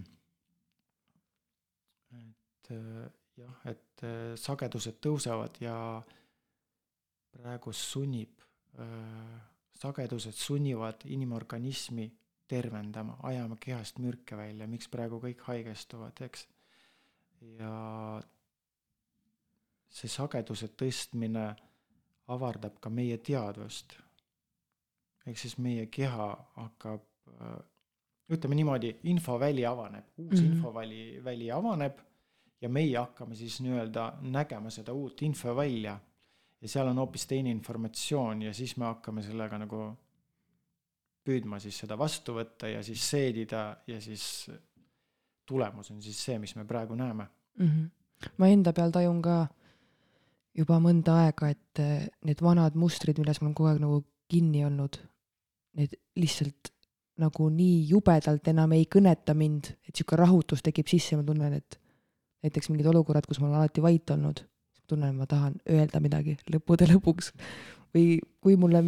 et 2.21 2.71
äh, 2.71 3.07
jah, 3.41 3.57
et 3.71 4.05
sagedused 4.39 4.99
tõusevad 5.03 5.57
ja 5.63 5.75
praegu 7.35 7.73
sunnib, 7.73 8.43
sagedused 9.75 10.37
sunnivad 10.39 11.05
inimorganismi 11.05 12.07
tervendama, 12.47 13.17
ajama 13.23 13.57
kehast 13.59 13.99
mürke 13.99 14.37
välja, 14.37 14.67
miks 14.69 14.87
praegu 14.91 15.19
kõik 15.23 15.41
haigestuvad, 15.47 16.21
eks. 16.27 16.47
ja 17.59 17.73
see 19.95 20.11
sageduse 20.11 20.69
tõstmine 20.77 21.45
avardab 22.33 22.79
ka 22.81 22.89
meie 22.89 23.17
teadvust. 23.17 23.97
ehk 25.25 25.39
siis 25.41 25.57
meie 25.57 25.87
keha 25.89 26.27
hakkab, 26.55 27.05
ütleme 28.29 28.57
niimoodi, 28.59 28.91
infoväli 29.09 29.65
avaneb, 29.65 30.05
uus 30.17 30.31
mm 30.31 30.37
-hmm. 30.37 30.51
infoväli, 30.51 31.23
väli 31.23 31.51
avaneb 31.51 31.99
ja 32.61 32.69
meie 32.69 32.97
hakkame 32.97 33.35
siis 33.35 33.59
nii-öelda 33.61 34.17
nägema 34.21 34.69
seda 34.69 34.93
uut 34.93 35.21
infovälja. 35.21 35.99
Ja 36.61 36.71
seal 36.71 36.87
on 36.87 37.01
hoopis 37.03 37.27
teine 37.27 37.51
informatsioon 37.51 38.41
ja 38.47 38.53
siis 38.53 38.77
me 38.77 38.85
hakkame 38.85 39.23
sellega 39.23 39.59
nagu 39.61 39.81
püüdma 41.25 41.59
siis 41.59 41.77
seda 41.81 41.97
vastu 41.97 42.35
võtta 42.37 42.69
ja 42.69 42.83
siis 42.85 43.09
seedida 43.09 43.65
ja 43.87 43.99
siis 44.01 44.49
tulemus 45.45 45.91
on 45.91 46.01
siis 46.01 46.19
see, 46.27 46.39
mis 46.41 46.55
me 46.55 46.65
praegu 46.65 46.95
näeme 46.95 47.27
mm. 47.59 47.67
-hmm. 47.67 47.89
ma 48.37 48.47
enda 48.47 48.73
peal 48.73 48.91
tajun 48.91 49.21
ka 49.21 49.45
juba 50.55 50.79
mõnda 50.79 51.17
aega, 51.25 51.49
et 51.51 51.83
eh, 51.83 52.07
need 52.23 52.41
vanad 52.41 52.77
mustrid, 52.79 53.19
milles 53.19 53.41
ma 53.41 53.49
olen 53.49 53.57
kogu 53.57 53.69
aeg 53.69 53.81
nagu 53.83 53.99
kinni 54.31 54.63
olnud, 54.65 54.97
need 55.79 55.97
lihtsalt 56.15 56.71
nagu 57.21 57.49
nii 57.51 57.85
jubedalt 57.89 58.47
enam 58.51 58.73
ei 58.75 58.87
kõneta 58.91 59.35
mind, 59.37 59.71
et 59.87 59.95
sihuke 59.95 60.17
rahutus 60.19 60.63
tekib 60.65 60.87
sisse 60.91 61.17
ma 61.19 61.23
tunnen, 61.27 61.53
et 61.59 61.79
näiteks 62.43 62.69
mingid 62.71 62.87
olukorrad, 62.91 63.27
kus 63.27 63.39
ma 63.39 63.49
olen 63.49 63.61
alati 63.61 63.83
vait 63.83 64.15
olnud, 64.15 64.43
tunnen, 64.89 65.13
et 65.13 65.19
ma 65.19 65.27
tahan 65.29 65.55
öelda 65.69 66.01
midagi 66.03 66.35
lõppude 66.51 66.89
lõpuks. 66.91 67.31
või 67.95 68.17
kui 68.43 68.57
mulle, 68.59 68.81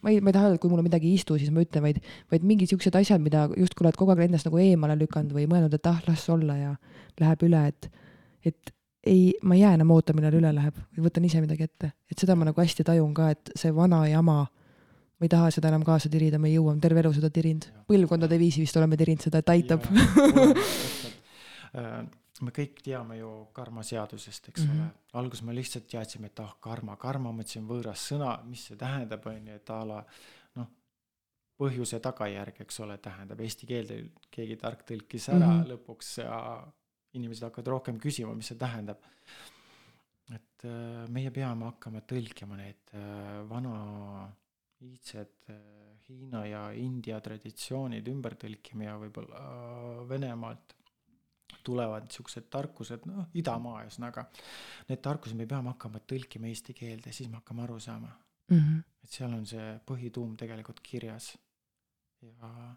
ma 0.00 0.12
ei, 0.12 0.22
ma 0.24 0.30
ei 0.30 0.36
taha 0.36 0.48
öelda, 0.48 0.56
et 0.56 0.62
kui 0.62 0.72
mulle 0.72 0.86
midagi 0.86 1.10
ei 1.10 1.18
istu, 1.18 1.36
siis 1.36 1.50
ma 1.52 1.60
ütlen, 1.60 1.84
vaid, 1.84 1.98
vaid 2.32 2.46
mingid 2.48 2.70
siuksed 2.72 2.96
asjad, 2.96 3.20
mida 3.20 3.44
justkui 3.60 3.84
oled 3.84 3.98
kogu 4.00 4.14
aeg 4.14 4.24
endast 4.24 4.48
nagu 4.48 4.60
eemale 4.62 4.96
lükanud 5.02 5.36
või 5.36 5.44
mõelnud, 5.50 5.76
et 5.76 5.90
ah, 5.90 6.00
las 6.08 6.24
olla 6.32 6.56
ja 6.56 6.70
läheb 7.20 7.44
üle, 7.44 7.60
et, 7.68 7.90
et 8.48 8.72
ei, 9.04 9.34
ma 9.44 9.58
ei 9.58 9.60
jää 9.60 9.74
enam 9.76 9.92
ootama, 9.92 10.22
millal 10.22 10.38
üle 10.40 10.54
läheb 10.56 10.80
või 10.96 11.04
võtan 11.04 11.28
ise 11.28 11.44
midagi 11.44 11.68
ette, 11.68 11.92
et 12.08 12.24
seda 12.24 12.38
ma 12.40 12.48
nagu 12.48 12.60
hästi 12.60 12.88
tajun 12.88 13.12
ka, 13.16 13.28
et 13.36 13.52
see 13.60 13.74
vana 13.76 14.00
jama, 14.08 14.40
ma 14.48 15.28
ei 15.28 15.32
taha 15.36 15.52
seda 15.52 15.68
enam 15.68 15.84
kaasa 15.84 16.08
tirida, 16.12 16.40
ma 16.40 16.48
ei 16.48 16.56
jõua, 16.56 16.72
terve 16.80 17.04
elu 17.04 17.12
seda 17.20 17.28
tirinud, 17.34 17.68
põlvkondade 17.90 18.40
viisi 18.40 18.64
vist 18.64 18.80
oleme 18.80 18.96
tirinud 18.96 19.28
seda, 19.28 19.44
et 19.44 19.56
aitab. 19.58 19.84
Äh, 22.34 22.44
me 22.44 22.50
kõik 22.54 22.80
teame 22.82 23.18
ju 23.18 23.30
karma 23.54 23.82
seadusest, 23.86 24.48
eks 24.50 24.64
mm 24.64 24.70
-hmm. 24.70 24.80
ole, 24.80 25.18
alguses 25.20 25.42
me 25.42 25.54
lihtsalt 25.54 25.86
teadsime, 25.86 26.26
et 26.26 26.40
ah 26.40 26.54
karma, 26.60 26.96
karma, 26.96 27.32
mõtlesin 27.32 27.66
võõras 27.68 28.08
sõna, 28.10 28.42
mis 28.44 28.64
see 28.66 28.76
tähendab, 28.76 29.26
on 29.26 29.46
ju, 29.46 29.54
et 29.54 29.70
a 29.70 29.84
la 29.84 30.04
noh, 30.56 30.70
põhjuse 31.56 32.00
tagajärg, 32.00 32.60
eks 32.60 32.80
ole, 32.80 32.98
tähendab 32.98 33.40
eesti 33.40 33.66
keelde 33.66 34.10
keegi 34.30 34.56
tark 34.56 34.82
tõlkis 34.82 35.28
ära 35.28 35.46
mm 35.46 35.60
-hmm. 35.60 35.68
lõpuks 35.72 36.18
ja 36.18 36.66
inimesed 37.14 37.44
hakkavad 37.44 37.66
rohkem 37.66 37.98
küsima, 37.98 38.34
mis 38.34 38.46
see 38.46 38.58
tähendab. 38.58 38.98
et 40.34 40.64
äh, 40.64 41.08
meie 41.08 41.30
peame 41.30 41.66
hakkama 41.66 42.00
tõlkima 42.00 42.56
neid 42.56 42.94
äh, 42.94 43.48
vana 43.48 44.32
iidsed 44.80 45.50
äh, 45.50 45.58
Hiina 46.08 46.46
ja 46.46 46.72
India 46.72 47.20
traditsioonid 47.20 48.08
ümber 48.08 48.34
tõlkima 48.34 48.84
ja 48.84 48.96
võib-olla 48.98 50.04
Venemaalt 50.08 50.74
tulevad 51.64 52.10
siuksed 52.12 52.46
tarkused, 52.52 53.06
noh, 53.10 53.26
idamaa 53.34 53.82
ühesõnaga. 53.84 54.26
Need 54.88 55.02
tarkused 55.04 55.38
me 55.38 55.46
peame 55.50 55.72
hakkama 55.72 56.02
tõlkima 56.12 56.50
eesti 56.50 56.76
keelde, 56.76 57.12
siis 57.12 57.30
me 57.30 57.40
hakkame 57.40 57.64
aru 57.64 57.80
saama 57.80 58.12
mm. 58.50 58.58
-hmm. 58.58 58.82
et 59.04 59.18
seal 59.18 59.32
on 59.32 59.46
see 59.46 59.68
põhituum 59.86 60.36
tegelikult 60.36 60.80
kirjas. 60.84 61.34
ja 62.22 62.74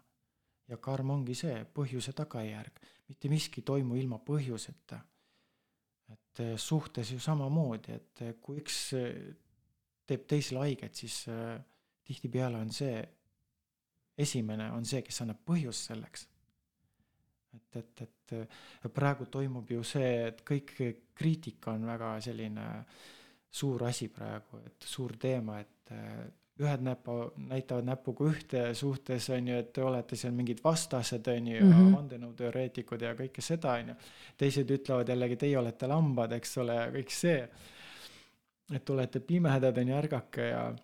ja 0.68 0.76
karm 0.76 1.10
ongi 1.14 1.36
see 1.38 1.62
põhjuse 1.74 2.12
tagajärg, 2.16 2.80
mitte 3.08 3.30
miski 3.32 3.62
ei 3.62 3.68
toimu 3.72 3.96
ilma 3.96 4.20
põhjuseta. 4.24 5.00
et 6.08 6.40
eh, 6.40 6.54
suhtes 6.56 7.10
ju 7.12 7.18
samamoodi, 7.20 7.92
et 7.92 8.20
eh, 8.24 8.34
kui 8.40 8.62
üks 8.62 8.76
eh, 8.96 9.34
teeb 10.08 10.24
teisele 10.24 10.62
haiget, 10.62 10.94
siis 10.94 11.26
tihtipeale 12.08 12.56
on 12.56 12.70
see, 12.72 13.02
esimene 14.16 14.70
on 14.72 14.86
see, 14.88 15.02
kes 15.04 15.20
annab 15.20 15.42
põhjust 15.44 15.90
selleks. 15.90 16.24
Et, 17.54 18.02
et, 18.02 18.32
et 18.34 18.92
praegu 18.94 19.26
toimub 19.30 19.70
ju 19.70 19.84
see, 19.86 20.28
et 20.28 20.42
kõik 20.46 20.74
kriitika 21.18 21.72
on 21.72 21.86
väga 21.88 22.16
selline 22.24 22.66
suur 23.50 23.86
asi 23.88 24.08
praegu, 24.12 24.60
et 24.66 24.84
suur 24.84 25.16
teema, 25.20 25.60
et 25.60 25.94
ühed 26.58 26.82
näpu, 26.82 27.14
näitavad 27.48 27.86
näpuga 27.86 28.26
ühte 28.32 28.62
suhtes, 28.74 29.28
on 29.30 29.48
ju, 29.48 29.58
et 29.62 29.70
te 29.74 29.82
olete 29.84 30.18
seal 30.18 30.34
mingid 30.34 30.60
vastased, 30.64 31.26
on 31.30 31.46
ju 31.46 31.60
mm, 31.64 31.72
-hmm. 31.72 31.94
vandenõuteoreetikud 31.96 33.02
ja 33.02 33.14
kõike 33.14 33.42
seda, 33.44 33.76
on 33.78 33.92
ju. 33.92 33.94
teised 34.36 34.70
ütlevad 34.70 35.08
jällegi, 35.08 35.36
teie 35.36 35.58
olete 35.58 35.86
lambad, 35.86 36.32
eks 36.32 36.58
ole, 36.58 36.74
ja 36.74 36.90
kõik 36.90 37.14
see. 37.14 37.48
et 38.74 38.90
olete 38.90 39.20
pimedad, 39.20 39.78
on 39.78 39.88
ju, 39.88 39.94
ärgake 39.94 40.48
ja 40.48 40.74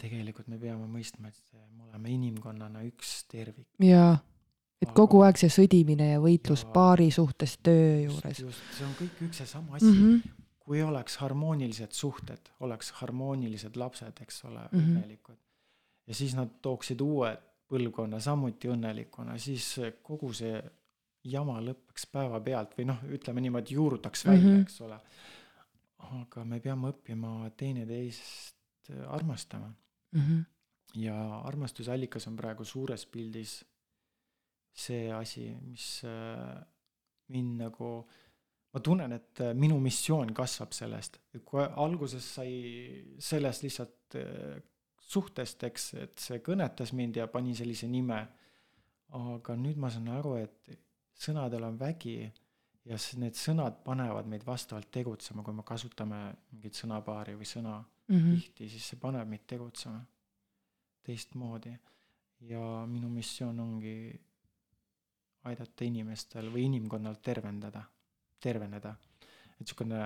tegelikult 0.00 0.48
me 0.48 0.58
peame 0.58 0.86
mõistma, 0.86 1.28
et 1.28 1.52
me 1.76 1.84
oleme 1.84 2.10
inimkonnana 2.10 2.82
üks 2.88 3.24
tervik. 3.28 3.68
jaa, 3.78 4.16
et 4.80 4.92
kogu 4.96 5.22
aeg 5.26 5.36
see 5.40 5.52
sõdimine 5.52 6.12
ja 6.14 6.20
võitlus 6.20 6.64
ja, 6.64 6.70
paari 6.74 7.10
suhtes 7.10 7.58
töö 7.62 8.06
juures. 8.06 8.40
just, 8.40 8.62
see 8.76 8.86
on 8.86 8.94
kõik 8.98 9.24
üks 9.28 9.42
ja 9.42 9.46
sama 9.46 9.76
asi 9.76 9.86
mm. 9.86 10.04
-hmm 10.04 10.36
kui 10.70 10.82
oleks 10.86 11.16
harmoonilised 11.18 11.90
suhted, 11.98 12.52
oleks 12.62 12.92
harmoonilised 13.00 13.74
lapsed, 13.76 14.20
eks 14.22 14.44
ole 14.44 14.60
mm, 14.60 14.78
-hmm. 14.78 14.90
õnnelikud. 14.90 15.38
ja 16.06 16.14
siis 16.14 16.34
nad 16.34 16.48
tooksid 16.62 17.00
uue 17.00 17.32
põlvkonna 17.68 18.20
samuti 18.20 18.68
õnnelikuna, 18.70 19.38
siis 19.38 19.80
kogu 20.02 20.32
see 20.32 20.60
jama 21.24 21.58
lõpeks 21.60 22.06
päevapealt 22.12 22.76
või 22.78 22.86
noh, 22.92 23.02
ütleme 23.16 23.40
niimoodi, 23.40 23.74
juurutaks 23.74 24.24
välja 24.26 24.46
mm, 24.46 24.54
-hmm. 24.54 24.62
eks 24.62 24.80
ole. 24.80 25.00
aga 26.20 26.44
me 26.44 26.60
peame 26.60 26.92
õppima 26.94 27.50
teineteist 27.56 28.90
armastama 29.08 29.72
mm. 30.12 30.20
-hmm. 30.20 30.44
ja 31.02 31.40
armastuse 31.40 31.92
allikas 31.92 32.26
on 32.26 32.36
praegu 32.36 32.64
suures 32.64 33.06
pildis 33.06 33.64
see 34.72 35.10
asi, 35.12 35.50
mis 35.66 36.02
äh, 36.04 36.58
mind 37.28 37.60
nagu 37.64 37.92
ma 38.70 38.80
tunnen, 38.80 39.12
et 39.12 39.40
äh, 39.42 39.54
minu 39.54 39.78
missioon 39.82 40.34
kasvab 40.34 40.74
sellest, 40.76 41.20
et 41.34 41.44
kui 41.46 41.62
alguses 41.62 42.26
sai 42.36 42.52
sellest 43.18 43.66
lihtsalt 43.66 44.18
äh, 44.20 44.60
suhtest, 45.10 45.64
eks, 45.66 45.88
et 45.98 46.22
see 46.22 46.38
kõnetas 46.44 46.94
mind 46.94 47.18
ja 47.18 47.26
pani 47.30 47.56
sellise 47.58 47.88
nime. 47.90 48.26
aga 49.10 49.56
nüüd 49.58 49.78
ma 49.82 49.88
saan 49.90 50.06
aru, 50.14 50.36
et 50.38 50.68
sõnadel 51.18 51.64
on 51.66 51.78
vägi 51.80 52.30
ja 52.86 52.98
need 53.18 53.34
sõnad 53.34 53.80
panevad 53.82 54.28
meid 54.30 54.44
vastavalt 54.46 54.86
tegutsema, 54.94 55.42
kui 55.42 55.56
me 55.56 55.64
kasutame 55.66 56.20
mingit 56.52 56.78
sõnapaari 56.78 57.34
või 57.34 57.48
sõna 57.48 57.80
mm 57.80 58.16
-hmm. 58.16 58.36
tihti, 58.38 58.68
siis 58.68 58.86
see 58.92 59.00
paneb 59.00 59.28
meid 59.28 59.46
tegutsema. 59.46 60.04
teistmoodi. 61.02 61.72
ja 62.40 62.86
minu 62.86 63.08
missioon 63.08 63.60
ongi 63.60 64.20
aidata 65.48 65.84
inimestel 65.84 66.50
või 66.52 66.66
inimkonnal 66.68 67.16
tervendada, 67.24 67.82
terveneda. 68.40 68.94
et 69.60 69.68
sihukene 69.68 70.02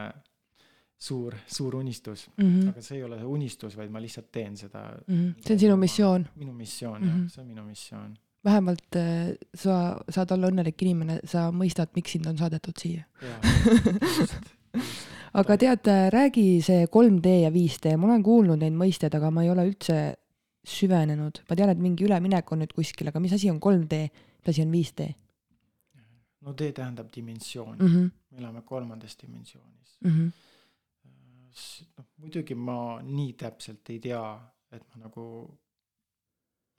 suur, 0.98 1.34
suur 1.46 1.74
unistus 1.74 2.28
mm, 2.36 2.44
-hmm. 2.44 2.68
aga 2.68 2.82
see 2.82 2.98
ei 2.98 3.04
ole 3.04 3.18
unistus, 3.24 3.76
vaid 3.76 3.90
ma 3.90 4.02
lihtsalt 4.02 4.30
teen 4.32 4.56
seda 4.56 4.84
mm. 5.06 5.14
-hmm. 5.14 5.46
see 5.46 5.54
on 5.54 5.60
sinu 5.60 5.76
missioon? 5.76 6.26
minu 6.36 6.52
missioon 6.52 7.02
mm 7.02 7.08
-hmm. 7.08 7.22
jah, 7.22 7.30
see 7.30 7.42
on 7.42 7.48
minu 7.48 7.64
missioon. 7.64 8.16
vähemalt 8.44 8.96
äh, 8.96 9.34
sa 9.54 10.00
saad 10.08 10.30
olla 10.30 10.50
õnnelik 10.52 10.82
inimene, 10.82 11.20
sa 11.24 11.50
mõistad, 11.50 11.88
miks 11.96 12.12
sind 12.12 12.26
on 12.26 12.38
saadetud 12.38 12.76
siia. 12.76 13.04
aga 15.40 15.56
tead, 15.56 15.88
äh, 15.88 16.10
räägi 16.12 16.62
see 16.62 16.84
3D 16.86 17.40
ja 17.42 17.50
5D, 17.50 17.96
ma 17.96 18.06
olen 18.06 18.22
kuulnud 18.22 18.60
neid 18.60 18.76
mõisteid, 18.76 19.16
aga 19.16 19.30
ma 19.30 19.42
ei 19.42 19.50
ole 19.50 19.64
üldse 19.70 20.16
süvenenud, 20.64 21.40
ma 21.48 21.56
tean, 21.56 21.70
et 21.70 21.78
mingi 21.78 22.04
üleminek 22.04 22.52
on 22.52 22.58
nüüd 22.58 22.72
kuskil, 22.76 23.08
aga 23.08 23.20
mis 23.20 23.32
asi 23.32 23.50
on 23.50 23.60
3D, 23.60 24.08
mis 24.12 24.48
asi 24.52 24.62
on 24.62 24.72
5D? 24.72 25.08
No 26.44 26.52
D 26.52 26.72
tähendab 26.76 27.08
dimensiooni 27.16 27.82
mm, 27.82 27.92
-hmm. 27.92 28.10
me 28.30 28.38
elame 28.38 28.62
kolmandas 28.62 29.16
dimensioonis 29.22 29.98
mm. 30.00 30.10
-hmm 30.10 30.32
noh, 31.96 32.06
muidugi 32.16 32.54
ma 32.54 33.00
nii 33.02 33.32
täpselt 33.38 33.90
ei 33.94 34.00
tea, 34.02 34.24
et 34.74 34.82
ma 34.90 35.04
nagu, 35.04 35.26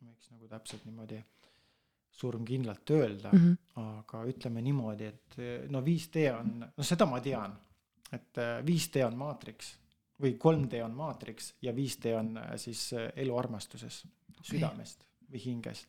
võiks 0.03 0.31
nagu 0.33 0.49
täpselt 0.51 0.83
niimoodi 0.85 1.21
surmkindlalt 2.15 2.91
öelda 2.95 3.31
mm, 3.31 3.39
-hmm. 3.39 3.55
aga 3.81 4.23
ütleme 4.31 4.61
niimoodi, 4.61 5.05
et 5.05 5.37
no 5.69 5.81
5D 5.81 6.27
on, 6.39 6.67
no 6.77 6.83
seda 6.83 7.05
ma 7.05 7.19
tean, 7.19 7.55
et 8.11 8.39
5D 8.67 9.03
on 9.05 9.17
maatriks 9.17 9.73
või 10.21 10.37
3D 10.39 10.83
on 10.85 10.95
maatriks 10.95 11.53
ja 11.61 11.73
5D 11.75 12.13
on 12.15 12.37
äh, 12.37 12.53
siis 12.61 12.87
äh, 12.93 13.09
elu 13.15 13.37
armastuses, 13.37 14.05
südamest 14.41 15.03
või 15.31 15.41
hingest 15.45 15.87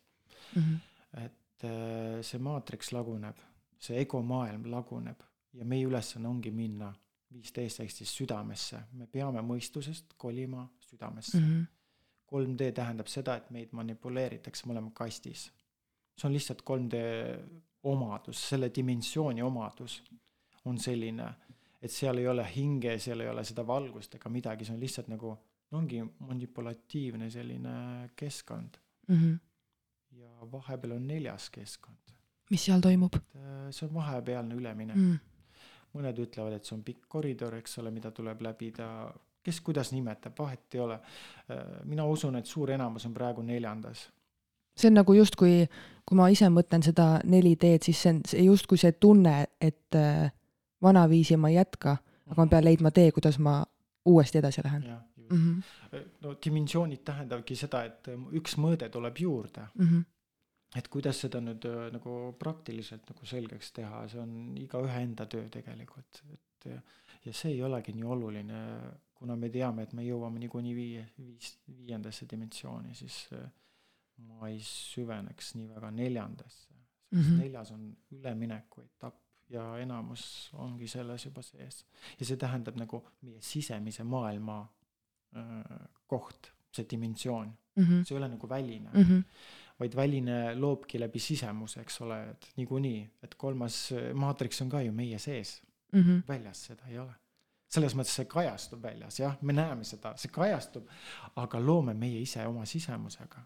mm. 0.55 0.62
-hmm. 0.62 0.79
et 1.24 1.64
äh, 1.64 2.22
see 2.27 2.43
maatriks 2.43 2.93
laguneb, 2.93 3.39
see 3.87 4.03
egomaailm 4.03 4.66
laguneb 4.70 5.22
ja 5.57 5.64
meie 5.64 5.87
ülesanne 5.87 6.28
ongi 6.28 6.51
minna 6.51 6.93
viisteist 7.32 7.80
ehk 7.82 7.91
siis 7.91 8.12
südamesse, 8.16 8.80
me 8.93 9.07
peame 9.11 9.43
mõistusest 9.43 10.14
kolima 10.18 10.66
südamesse 10.80 11.39
mm. 11.39 11.49
-hmm. 11.49 11.72
3D 12.26 12.72
tähendab 12.74 13.07
seda, 13.07 13.37
et 13.37 13.51
meid 13.51 13.72
manipuleeritakse, 13.72 14.66
me 14.66 14.72
oleme 14.72 14.91
kastis. 14.95 15.53
see 16.16 16.28
on 16.28 16.32
lihtsalt 16.32 16.62
3D 16.70 16.97
omadus, 17.82 18.49
selle 18.49 18.70
dimensiooni 18.76 19.43
omadus 19.43 20.03
on 20.64 20.78
selline, 20.78 21.26
et 21.82 21.91
seal 21.93 22.18
ei 22.18 22.28
ole 22.28 22.47
hinge, 22.55 22.99
seal 22.99 23.20
ei 23.20 23.28
ole 23.28 23.45
seda 23.45 23.66
valgust 23.66 24.14
ega 24.14 24.30
midagi, 24.32 24.64
see 24.64 24.74
on 24.74 24.80
lihtsalt 24.80 25.09
nagu, 25.12 25.37
ongi 25.76 26.01
manipulatiivne 26.18 27.30
selline 27.30 27.76
keskkond 28.16 28.78
mm. 29.09 29.16
-hmm. 29.16 29.39
ja 30.11 30.51
vahepeal 30.53 30.93
on 30.93 31.07
neljas 31.07 31.51
keskkond. 31.51 32.16
Mis 32.51 32.64
seal 32.64 32.80
toimub? 32.80 33.14
Äh, 33.14 33.70
see 33.70 33.88
on 33.88 33.94
vahepealne 33.94 34.55
üleminek 34.55 34.97
mm 34.97 35.16
mõned 35.97 36.20
ütlevad, 36.20 36.57
et 36.57 36.66
see 36.66 36.76
on 36.76 36.84
pikk 36.86 37.07
koridor, 37.16 37.57
eks 37.59 37.78
ole, 37.82 37.92
mida 37.94 38.12
tuleb 38.14 38.42
läbida, 38.44 38.88
kes 39.47 39.61
kuidas 39.64 39.92
nimetab, 39.94 40.34
vahet 40.38 40.74
ei 40.74 40.82
ole. 40.82 40.99
mina 41.84 42.07
usun, 42.11 42.36
et 42.36 42.47
suur 42.47 42.70
enamus 42.74 43.07
on 43.07 43.14
praegu 43.14 43.42
neljandas. 43.42 44.09
see 44.76 44.90
on 44.90 44.99
nagu 44.99 45.12
justkui, 45.16 45.68
kui 46.05 46.16
ma 46.18 46.28
ise 46.28 46.49
mõtlen 46.53 46.82
seda 46.84 47.20
4D-d, 47.24 47.78
siis 47.82 48.03
see 48.03 48.12
on 48.12 48.18
see 48.28 48.42
justkui 48.44 48.78
see 48.78 48.92
tunne, 48.92 49.47
et 49.61 49.97
äh, 49.97 50.32
vanaviisi 50.82 51.36
ma 51.36 51.49
ei 51.49 51.57
jätka, 51.57 51.97
aga 52.26 52.42
ma 52.42 52.51
pean 52.51 52.64
leidma 52.64 52.90
tee, 52.90 53.12
kuidas 53.12 53.38
ma 53.38 53.62
uuesti 54.05 54.38
edasi 54.38 54.61
lähen. 54.64 54.84
mm. 55.30 55.36
-hmm. 55.36 56.03
no 56.20 56.36
dimensioonid 56.44 57.05
tähendavadki 57.05 57.57
seda, 57.57 57.84
et 57.84 58.09
üks 58.32 58.59
mõõde 58.59 58.90
tuleb 58.90 59.16
juurde 59.18 59.68
mm. 59.74 59.86
-hmm 59.86 60.05
et 60.75 60.89
kuidas 60.93 61.21
seda 61.25 61.41
nüüd 61.41 61.64
äh, 61.69 61.87
nagu 61.95 62.17
praktiliselt 62.39 63.07
nagu 63.12 63.27
selgeks 63.27 63.73
teha, 63.73 64.07
see 64.11 64.21
on 64.21 64.57
igaühe 64.59 65.03
enda 65.03 65.27
töö 65.31 65.49
tegelikult, 65.53 66.23
et 66.33 66.71
ja 67.27 67.35
see 67.35 67.55
ei 67.55 67.62
olegi 67.67 67.95
nii 67.97 68.07
oluline, 68.07 68.62
kuna 69.17 69.37
me 69.39 69.51
teame, 69.53 69.87
et 69.87 69.95
me 69.97 70.05
jõuame 70.07 70.41
niikuinii 70.43 70.75
viie, 70.77 71.05
viis, 71.19 71.55
viiendasse 71.73 72.29
dimensiooni, 72.31 72.95
siis 72.95 73.21
äh, 73.37 73.47
ma 74.27 74.51
ei 74.51 74.59
süveneks 74.62 75.55
nii 75.59 75.71
väga 75.75 75.93
neljandasse, 75.95 76.73
sest 76.73 77.12
mm 77.12 77.23
-hmm. 77.23 77.39
neljas 77.43 77.71
on 77.73 77.87
ülemineku 78.19 78.83
etapp 78.83 79.23
ja 79.51 79.64
enamus 79.79 80.51
ongi 80.53 80.89
selles 80.89 81.25
juba 81.25 81.43
sees. 81.43 81.85
ja 82.19 82.27
see 82.27 82.37
tähendab 82.37 82.77
nagu 82.77 83.05
meie 83.23 83.41
sisemise 83.41 84.05
maailma 84.05 84.61
äh, 85.37 85.87
koht, 86.07 86.53
see 86.73 86.87
dimensioon 86.91 87.47
mm, 87.77 87.85
-hmm. 87.85 88.05
see 88.05 88.14
ei 88.14 88.19
ole 88.19 88.29
nagu 88.29 88.49
väline 88.49 88.91
mm. 88.91 89.03
-hmm 89.03 89.23
vaid 89.81 89.97
väline 89.97 90.55
loobki 90.55 91.01
läbi 91.01 91.20
sisemuse, 91.20 91.81
eks 91.85 92.01
ole, 92.01 92.18
et 92.31 92.49
niikuinii, 92.57 93.01
et 93.22 93.35
kolmas 93.35 93.81
maatriks 94.14 94.62
on 94.64 94.72
ka 94.72 94.81
ju 94.81 94.93
meie 94.93 95.18
sees 95.18 95.61
mm. 95.93 96.03
-hmm. 96.03 96.22
väljas 96.29 96.64
seda 96.64 96.87
ei 96.89 96.99
ole. 96.99 97.12
selles 97.68 97.97
mõttes 97.99 98.14
see 98.14 98.29
kajastub 98.31 98.83
väljas, 98.83 99.18
jah, 99.20 99.37
me 99.43 99.53
näeme 99.53 99.85
seda, 99.85 100.14
see 100.16 100.31
kajastub, 100.33 100.87
aga 101.37 101.61
loome 101.61 101.95
meie 101.95 102.20
ise 102.20 102.47
oma 102.47 102.64
sisemusega. 102.64 103.41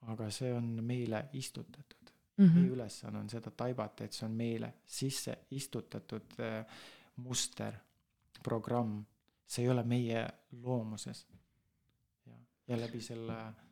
aga 0.00 0.30
see 0.30 0.52
on 0.52 0.84
meile 0.84 1.24
istutatud 1.32 2.10
mm. 2.36 2.46
-hmm. 2.46 2.54
meie 2.54 2.68
ülesanne 2.68 3.18
on 3.18 3.30
seda 3.30 3.50
taibata, 3.50 4.04
et 4.04 4.12
see 4.12 4.26
on 4.26 4.32
meile 4.32 4.74
sisse 4.86 5.38
istutatud 5.50 6.40
äh, 6.40 6.66
muster, 7.16 7.74
programm, 8.42 9.04
see 9.46 9.64
ei 9.64 9.70
ole 9.70 9.82
meie 9.82 10.28
loomuses. 10.62 11.26
ja, 12.26 12.32
ja 12.68 12.80
läbi 12.80 13.00
selle 13.00 13.32
oma 13.32 13.64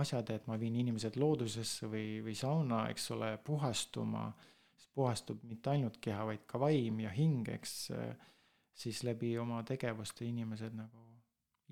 asjad, 0.00 0.30
et 0.32 0.46
ma 0.48 0.56
viin 0.60 0.76
inimesed 0.80 1.18
loodusesse 1.20 1.88
või, 1.90 2.22
või 2.24 2.34
sauna, 2.38 2.86
eks 2.92 3.10
ole, 3.12 3.34
puhastuma, 3.44 4.30
siis 4.76 4.88
puhastub 4.94 5.42
mitte 5.48 5.74
ainult 5.74 5.98
keha, 6.00 6.24
vaid 6.30 6.46
ka 6.48 6.60
vaim 6.62 7.02
ja 7.04 7.12
hing, 7.12 7.48
eks, 7.52 7.74
siis 8.84 9.02
läbi 9.04 9.34
oma 9.38 9.62
tegevuste 9.68 10.24
inimesed 10.28 10.76
nagu 10.78 11.08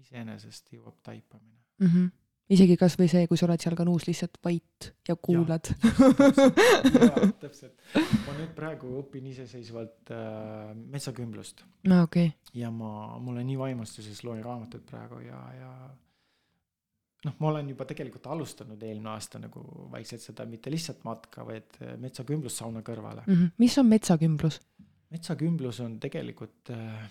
iseenesest 0.00 0.72
jõuab 0.76 1.00
taipamine 1.04 1.62
mm. 1.80 1.86
-hmm 1.86 2.10
isegi 2.50 2.76
kasvõi 2.78 3.06
see, 3.10 3.26
kui 3.30 3.38
sa 3.38 3.46
oled 3.46 3.62
seal 3.62 3.76
kanuus 3.78 4.06
lihtsalt 4.08 4.38
vait 4.44 4.88
ja 5.06 5.14
kuulad. 5.14 5.70
täpselt, 7.44 7.76
ma 7.94 8.34
nüüd 8.38 8.52
praegu 8.56 8.90
õpin 9.04 9.28
iseseisvalt 9.30 10.10
äh, 10.14 10.72
metsakümblust. 10.90 11.62
no 11.90 12.02
okei 12.08 12.32
okay.. 12.32 12.60
ja 12.60 12.72
ma, 12.74 13.18
ma 13.22 13.34
olen 13.34 13.46
nii 13.46 13.58
vaimustuses, 13.60 14.24
loen 14.26 14.42
raamatut 14.44 14.82
praegu 14.88 15.22
ja, 15.22 15.40
ja 15.60 15.70
noh, 17.26 17.36
ma 17.38 17.50
olen 17.50 17.68
juba 17.72 17.86
tegelikult 17.88 18.26
alustanud 18.32 18.82
eelmine 18.82 19.12
aasta 19.12 19.40
nagu 19.42 19.62
vaikselt 19.92 20.24
seda 20.24 20.46
mitte 20.48 20.72
lihtsalt 20.72 21.04
matka, 21.08 21.44
vaid 21.46 21.78
äh, 21.82 21.94
metsakümblust 22.00 22.62
sauna 22.62 22.84
kõrvale 22.86 23.26
mm. 23.26 23.34
-hmm. 23.34 23.52
mis 23.58 23.78
on 23.78 23.90
metsakümblus? 23.90 24.60
metsakümblus 25.10 25.80
on 25.84 25.98
tegelikult, 26.00 26.70
äh, 26.70 27.06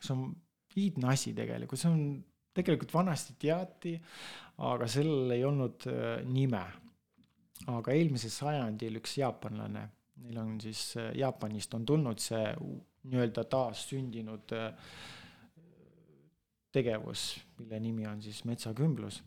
see 0.00 0.14
on 0.14 0.32
iidne 0.78 1.12
asi 1.12 1.34
tegelikult, 1.34 1.80
see 1.80 1.90
on 1.90 2.02
tegelikult 2.54 2.94
vanasti 2.94 3.34
teati, 3.38 3.94
aga 4.66 4.86
sellel 4.90 5.36
ei 5.36 5.44
olnud 5.44 5.88
äh, 5.90 6.26
nime. 6.26 6.64
aga 7.68 7.92
eelmisel 7.92 8.30
sajandil 8.30 9.00
üks 9.00 9.16
jaapanlane, 9.18 9.88
neil 10.22 10.36
on 10.38 10.60
siis 10.62 10.94
Jaapanist 11.14 11.74
on 11.74 11.84
tulnud 11.86 12.20
see 12.22 12.44
nii-öelda 13.08 13.44
taassündinud 13.50 14.54
äh, 14.56 14.72
tegevus, 16.78 17.28
mille 17.58 17.80
nimi 17.82 18.06
on 18.06 18.22
siis 18.22 18.44
metsakümblus. 18.48 19.22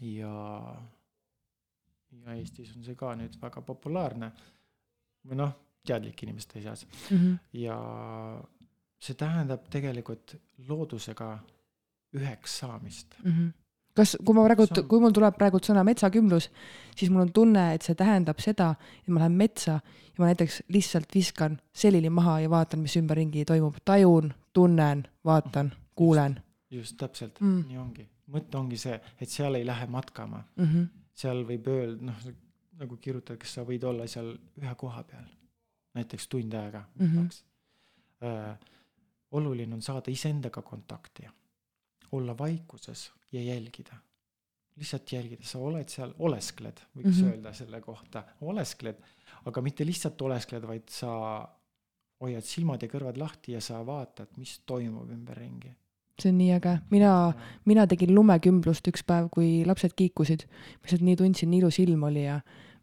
ja, 0.00 0.34
ja 2.12 2.34
Eestis 2.34 2.74
on 2.76 2.84
see 2.84 2.98
ka 2.98 3.14
nüüd 3.16 3.38
väga 3.40 3.62
populaarne 3.64 4.32
või 5.26 5.40
noh, 5.40 5.54
teadlike 5.86 6.26
inimeste 6.26 6.60
seas 6.62 6.86
mm. 6.86 7.16
-hmm. 7.16 7.38
ja 7.52 7.76
see 8.98 9.14
tähendab 9.14 9.68
tegelikult 9.70 10.36
loodusega 10.68 11.38
üheks 12.16 12.58
saamist 12.58 13.16
mm. 13.24 13.30
-hmm 13.32 13.54
kas, 13.96 14.16
kui 14.24 14.34
ma 14.36 14.44
praegu, 14.44 14.66
kui 14.88 15.00
mul 15.00 15.14
tuleb 15.16 15.38
praegu 15.38 15.56
sõna 15.62 15.80
metsakümblus, 15.86 16.50
siis 16.96 17.10
mul 17.10 17.24
on 17.24 17.32
tunne, 17.32 17.62
et 17.74 17.82
see 17.82 17.94
tähendab 17.94 18.42
seda, 18.44 18.74
et 19.00 19.08
ma 19.08 19.22
lähen 19.22 19.38
metsa 19.40 19.78
ja 19.80 20.18
ma 20.18 20.28
näiteks 20.30 20.62
lihtsalt 20.68 21.14
viskan 21.14 21.56
selili 21.72 22.10
maha 22.10 22.40
ja 22.40 22.50
vaatan, 22.50 22.80
mis 22.84 22.96
ümberringi 23.00 23.44
toimub, 23.48 23.78
tajun, 23.84 24.34
tunnen, 24.52 25.06
vaatan, 25.24 25.72
kuulen 25.94 26.36
just 26.70 26.96
täpselt 26.98 27.40
mm., 27.40 27.64
nii 27.68 27.78
ongi. 27.78 28.06
mõte 28.34 28.58
ongi 28.58 28.78
see, 28.80 28.96
et 29.20 29.30
seal 29.30 29.54
ei 29.58 29.66
lähe 29.66 29.86
matkama 29.90 30.42
mm. 30.56 30.64
-hmm. 30.64 30.86
seal 31.14 31.44
võib 31.48 31.68
öelda, 31.70 32.10
noh, 32.10 32.24
nagu 32.80 32.96
kirjutad, 33.02 33.38
kas 33.40 33.54
sa 33.56 33.64
võid 33.66 33.84
olla 33.88 34.06
seal 34.10 34.32
ühe 34.60 34.74
koha 34.78 35.02
peal, 35.08 35.28
näiteks 35.96 36.28
tund 36.28 36.54
aega 36.54 36.82
mm, 36.94 37.06
-hmm. 37.06 37.22
kaks 37.22 37.44
äh,. 38.22 38.72
oluline 39.30 39.74
on 39.74 39.82
saada 39.82 40.10
iseendaga 40.10 40.62
kontakti, 40.62 41.28
olla 42.12 42.38
vaikuses 42.38 43.10
ja 43.32 43.42
jälgida. 43.42 43.96
lihtsalt 44.76 45.12
jälgida, 45.12 45.44
sa 45.44 45.58
oled 45.58 45.88
seal, 45.88 46.12
oleskled, 46.18 46.80
võiks 46.96 47.06
mm 47.06 47.22
-hmm. 47.22 47.30
öelda 47.30 47.52
selle 47.52 47.80
kohta, 47.80 48.24
oleskled, 48.40 48.96
aga 49.44 49.62
mitte 49.62 49.86
lihtsalt 49.86 50.22
oleskled, 50.22 50.66
vaid 50.66 50.88
sa 50.88 51.48
hoiad 52.20 52.44
silmad 52.44 52.82
ja 52.82 52.88
kõrvad 52.88 53.16
lahti 53.16 53.52
ja 53.52 53.60
sa 53.60 53.86
vaatad, 53.86 54.28
mis 54.36 54.58
toimub 54.66 55.10
ümberringi 55.10 55.74
see 56.22 56.32
on 56.32 56.38
nii 56.40 56.52
äge, 56.56 56.78
mina, 56.90 57.12
mina 57.68 57.86
tegin 57.90 58.14
lumekümblust 58.16 58.88
üks 58.90 59.04
päev, 59.06 59.28
kui 59.32 59.64
lapsed 59.68 59.92
kiikusid. 59.98 60.46
ma 60.46 60.86
lihtsalt 60.86 61.04
nii 61.06 61.16
tundsin, 61.20 61.50
nii 61.52 61.60
ilus 61.64 61.80
ilm 61.82 62.06
oli 62.08 62.24
ja 62.24 62.38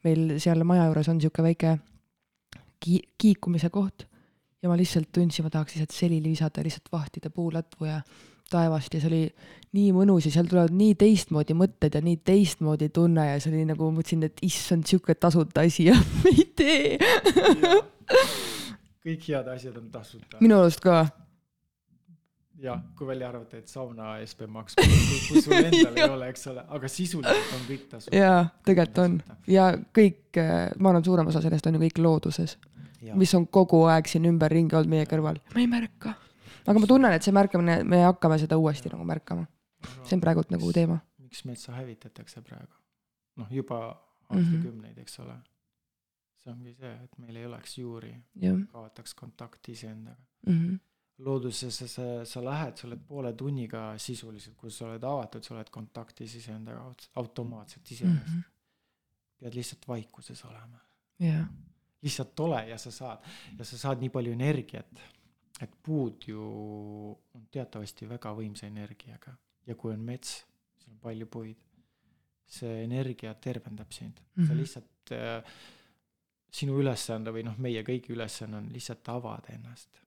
meil 0.06 0.38
seal 0.44 0.64
maja 0.68 0.90
juures 0.90 1.10
on 1.10 1.22
sihuke 1.22 1.46
väike 1.46 1.78
ki-, 2.84 3.08
kiikumise 3.18 3.72
koht. 3.74 4.06
ja 4.62 4.70
ma 4.70 4.78
lihtsalt 4.80 5.10
tundsin, 5.12 5.46
ma 5.46 5.54
tahaks 5.54 5.76
lihtsalt 5.76 5.98
selili 5.98 6.30
visata 6.36 6.62
ja 6.62 6.70
lihtsalt 6.70 6.92
vahtida 6.92 7.34
puulatvu 7.34 7.90
ja 7.90 8.02
taevast 8.54 8.94
ja 8.94 9.02
see 9.02 9.10
oli 9.10 9.24
nii 9.74 9.90
mõnus 9.96 10.28
ja 10.28 10.36
seal 10.36 10.50
tulevad 10.50 10.76
nii 10.78 10.94
teistmoodi 11.00 11.56
mõtted 11.58 11.96
ja 11.98 12.04
nii 12.06 12.20
teistmoodi 12.28 12.92
tunne 12.94 13.26
ja 13.32 13.40
see 13.42 13.54
oli 13.54 13.66
nagu, 13.66 13.90
mõtlesin, 13.96 14.28
et 14.28 14.44
issand, 14.46 14.86
sihuke 14.86 15.16
tasuta 15.18 15.66
asi 15.66 15.90
ja 15.90 15.98
me 16.22 16.36
ei 16.38 16.46
tee 16.54 17.00
kõik 19.04 19.28
head 19.28 19.50
asjad 19.52 19.78
on 19.80 19.90
tasuta. 19.92 20.40
minu 20.40 20.60
arust 20.62 20.82
ka. 20.84 21.04
Jah, 22.64 22.82
kui 22.98 23.08
välja 23.08 23.30
arvata, 23.30 23.60
et 23.60 23.72
sauna 23.72 24.18
eest 24.24 24.38
peab 24.40 24.52
maksma, 24.56 24.86
kui 25.28 25.42
sul 25.44 25.56
endal 25.70 25.98
ei 26.00 26.10
ole, 26.10 26.30
eks 26.34 26.48
ole, 26.52 26.66
aga 26.78 26.92
sisuliselt 26.92 27.56
on 27.58 27.66
kõik 27.70 27.88
tasuta. 27.92 28.18
jaa, 28.18 28.44
tegelikult 28.66 29.02
on 29.04 29.18
ja 29.52 29.70
kõik, 29.96 30.42
ma 30.80 30.94
arvan, 30.94 31.06
suurem 31.06 31.32
osa 31.32 31.44
sellest 31.44 31.68
on 31.68 31.80
ju 31.80 31.84
kõik 31.86 32.04
looduses, 32.04 32.58
mis 33.20 33.34
on 33.36 33.48
kogu 33.48 33.84
aeg 33.92 34.08
siin 34.08 34.30
ümberringi 34.32 34.80
olnud 34.80 34.96
meie 34.96 35.10
kõrval. 35.10 35.42
ma 35.56 35.64
ei 35.64 35.70
märka 35.70 36.16
aga 36.68 36.80
ma 36.80 36.90
tunnen, 36.90 37.16
et 37.16 37.26
see 37.26 37.36
märkamine, 37.36 37.82
me 37.88 38.04
hakkame 38.06 38.38
seda 38.42 38.58
uuesti 38.60 38.92
nagu 38.94 39.06
märkama. 39.08 39.46
see 40.04 40.16
on 40.16 40.24
praegult 40.24 40.52
nagu 40.54 40.72
teema. 40.76 41.00
miks 41.20 41.44
metsa 41.50 41.76
hävitatakse 41.76 42.42
praegu? 42.42 42.80
noh, 43.42 43.50
juba 43.52 43.82
aastakümneid, 44.30 44.98
eks 45.04 45.20
ole. 45.20 45.36
see 46.44 46.54
ongi 46.54 46.74
see, 46.80 46.96
et 47.04 47.20
meil 47.20 47.42
ei 47.42 47.46
oleks 47.50 47.78
juuri, 47.78 48.16
kaotaks 48.72 49.14
kontakti 49.14 49.76
iseendaga 49.78 50.22
mm. 50.48 50.58
-hmm 50.60 50.82
loodusesse 51.18 51.88
sa, 51.88 52.06
sa 52.26 52.42
lähed, 52.44 52.78
sa 52.78 52.88
oled 52.88 53.04
poole 53.08 53.34
tunniga 53.38 53.84
sisuliselt, 53.98 54.56
kui 54.58 54.72
sa 54.72 54.88
oled 54.88 55.04
avatud, 55.04 55.44
sa 55.46 55.54
oled 55.56 55.70
kontaktis 55.70 56.36
iseendaga 56.40 56.88
automaatselt 57.22 57.92
iseenesest 57.92 58.34
mm. 58.34 58.40
-hmm. 58.40 59.40
pead 59.40 59.56
lihtsalt 59.56 59.88
vaikuses 59.88 60.46
olema 60.46 60.80
yeah.. 61.22 61.46
lihtsalt 62.02 62.40
ole 62.40 62.68
ja 62.70 62.78
sa 62.78 62.92
saad 62.92 63.20
ja 63.60 63.66
sa 63.66 63.78
saad 63.78 64.02
nii 64.02 64.10
palju 64.10 64.32
energiat 64.32 65.04
et 65.62 65.76
puud 65.84 66.28
ju 66.28 66.42
on 67.36 67.46
teatavasti 67.52 68.10
väga 68.10 68.34
võimsa 68.36 68.68
energiaga 68.68 69.36
ja 69.68 69.76
kui 69.76 69.94
on 69.94 70.02
mets, 70.06 70.42
seal 70.80 70.96
on 70.96 71.00
palju 71.04 71.30
puid, 71.32 71.60
see 72.48 72.84
energia 72.84 73.34
tervendab 73.34 73.92
sind 73.92 74.20
mm, 74.20 74.44
-hmm. 74.44 74.48
sa 74.48 74.54
mhm. 74.54 74.62
lihtsalt 74.62 75.12
äh,, 75.12 75.54
sinu 76.54 76.78
ülesanne 76.80 77.32
või 77.34 77.44
noh, 77.48 77.58
meie 77.58 77.84
kõigi 77.84 78.14
ülesanne 78.14 78.58
on 78.58 78.70
lihtsalt 78.74 79.10
avada 79.10 79.54
ennast. 79.54 80.03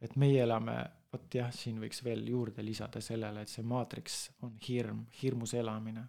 Et 0.00 0.16
meie 0.16 0.42
elame, 0.42 0.76
vot 1.12 1.34
jah, 1.34 1.52
siin 1.54 1.80
võiks 1.80 2.02
veel 2.04 2.26
juurde 2.28 2.62
lisada 2.64 3.00
sellele, 3.00 3.42
et 3.42 3.48
see 3.48 3.64
maatriks 3.64 4.30
on 4.42 4.56
hirm, 4.68 5.06
hirmus 5.22 5.54
elamine 5.54 6.08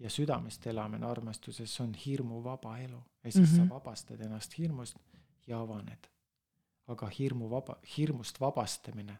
ja 0.00 0.10
südamest 0.10 0.66
elamine 0.66 1.06
armastuses 1.06 1.80
on 1.80 1.94
hirmuvaba 1.94 2.78
elu 2.78 3.02
ja 3.24 3.32
siis 3.32 3.50
mm 3.50 3.56
-hmm. 3.56 3.68
sa 3.68 3.74
vabastad 3.74 4.20
ennast 4.20 4.58
hirmust 4.58 4.96
ja 5.46 5.60
avaned 5.60 6.08
aga 6.90 7.10
hirmu 7.18 7.50
vaba, 7.50 7.76
hirmust 7.96 8.40
vabastamine 8.40 9.18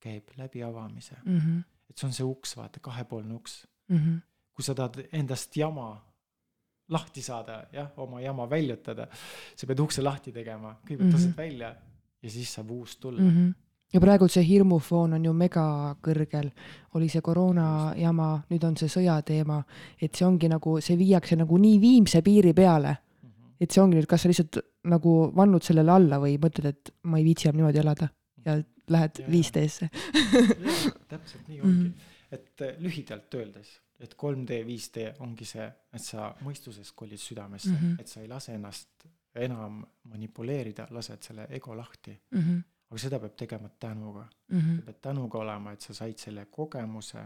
käib 0.00 0.32
läbi 0.36 0.62
avamise 0.64 1.16
mm. 1.24 1.38
-hmm. 1.38 1.62
et 1.90 1.98
see 1.98 2.06
on 2.06 2.12
see 2.12 2.24
uks, 2.24 2.56
vaata, 2.56 2.80
kahepoolne 2.80 3.34
uks 3.34 3.66
mm. 3.88 3.96
-hmm. 3.96 4.20
kui 4.54 4.64
sa 4.64 4.74
tahad 4.74 5.02
endast 5.12 5.56
jama 5.56 6.06
lahti 6.88 7.22
saada, 7.22 7.66
jah, 7.72 7.90
oma 7.96 8.20
jama 8.20 8.50
väljutada, 8.50 9.06
sa 9.56 9.66
pead 9.66 9.78
ukse 9.78 10.02
lahti 10.02 10.32
tegema, 10.32 10.74
kõigepealt 10.86 11.00
mm 11.00 11.10
-hmm. 11.10 11.26
lased 11.26 11.36
välja 11.36 11.76
ja 12.22 12.30
siis 12.30 12.54
saab 12.54 12.70
uus 12.70 12.96
tulla. 12.96 13.20
Mm. 13.20 13.36
-hmm 13.36 13.58
ja 13.92 14.00
praegu 14.00 14.28
see 14.30 14.44
hirmufoon 14.46 15.16
on 15.18 15.24
ju 15.24 15.32
mega 15.34 15.96
kõrgel, 16.02 16.50
oli 16.94 17.08
see 17.10 17.22
koroona 17.26 17.92
jama, 17.98 18.32
nüüd 18.50 18.64
on 18.64 18.76
see 18.78 18.88
sõjateema, 18.92 19.60
et 20.00 20.14
see 20.14 20.26
ongi 20.26 20.48
nagu, 20.48 20.76
see 20.84 20.98
viiakse 20.98 21.38
nagu 21.40 21.58
nii 21.58 21.80
viimse 21.82 22.22
piiri 22.22 22.54
peale. 22.54 22.96
Et 23.60 23.70
see 23.70 23.82
ongi 23.82 23.98
nüüd, 23.98 24.06
kas 24.06 24.22
sa 24.22 24.30
lihtsalt 24.30 24.60
nagu 24.88 25.32
vannud 25.36 25.66
sellele 25.66 25.92
alla 25.92 26.20
või 26.22 26.38
mõtled, 26.40 26.70
et 26.70 26.94
ma 27.02 27.18
ei 27.18 27.26
viitsi 27.26 27.48
enam 27.48 27.60
niimoodi 27.60 27.82
elada 27.82 28.08
ja 28.46 28.56
lähed 28.90 29.20
5D-sse 29.26 29.90
täpselt 31.10 31.48
nii 31.48 31.60
ongi. 31.60 31.74
Mm, 31.74 31.84
-hmm. 31.84 32.32
et 32.32 32.62
äh, 32.64 32.78
lühidalt 32.78 33.34
öeldes, 33.34 33.74
et 34.00 34.14
3D, 34.22 34.62
5D 34.66 35.10
ongi 35.20 35.44
see, 35.44 35.66
et 35.92 36.02
sa 36.02 36.30
mõistusest 36.46 36.94
kolid 36.96 37.20
südamesse. 37.20 37.68
Mm, 37.70 37.76
-hmm. 37.76 38.00
et 38.00 38.08
sa 38.08 38.20
ei 38.20 38.28
lase 38.28 38.54
ennast 38.54 38.88
enam 39.34 39.84
manipuleerida, 40.10 40.86
lased 40.90 41.22
selle 41.22 41.46
ego 41.50 41.76
lahti 41.76 42.20
mm. 42.30 42.40
-hmm. 42.40 42.62
aga 42.90 42.98
seda 42.98 43.20
peab 43.20 43.36
tegema 43.36 43.68
tänuga 43.68 44.28
mm. 44.48 44.60
-hmm. 44.60 44.76
sa 44.76 44.82
pead 44.82 45.00
tänuga 45.02 45.38
olema, 45.38 45.72
et 45.72 45.80
sa 45.80 45.94
said 45.94 46.18
selle 46.18 46.46
kogemuse, 46.50 47.20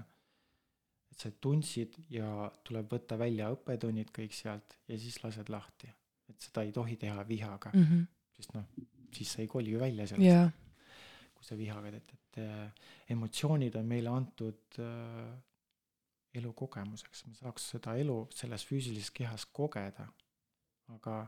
et 1.10 1.18
sa 1.18 1.30
tundsid 1.30 1.94
ja 2.10 2.50
tuleb 2.64 2.92
võtta 2.92 3.18
välja 3.18 3.50
õppetunnid 3.50 4.10
kõik 4.18 4.32
sealt 4.32 4.78
ja 4.88 4.98
siis 4.98 5.24
lased 5.24 5.48
lahti 5.48 5.88
et 6.30 6.48
seda 6.48 6.64
ei 6.64 6.72
tohi 6.72 6.96
teha 7.00 7.24
vihaga 7.28 7.70
mm, 7.74 7.84
-hmm. 7.84 8.04
sest 8.36 8.54
noh, 8.54 8.64
siis 9.12 9.32
sa 9.32 9.42
ei 9.42 9.48
koli 9.48 9.70
ju 9.70 9.80
välja 9.80 10.06
sellest 10.06 10.26
yeah., 10.26 10.50
kui 11.34 11.44
sa 11.44 11.56
vihaga 11.58 11.90
teed, 11.90 12.12
et 12.14 12.38
äh, 12.42 12.90
emotsioonid 13.10 13.74
on 13.76 13.86
meile 13.86 14.10
antud 14.10 14.78
äh, 14.78 15.38
elukogemuseks, 16.34 17.26
me 17.26 17.34
saaks 17.34 17.70
seda 17.76 17.94
elu 18.00 18.16
selles 18.34 18.66
füüsilises 18.66 19.10
kehas 19.14 19.46
kogeda, 19.46 20.08
aga 20.96 21.26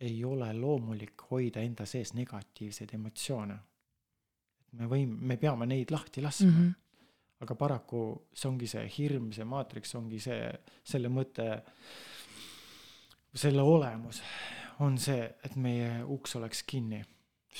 ei 0.00 0.24
ole 0.24 0.52
loomulik 0.56 1.26
hoida 1.30 1.60
enda 1.60 1.86
sees 1.86 2.14
negatiivseid 2.14 2.94
emotsioone. 2.94 3.58
et 4.66 4.78
me 4.78 4.86
võime, 4.86 5.16
me 5.20 5.36
peame 5.36 5.66
neid 5.66 5.90
lahti 5.90 6.22
laskma 6.22 6.50
mm. 6.50 6.60
-hmm 6.60 6.78
aga 7.40 7.54
paraku 7.56 8.02
see 8.36 8.48
ongi 8.50 8.68
see 8.68 8.88
hirm, 8.98 9.30
see 9.32 9.46
maatriks 9.48 9.94
ongi 9.98 10.20
see, 10.20 10.50
selle 10.84 11.08
mõte, 11.12 11.46
selle 13.34 13.64
olemus 13.64 14.20
on 14.84 14.98
see, 15.00 15.24
et 15.44 15.56
meie 15.60 16.02
uks 16.04 16.36
oleks 16.40 16.62
kinni, 16.68 17.00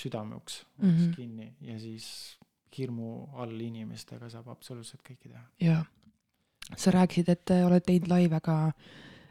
südame 0.02 0.36
uks 0.36 0.60
oleks 0.60 0.84
mm 0.84 0.98
-hmm. 0.98 1.16
kinni 1.16 1.72
ja 1.72 1.78
siis 1.80 2.38
hirmu 2.76 3.28
all 3.42 3.60
inimestega 3.60 4.28
saab 4.30 4.48
absoluutselt 4.48 5.02
kõike 5.02 5.28
teha. 5.28 5.44
jaa, 5.60 5.84
sa 6.76 6.90
rääkisid, 6.90 7.28
et 7.28 7.50
oled 7.66 7.84
teinud 7.86 8.08
laive 8.08 8.40
ka 8.40 8.72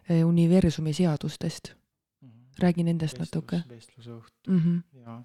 eh, 0.10 0.26
universumi 0.26 0.94
seadustest. 0.94 1.74
Räägi 2.64 2.84
nendest 2.88 3.20
Vestlus, 3.20 3.32
natuke. 3.34 3.64
vestluse 3.70 4.12
õht 4.12 4.48
mm, 4.48 4.60
-hmm. 4.60 5.02
jaa. 5.04 5.24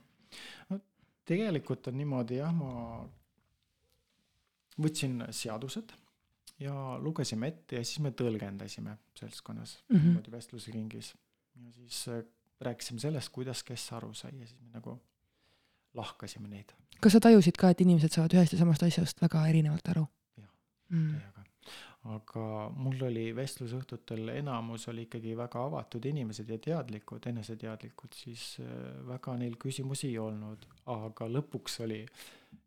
no 0.70 0.80
tegelikult 1.24 1.88
on 1.90 1.98
niimoodi 1.98 2.40
jah, 2.40 2.54
ma 2.54 3.04
võtsin 4.80 5.20
seadused 5.30 5.94
ja 6.62 6.74
lugesime 7.02 7.50
ette 7.50 7.80
ja 7.80 7.84
siis 7.84 8.00
me 8.04 8.10
tõlgendasime 8.10 8.96
seltskonnas 9.18 9.78
mm 9.88 9.96
-hmm. 9.96 10.04
niimoodi 10.04 10.30
vestlusringis. 10.30 11.14
ja 11.56 11.72
siis 11.72 12.08
äh, 12.08 12.24
rääkisime 12.60 13.00
sellest, 13.00 13.28
kuidas 13.28 13.62
kes 13.62 13.92
aru 13.92 14.14
sai 14.14 14.32
ja 14.38 14.46
siis 14.46 14.60
me 14.60 14.70
nagu 14.72 15.00
lahkasime 15.94 16.48
neid. 16.48 16.72
kas 17.00 17.12
sa 17.12 17.20
tajusid 17.20 17.56
ka, 17.56 17.70
et 17.70 17.80
inimesed 17.80 18.12
saavad 18.12 18.34
ühest 18.34 18.52
ja 18.52 18.58
samast 18.58 18.82
asjast 18.82 19.22
väga 19.22 19.46
erinevalt 19.46 19.88
aru? 19.88 20.06
jah 20.36 20.50
mm.. 20.88 21.33
Aga 22.12 22.46
mul 22.76 23.00
oli 23.06 23.28
vestlusõhtutel 23.36 24.28
enamus 24.34 24.88
oli 24.92 25.06
ikkagi 25.06 25.32
väga 25.38 25.62
avatud 25.70 26.04
inimesed 26.04 26.50
ja 26.52 26.58
teadlikud, 26.60 27.24
eneseteadlikud, 27.30 28.16
siis 28.16 28.58
äh, 28.60 28.72
väga 29.08 29.36
neil 29.40 29.56
küsimusi 29.60 30.10
ei 30.12 30.18
olnud, 30.20 30.66
aga 30.92 31.28
lõpuks 31.30 31.80
oli, 31.86 32.02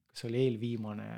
kas 0.10 0.26
oli 0.30 0.42
eelviimane 0.48 1.10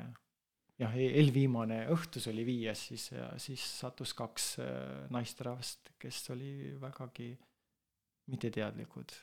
jah, 0.80 0.96
e-, 0.96 1.12
eelviimane 1.20 1.84
õhtus 1.94 2.28
oli 2.32 2.44
viies 2.48 2.86
siis 2.90 3.08
siis 3.40 3.64
sattus 3.80 4.14
kaks 4.18 4.52
äh, 4.60 4.68
naisterahvast, 5.14 5.94
kes 6.00 6.22
oli 6.36 6.52
vägagi 6.80 7.32
mitteteadlikud. 8.30 9.16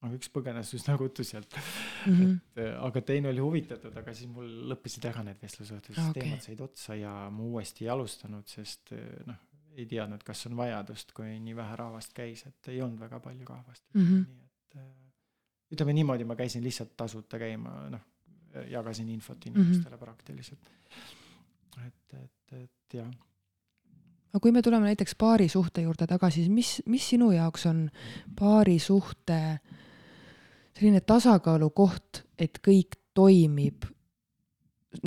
Aga 0.00 0.16
üks 0.16 0.30
põgenes 0.32 0.72
üsna 0.78 0.96
ruttu 1.00 1.24
sealt 1.26 1.56
mm, 1.56 2.16
-hmm. 2.16 2.34
et 2.34 2.62
äh, 2.64 2.72
aga 2.86 3.02
teine 3.12 3.32
oli 3.32 3.44
huvitatud, 3.44 3.96
aga 3.96 4.14
siis 4.14 4.30
mul 4.32 4.50
lõppesid 4.72 5.06
ära 5.10 5.24
need 5.26 5.40
vestlusõhtud, 5.42 5.94
sest 5.94 6.10
okay. 6.10 6.22
teemad 6.22 6.46
said 6.46 6.60
otsa 6.66 6.98
ja 6.98 7.14
ma 7.30 7.46
uuesti 7.46 7.86
ei 7.86 7.94
alustanud, 7.96 8.48
sest 8.48 8.94
äh, 8.96 9.08
noh, 9.26 9.40
ei 9.76 9.86
teadnud, 9.86 10.22
kas 10.26 10.46
on 10.50 10.56
vajadust, 10.58 11.12
kui 11.16 11.38
nii 11.40 11.56
vähe 11.56 11.76
rahvast 11.78 12.14
käis, 12.16 12.46
et 12.48 12.72
ei 12.72 12.80
olnud 12.82 13.00
väga 13.00 13.20
palju 13.20 13.46
rahvast 13.48 13.84
mm, 13.94 14.06
-hmm. 14.06 14.24
nii 14.26 14.46
et 14.46 15.74
ütleme 15.74 15.92
niimoodi, 15.94 16.24
ma 16.26 16.34
käisin 16.34 16.64
lihtsalt 16.64 16.96
tasuta 16.98 17.38
käima, 17.38 17.76
noh 17.90 18.08
jagasin 18.70 19.08
infot 19.08 19.46
inimestele 19.46 19.88
mm 19.88 19.94
-hmm. 19.94 19.98
praktiliselt. 19.98 20.70
et, 21.86 22.22
et, 22.22 22.62
et 22.62 22.94
jah. 22.94 23.06
aga 24.28 24.40
kui 24.40 24.52
me 24.52 24.62
tuleme 24.62 24.84
näiteks 24.84 25.14
paarisuhte 25.14 25.80
juurde 25.82 26.06
tagasi, 26.06 26.34
siis 26.34 26.48
mis, 26.48 26.82
mis 26.86 27.08
sinu 27.08 27.30
jaoks 27.30 27.66
on 27.66 27.90
paarisuhte 28.40 29.60
selline 30.76 31.00
tasakaalu 31.00 31.70
koht, 31.70 32.24
et 32.38 32.60
kõik 32.64 33.00
toimib 33.14 33.88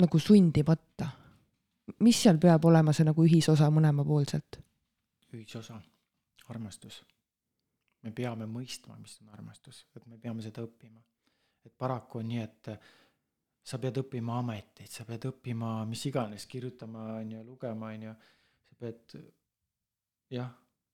nagu 0.00 0.18
sundimata? 0.18 1.10
mis 2.00 2.16
seal 2.16 2.38
peab 2.40 2.64
olema 2.64 2.94
see 2.96 3.04
nagu 3.04 3.24
ühisosa 3.24 3.68
mõlemapoolselt? 3.70 4.60
ühisosa, 5.34 5.80
armastus. 6.48 7.02
me 8.02 8.12
peame 8.12 8.46
mõistma, 8.46 8.96
mis 9.00 9.18
on 9.20 9.34
armastus, 9.34 9.86
et 9.96 10.06
me 10.06 10.18
peame 10.18 10.42
seda 10.42 10.62
õppima 10.64 11.02
et 11.64 11.72
paraku 11.78 12.20
on 12.20 12.28
nii, 12.28 12.42
et 12.44 12.70
sa 13.64 13.80
pead 13.80 14.00
õppima 14.02 14.38
ameteid, 14.42 14.90
sa 14.92 15.06
pead 15.08 15.24
õppima 15.30 15.76
mis 15.88 16.04
iganes, 16.10 16.46
kirjutama 16.50 17.06
on 17.20 17.32
ju, 17.32 17.44
lugema 17.46 17.92
on 17.94 18.08
ju, 18.08 18.14
sa 18.68 18.78
pead 18.82 19.16
jah, 20.34 20.50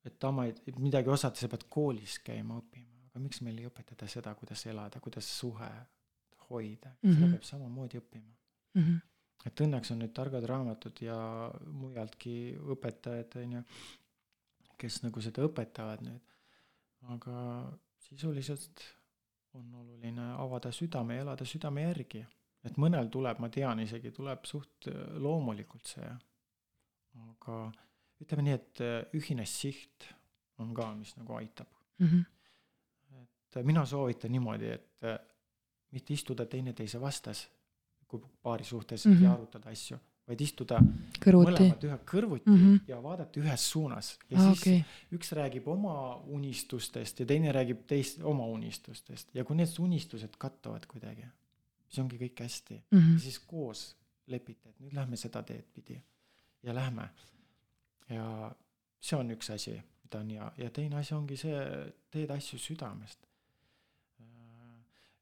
et 0.07 0.29
amet, 0.31 0.63
et 0.67 0.79
midagi 0.79 1.11
osata, 1.11 1.41
sa 1.41 1.51
pead 1.51 1.67
koolis 1.73 2.21
käima 2.25 2.61
õppima, 2.61 2.90
aga 3.11 3.23
miks 3.23 3.41
meil 3.43 3.59
ei 3.59 3.67
õpetata 3.67 4.09
seda, 4.09 4.35
kuidas 4.39 4.65
elada, 4.71 5.01
kuidas 5.03 5.27
suhe 5.39 5.71
hoida 6.49 6.91
mm, 6.91 6.97
-hmm. 7.03 7.15
seda 7.15 7.27
mhm. 7.27 7.33
peab 7.35 7.47
samamoodi 7.49 7.99
õppima 7.99 8.33
mm. 8.75 8.83
-hmm. 8.83 9.01
et 9.47 9.61
õnneks 9.67 9.93
on 9.93 10.03
nüüd 10.03 10.15
targad 10.15 10.47
raamatud 10.53 11.03
ja 11.03 11.19
mujaltki 11.83 12.57
õpetajad, 12.77 13.37
on 13.43 13.53
ju, 13.59 13.63
kes 14.79 15.03
nagu 15.03 15.21
seda 15.21 15.45
õpetavad 15.47 16.05
nüüd. 16.07 16.27
aga 17.15 17.37
sisuliselt 18.09 18.83
on 19.55 19.75
oluline 19.75 20.33
avada 20.39 20.73
südame 20.73 21.17
ja 21.17 21.27
elada 21.27 21.45
südame 21.45 21.83
järgi. 21.83 22.27
et 22.65 22.77
mõnel 22.77 23.09
tuleb, 23.09 23.39
ma 23.39 23.49
tean 23.49 23.81
isegi, 23.81 24.11
tuleb 24.11 24.45
suht 24.45 24.87
loomulikult 25.17 25.87
see. 25.87 26.11
aga 27.31 27.73
ütleme 28.21 28.43
nii, 28.43 28.53
et 28.53 28.83
ühine 29.17 29.47
siht 29.47 30.11
on 30.59 30.75
ka, 30.75 30.95
mis 30.95 31.17
nagu 31.17 31.35
aitab 31.35 31.69
mm. 31.99 32.07
-hmm. 32.07 32.25
Et 33.57 33.67
mina 33.67 33.85
soovitan 33.87 34.33
niimoodi, 34.33 34.69
et 34.71 34.87
mitte 35.91 36.15
istuda 36.15 36.47
teineteise 36.47 37.01
vastas, 37.01 37.49
kui 38.09 38.23
paari 38.43 38.65
suhtes 38.65 39.07
mm 39.07 39.13
-hmm. 39.13 39.25
ja 39.25 39.33
arutada 39.33 39.71
asju, 39.71 39.99
vaid 40.29 40.41
istuda 40.41 40.79
kõrvuti. 41.25 41.51
mõlemad 41.51 41.85
ühe 41.89 41.99
kõrvuti 42.13 42.51
mm 42.51 42.57
-hmm. 42.57 42.81
ja 42.89 43.03
vaadata 43.03 43.41
ühes 43.41 43.71
suunas. 43.71 44.19
ja 44.31 44.39
ah, 44.39 44.45
siis 44.45 44.61
okay. 44.61 44.83
üks 45.19 45.33
räägib 45.33 45.69
oma 45.69 46.17
unistustest 46.17 47.21
ja 47.21 47.27
teine 47.27 47.53
räägib 47.53 47.87
teist 47.87 48.23
oma 48.23 48.47
unistustest 48.47 49.35
ja 49.35 49.45
kui 49.45 49.57
need 49.57 49.79
unistused 49.79 50.37
kattuvad 50.39 50.87
kuidagi, 50.87 51.27
siis 51.89 51.99
ongi 51.99 52.19
kõik 52.19 52.43
hästi 52.43 52.83
mm. 52.91 52.99
-hmm. 52.99 53.13
ja 53.13 53.19
siis 53.19 53.39
koos 53.39 53.97
lepite, 54.27 54.69
et 54.69 54.81
nüüd 54.81 54.95
lähme 54.95 55.17
seda 55.17 55.43
teed 55.43 55.65
pidi 55.75 56.03
ja 56.63 56.75
lähme. 56.75 57.09
ja 58.09 58.55
see 59.01 59.19
on 59.19 59.31
üks 59.31 59.51
asi, 59.55 59.83
mida 60.03 60.19
on 60.19 60.31
hea 60.31 60.53
ja 60.57 60.71
teine 60.71 60.97
asi 60.97 61.15
ongi 61.15 61.37
see, 61.37 61.59
teed 62.11 62.31
asju 62.31 62.59
südamest 62.59 63.30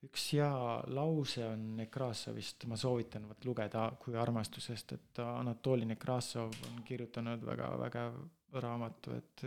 üks 0.07 0.29
hea 0.37 0.51
lause 0.95 1.43
on 1.47 1.65
Nekrasovist, 1.81 2.65
ma 2.71 2.77
soovitan 2.79 3.27
vot 3.29 3.45
lugeda 3.49 3.89
Kui 3.99 4.17
armastusest, 4.17 4.93
et 4.95 5.23
Anatoli 5.25 5.89
Nekrasov 5.89 6.55
on 6.69 6.83
kirjutanud 6.87 7.43
väga 7.47 7.73
vägev 7.81 8.21
raamatu, 8.63 9.17
et 9.19 9.45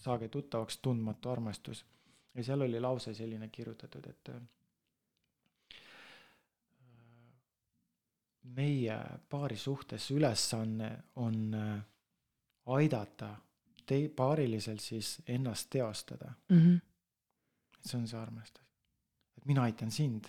saage 0.00 0.28
tuttavaks 0.28 0.78
tundmatu 0.78 1.30
armastus. 1.30 1.84
ja 2.34 2.44
seal 2.44 2.62
oli 2.62 2.80
lause 2.80 3.14
selline 3.14 3.48
kirjutatud, 3.48 4.06
et 4.06 4.30
meie 8.54 8.98
paari 9.28 9.56
suhtes 9.56 10.10
ülesanne 10.10 10.90
on 11.16 11.56
aidata 12.66 13.36
tei-, 13.86 14.08
paarilisel 14.08 14.78
siis 14.78 15.18
ennast 15.26 15.70
teostada 15.70 16.32
mm. 16.48 16.58
-hmm. 16.58 16.80
see 17.82 18.00
on 18.00 18.08
see 18.08 18.18
armastus 18.18 18.69
et 19.40 19.48
mina 19.48 19.64
aitan 19.66 19.90
sind, 19.90 20.28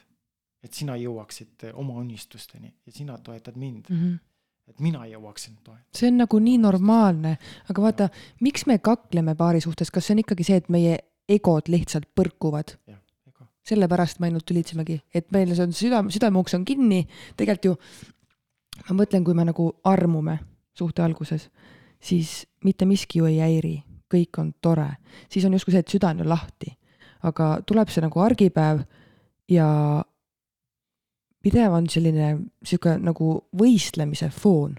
et 0.63 0.73
sina 0.73 0.95
jõuaksid 0.95 1.71
oma 1.73 1.99
unistusteni 1.99 2.71
ja 2.85 2.91
sina 2.95 3.17
toetad 3.17 3.57
mind 3.59 3.89
mm. 3.89 4.03
-hmm 4.03 4.19
et 4.71 4.79
mina 4.79 5.03
jõuaksin 5.05 5.57
toetada. 5.63 5.97
see 5.97 6.07
on 6.07 6.21
nagu 6.21 6.39
nii 6.39 6.57
normaalne, 6.61 7.37
aga 7.69 7.81
vaata, 7.81 8.09
miks 8.39 8.65
me 8.69 8.77
kakleme 8.79 9.35
paari 9.35 9.59
suhtes, 9.61 9.91
kas 9.91 10.07
see 10.07 10.15
on 10.15 10.23
ikkagi 10.23 10.45
see, 10.47 10.59
et 10.61 10.69
meie 10.69 10.97
egod 11.27 11.67
lihtsalt 11.67 12.07
põrkuvad? 12.15 12.77
sellepärast 13.61 14.19
me 14.19 14.25
ainult 14.25 14.45
tülitsemegi, 14.49 14.95
et 15.13 15.27
meil 15.31 15.51
see 15.53 15.63
on 15.67 15.73
südame, 15.77 16.11
südameuks 16.13 16.55
on 16.57 16.63
kinni, 16.65 17.03
tegelikult 17.37 17.67
ju 17.67 17.75
ma 18.87 18.95
mõtlen, 19.03 19.25
kui 19.27 19.35
me 19.37 19.45
nagu 19.45 19.67
armume 19.85 20.39
suhte 20.77 21.03
alguses, 21.05 21.49
siis 22.01 22.47
mitte 22.65 22.87
miski 22.89 23.21
ju 23.21 23.27
ei 23.29 23.37
häiri, 23.37 23.75
kõik 24.11 24.39
on 24.41 24.49
tore, 24.65 24.87
siis 25.29 25.45
on 25.45 25.53
justkui 25.53 25.75
see, 25.75 25.83
et 25.85 25.93
süda 25.93 26.09
on 26.09 26.23
ju 26.23 26.27
lahti. 26.29 26.77
aga 27.21 27.61
tuleb 27.69 27.89
see 27.93 28.01
nagu 28.01 28.17
argipäev 28.19 28.79
ja 29.51 29.67
pidev 31.43 31.75
on 31.75 31.89
selline 31.89 32.31
sihuke 32.63 32.95
nagu 33.01 33.33
võistlemise 33.57 34.29
foon. 34.33 34.77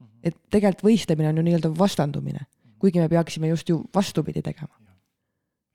Mhm. 0.00 0.18
et 0.22 0.36
tegelikult 0.50 0.84
võistlemine 0.86 1.28
on 1.28 1.40
ju 1.40 1.42
nii-öelda 1.48 1.72
vastandumine, 1.78 2.46
kuigi 2.78 3.00
me 3.00 3.08
peaksime 3.08 3.48
just 3.48 3.68
ju 3.68 3.82
vastupidi 3.94 4.42
tegema. 4.42 4.74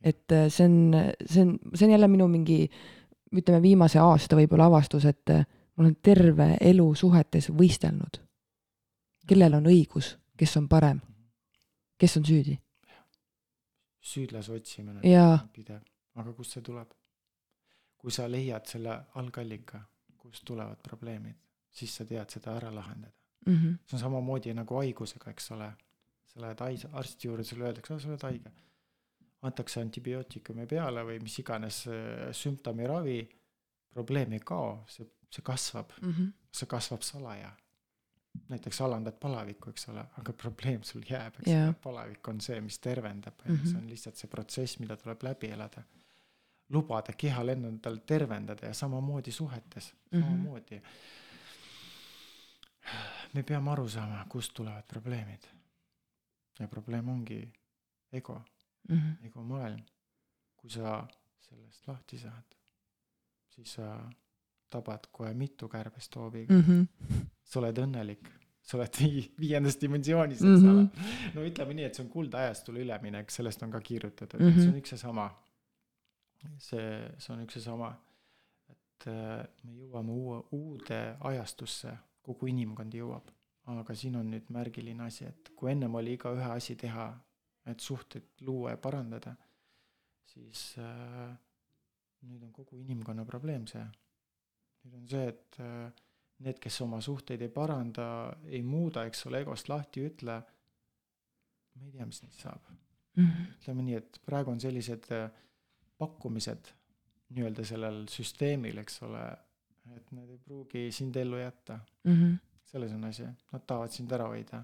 et 0.01 0.31
äh, 0.31 0.47
see 0.49 0.65
on, 0.65 0.95
see 1.25 1.41
on, 1.41 1.59
see 1.73 1.85
on 1.87 1.91
jälle 1.91 2.07
minu 2.07 2.27
mingi, 2.27 2.69
ütleme 3.33 3.61
viimase 3.61 3.99
aasta 3.99 4.35
võib-olla 4.35 4.67
avastus, 4.69 5.05
et 5.05 5.29
äh, 5.29 5.45
ma 5.75 5.83
olen 5.83 5.95
terve 6.01 6.57
elu 6.61 6.95
suhetes 6.95 7.49
võistelnud. 7.49 8.21
kellel 9.27 9.53
on 9.53 9.65
õigus, 9.67 10.17
kes 10.37 10.57
on 10.57 10.67
parem, 10.67 11.01
kes 11.97 12.17
on 12.17 12.25
süüdi? 12.25 12.59
süüdlase 14.07 14.53
otsimine 14.53 15.01
on 15.01 15.49
pidev, 15.51 15.81
aga 16.15 16.33
kust 16.33 16.55
see 16.55 16.61
tuleb? 16.61 16.96
Kui 17.97 18.11
sa 18.11 18.27
leiad 18.31 18.65
selle 18.65 18.99
algallika, 19.15 19.81
kust 20.17 20.45
tulevad 20.45 20.81
probleemid, 20.83 21.35
siis 21.71 21.95
sa 21.95 22.05
tead 22.05 22.29
seda 22.29 22.55
ära 22.57 22.73
lahendada 22.73 23.17
mm. 23.47 23.55
-hmm. 23.55 23.77
see 23.85 23.97
on 23.97 23.99
samamoodi 23.99 24.53
nagu 24.53 24.75
haigusega, 24.75 25.31
eks 25.31 25.51
ole. 25.51 25.71
sa 26.27 26.41
lähed 26.41 26.59
hais-, 26.59 26.89
arsti 26.93 27.27
juurde, 27.27 27.43
sulle 27.43 27.65
öeldakse, 27.65 27.99
sa 27.99 28.09
oled 28.09 28.23
haige. 28.23 28.51
antakse 29.41 29.81
antibiootikumi 29.81 30.65
peale 30.67 31.03
või 31.05 31.19
mis 31.23 31.39
iganes 31.39 31.87
äh, 31.87 32.31
sümptomiravi, 32.31 33.19
probleem 33.89 34.33
ei 34.33 34.39
kao, 34.39 34.83
see, 34.89 35.05
see 35.29 35.43
kasvab 35.43 35.91
mm, 36.01 36.11
-hmm. 36.11 36.31
see 36.51 36.67
kasvab 36.67 37.01
salaja 37.01 37.51
näiteks 38.49 38.81
alandad 38.81 39.15
palavikku, 39.19 39.69
eks 39.69 39.87
ole, 39.89 40.03
aga 40.19 40.33
probleem 40.33 40.83
sul 40.83 41.01
jääb, 41.09 41.39
eks 41.39 41.49
yeah. 41.49 41.67
ole, 41.67 41.77
palavik 41.83 42.27
on 42.27 42.41
see, 42.41 42.61
mis 42.61 42.79
tervendab 42.79 43.33
mm, 43.45 43.55
-hmm. 43.55 43.69
see 43.69 43.77
on 43.77 43.89
lihtsalt 43.89 44.15
see 44.15 44.29
protsess, 44.29 44.79
mida 44.79 44.97
tuleb 44.97 45.23
läbi 45.23 45.47
elada 45.47 45.83
lubada 46.70 47.13
kehal 47.18 47.49
endal 47.49 47.99
tervendada 48.05 48.68
ja 48.68 48.74
samamoodi 48.74 49.32
suhetes 49.32 49.93
mm, 49.93 50.20
-hmm. 50.20 50.24
samamoodi. 50.24 50.82
me 53.34 53.43
peame 53.43 53.72
aru 53.72 53.89
saama, 53.89 54.26
kust 54.30 54.53
tulevad 54.53 54.84
probleemid. 54.88 55.43
ja 56.59 56.68
probleem 56.68 57.09
ongi 57.09 57.53
ego 58.11 58.41
mm, 58.89 58.97
-hmm. 58.97 59.28
ego 59.28 59.43
maailm. 59.43 59.84
kui 60.57 60.70
sa 60.70 61.07
sellest 61.39 61.88
lahti 61.88 62.18
saad, 62.18 62.55
siis 63.49 63.74
sa 63.74 64.09
tabad 64.70 65.07
kohe 65.11 65.34
mitu 65.34 65.70
kärbest 65.70 66.15
hooviga 66.15 66.53
mm. 66.53 66.61
-hmm. 66.61 66.86
sa 67.43 67.59
oled 67.59 67.78
õnnelik, 67.78 68.30
sa 68.61 68.78
oled 68.78 68.99
vii-, 68.99 69.32
viiendas 69.43 69.82
dimensioonis, 69.82 70.38
eks 70.41 70.63
ole 70.63 70.82
mm 70.82 70.89
-hmm.. 70.89 71.36
no 71.36 71.45
ütleme 71.45 71.74
nii, 71.74 71.86
et 71.86 71.95
see 71.95 72.05
on 72.05 72.09
kuldajastule 72.11 72.80
üleminek, 72.80 73.32
sellest 73.32 73.63
on 73.63 73.72
ka 73.72 73.82
kirjutatud 73.82 74.39
mm, 74.39 74.49
-hmm. 74.49 74.61
see 74.61 74.70
on 74.70 74.80
üks 74.82 74.91
ja 74.91 74.97
sama 74.97 75.30
see, 76.57 76.89
see 77.17 77.33
on 77.33 77.43
üks 77.45 77.59
ja 77.59 77.63
sama, 77.69 77.91
et 78.71 79.07
äh, 79.11 79.41
me 79.63 79.77
jõuame 79.81 80.13
uue, 80.13 80.41
uude 80.57 81.01
ajastusse, 81.29 81.93
kogu 82.25 82.49
inimkond 82.51 82.93
jõuab. 82.93 83.33
aga 83.67 83.93
siin 83.99 84.15
on 84.15 84.29
nüüd 84.31 84.47
märgiline 84.55 85.03
asi, 85.03 85.25
et 85.27 85.49
kui 85.59 85.73
ennem 85.73 85.95
oli 85.99 86.13
iga 86.15 86.31
ühe 86.31 86.51
asi 86.53 86.77
teha, 86.79 87.09
et 87.67 87.83
suhteid 87.83 88.45
luua 88.47 88.71
ja 88.71 88.77
parandada, 88.79 89.33
siis 90.31 90.77
äh, 90.79 91.33
nüüd 92.27 92.43
on 92.47 92.53
kogu 92.55 92.79
inimkonna 92.79 93.25
probleem 93.27 93.67
see. 93.67 93.83
nüüd 94.85 95.01
on 95.01 95.07
see, 95.11 95.25
et 95.33 95.59
äh, 95.59 95.91
need, 96.45 96.61
kes 96.63 96.81
oma 96.85 97.01
suhteid 97.03 97.41
ei 97.43 97.51
paranda, 97.53 98.07
ei 98.47 98.63
muuda, 98.63 99.03
eks 99.09 99.25
ole, 99.27 99.41
egost 99.43 99.69
lahti 99.71 100.03
ei 100.03 100.11
ütle, 100.11 100.38
me 101.77 101.89
ei 101.89 101.95
tea, 101.95 102.07
mis 102.09 102.21
neist 102.23 102.45
saab 102.45 102.69
mm. 102.69 103.25
-hmm. 103.25 103.51
ütleme 103.57 103.85
nii, 103.88 103.99
et 104.01 104.21
praegu 104.25 104.51
on 104.53 104.61
sellised 104.61 105.11
äh, 105.11 105.27
pakkumised 105.97 106.71
nii-öelda 107.35 107.65
sellel 107.67 108.05
süsteemil, 108.11 108.79
eks 108.83 109.01
ole, 109.07 109.23
et 109.95 110.11
need 110.15 110.35
ei 110.35 110.39
pruugi 110.43 110.87
sind 110.95 111.15
ellu 111.19 111.39
jätta 111.41 111.79
mm. 112.03 112.13
-hmm. 112.13 112.37
selles 112.71 112.93
on 112.93 113.03
asi, 113.03 113.27
nad 113.51 113.65
tahavad 113.67 113.91
sind 113.91 114.11
ära 114.11 114.27
hoida. 114.27 114.63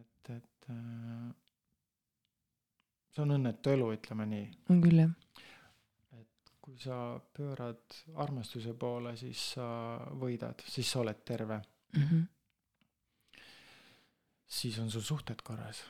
et, 0.00 0.30
et 0.30 0.70
äh, 0.70 1.34
see 3.10 3.22
on 3.22 3.34
õnnetu 3.36 3.72
elu, 3.74 3.92
ütleme 3.98 4.26
nii. 4.26 4.46
on 4.70 4.82
küll, 4.82 5.02
jah. 5.02 5.12
et 6.20 6.52
kui 6.60 6.78
sa 6.78 7.20
pöörad 7.36 8.00
armastuse 8.14 8.74
poole, 8.74 9.16
siis 9.16 9.52
sa 9.54 9.66
võidad, 10.24 10.64
siis 10.68 10.92
sa 10.92 11.00
oled 11.00 11.24
terve 11.24 11.60
mm. 11.96 12.02
-hmm. 12.02 12.24
siis 14.46 14.78
on 14.78 14.90
su 14.90 15.02
suhted 15.02 15.42
korras, 15.42 15.84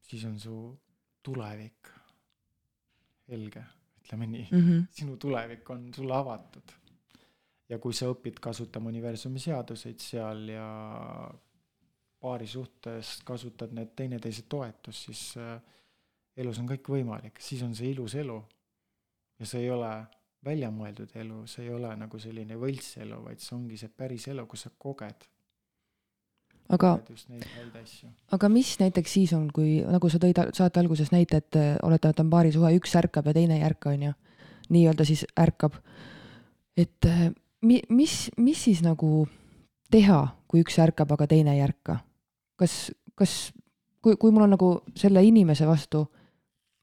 siis 0.00 0.24
on 0.24 0.40
su 0.40 0.78
tulevik 1.22 2.03
helge, 3.30 3.64
ütleme 4.02 4.26
nii 4.30 4.46
mm. 4.50 4.64
-hmm. 4.64 4.86
sinu 4.90 5.16
tulevik 5.16 5.70
on 5.70 5.90
sulle 5.94 6.16
avatud. 6.16 6.72
ja 7.68 7.78
kui 7.78 7.94
sa 7.96 8.10
õpid 8.12 8.40
kasutama 8.40 8.88
universumi 8.88 9.40
seaduseid 9.40 9.98
seal 9.98 10.48
ja 10.48 10.66
paari 12.20 12.46
suhtes 12.46 13.20
kasutad 13.24 13.72
need 13.72 13.94
teineteise 13.96 14.42
toetust, 14.48 15.06
siis 15.08 15.36
äh, 15.36 15.60
elus 16.36 16.58
on 16.58 16.68
kõik 16.68 16.88
võimalik, 16.88 17.40
siis 17.40 17.62
on 17.62 17.74
see 17.74 17.90
ilus 17.92 18.14
elu. 18.14 18.42
ja 19.38 19.46
see 19.46 19.64
ei 19.64 19.70
ole 19.70 19.92
väljamõeldud 20.44 21.14
elu, 21.20 21.44
see 21.50 21.66
ei 21.66 21.72
ole 21.74 21.90
nagu 21.96 22.18
selline 22.20 22.56
võltselu, 22.60 23.20
vaid 23.24 23.40
see 23.42 23.56
ongi 23.56 23.78
see 23.80 23.88
päris 23.88 24.28
elu, 24.32 24.46
kus 24.46 24.66
sa 24.66 24.72
koged. 24.78 25.26
Aga, 26.72 26.98
aga 28.32 28.48
mis 28.48 28.74
näiteks 28.80 29.12
siis 29.12 29.32
on, 29.36 29.48
kui 29.54 29.82
nagu 29.84 30.10
sa 30.10 30.20
tõid 30.22 30.40
saate 30.56 30.80
alguses 30.80 31.12
näite, 31.12 31.42
et 31.42 31.58
äh, 31.60 31.74
oletame, 31.82 32.16
et 32.16 32.22
on 32.24 32.30
paarisuhe, 32.32 32.72
üks 32.78 32.94
ärkab 33.00 33.28
ja 33.28 33.36
teine 33.36 33.58
ei 33.58 33.66
ärka, 33.66 33.92
on 33.94 34.08
ju. 34.08 34.12
nii-öelda 34.74 35.04
siis 35.04 35.26
ärkab. 35.40 35.76
et 36.76 37.06
äh, 37.06 37.30
mi-, 37.62 37.82
mis, 37.88 38.30
mis 38.36 38.64
siis 38.64 38.82
nagu 38.82 39.26
teha, 39.90 40.26
kui 40.48 40.64
üks 40.64 40.78
ärkab, 40.78 41.12
aga 41.12 41.26
teine 41.26 41.54
ei 41.54 41.62
ärka? 41.62 42.00
kas, 42.56 42.92
kas, 43.14 43.52
kui, 44.02 44.16
kui 44.16 44.30
mul 44.32 44.46
on 44.48 44.56
nagu 44.56 44.74
selle 44.96 45.22
inimese 45.24 45.66
vastu 45.66 46.06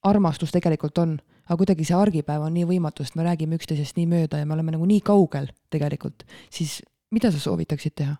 armastus 0.03 0.51
tegelikult 0.51 0.97
on 0.97 1.19
aga 1.51 1.59
kuidagi 1.59 1.85
see 1.87 1.97
argipäev 1.97 2.45
on 2.45 2.53
nii 2.55 2.67
võimatu, 2.69 3.03
sest 3.03 3.17
me 3.19 3.25
räägime 3.27 3.57
üksteisest 3.59 3.97
nii 3.97 4.07
mööda 4.07 4.39
ja 4.39 4.47
me 4.47 4.55
oleme 4.55 4.71
nagu 4.75 4.87
nii 4.87 5.01
kaugel 5.03 5.49
tegelikult, 5.73 6.23
siis 6.53 6.79
mida 7.11 7.31
sa 7.33 7.41
soovitaksid 7.43 7.97
teha? 7.99 8.15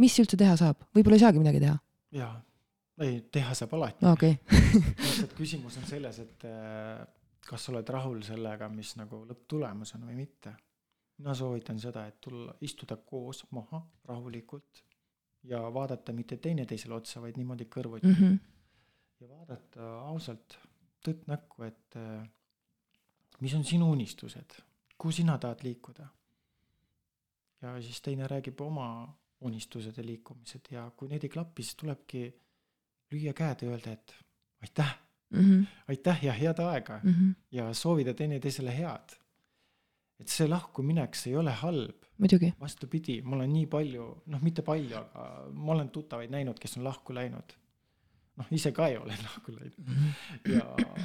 Mis 0.00 0.16
üldse 0.22 0.38
teha 0.40 0.56
saab, 0.58 0.86
võib-olla 0.96 1.18
ei 1.18 1.24
saagi 1.24 1.42
midagi 1.42 1.62
teha? 1.62 1.76
jaa, 2.14 2.32
ei, 3.04 3.20
teha 3.34 3.54
saab 3.58 3.74
alati. 3.78 4.06
okei. 4.10 4.38
lihtsalt 5.04 5.36
küsimus 5.38 5.78
on 5.80 5.88
selles, 5.88 6.20
et 6.24 6.46
äh, 6.48 7.04
kas 7.44 7.66
sa 7.66 7.72
oled 7.74 7.90
rahul 7.96 8.22
sellega, 8.26 8.68
mis 8.72 8.94
nagu 9.00 9.24
lõpptulemus 9.28 9.94
on 9.98 10.08
või 10.08 10.18
mitte. 10.24 10.54
mina 11.18 11.34
soovitan 11.34 11.78
seda, 11.78 12.06
et 12.10 12.20
tulla, 12.20 12.56
istuda 12.66 12.96
koos 12.96 13.44
maha 13.54 13.82
rahulikult 14.08 14.82
ja 15.50 15.60
vaadata 15.74 16.12
mitte 16.12 16.36
teineteisele 16.36 16.94
otsa, 16.94 17.20
vaid 17.20 17.36
niimoodi 17.38 17.68
kõrvuti 17.70 18.08
mm. 18.08 18.14
-hmm. 18.14 18.38
ja 19.20 19.28
vaadata 19.28 19.90
ausalt 20.08 20.58
tõtt 21.04 21.26
näkku, 21.28 21.62
et 21.68 21.96
äh, 22.00 22.24
mis 23.40 23.54
on 23.54 23.64
sinu 23.64 23.90
unistused, 23.92 24.56
kuhu 24.98 25.12
sina 25.12 25.38
tahad 25.38 25.62
liikuda. 25.62 26.08
ja 27.62 27.82
siis 27.82 28.00
teine 28.02 28.26
räägib 28.28 28.60
oma 28.60 28.88
unistused 29.44 29.96
ja 29.96 30.04
liikumised 30.06 30.70
ja 30.72 30.86
kui 30.96 31.10
need 31.10 31.24
ei 31.26 31.32
klapi, 31.32 31.62
siis 31.62 31.76
tulebki 31.80 32.26
lüüa 33.12 33.34
käed 33.36 33.64
ja 33.64 33.72
öelda, 33.72 33.92
et 33.92 34.14
aitäh 34.64 34.94
mm, 35.30 35.40
-hmm. 35.40 35.66
aitäh 35.88 36.24
ja 36.24 36.32
head 36.32 36.58
aega 36.58 37.00
mm 37.02 37.12
-hmm. 37.12 37.34
ja 37.50 37.74
soovida 37.74 38.14
teineteisele 38.14 38.76
head. 38.78 39.18
et 40.20 40.28
see 40.28 40.48
lahkuminek, 40.48 41.14
see 41.14 41.32
ei 41.32 41.36
ole 41.36 41.50
halb. 41.50 42.04
vastupidi, 42.60 43.22
mul 43.22 43.40
on 43.40 43.52
nii 43.52 43.66
palju, 43.66 44.22
noh, 44.26 44.40
mitte 44.42 44.62
palju, 44.62 44.96
aga 44.96 45.50
ma 45.52 45.72
olen 45.72 45.88
tuttavaid 45.90 46.30
näinud, 46.30 46.58
kes 46.58 46.76
on 46.78 46.84
lahku 46.84 47.14
läinud 47.14 47.56
noh, 48.36 48.46
ise 48.50 48.72
ka 48.72 48.86
ei 48.86 48.96
ole 48.96 49.16
lahku 49.26 49.52
läinud 49.52 49.78
mhm. 49.78 50.08
ja, 50.54 50.96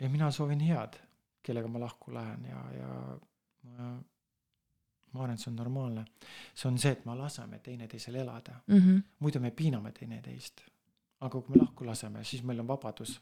ja 0.00 0.10
mina 0.10 0.30
soovin 0.30 0.60
head, 0.60 0.98
kellega 1.42 1.68
ma 1.68 1.80
lahku 1.80 2.14
lähen 2.14 2.44
ja, 2.44 2.64
ja 2.78 3.18
ma, 3.62 3.94
ma 5.16 5.24
arvan, 5.24 5.34
et 5.34 5.42
see 5.42 5.50
on 5.50 5.56
normaalne. 5.56 6.04
see 6.54 6.68
on 6.70 6.78
see, 6.78 6.92
et 6.92 7.04
me 7.06 7.16
laseme 7.18 7.58
teineteisel 7.58 8.14
elada 8.14 8.60
mm, 8.66 8.78
-hmm. 8.78 9.02
muidu 9.18 9.40
me 9.40 9.50
piiname 9.50 9.92
teineteist. 9.92 10.60
aga 11.20 11.40
kui 11.40 11.56
me 11.56 11.62
lahku 11.62 11.86
laseme, 11.86 12.24
siis 12.24 12.42
meil 12.42 12.60
on 12.60 12.68
vabadus, 12.68 13.20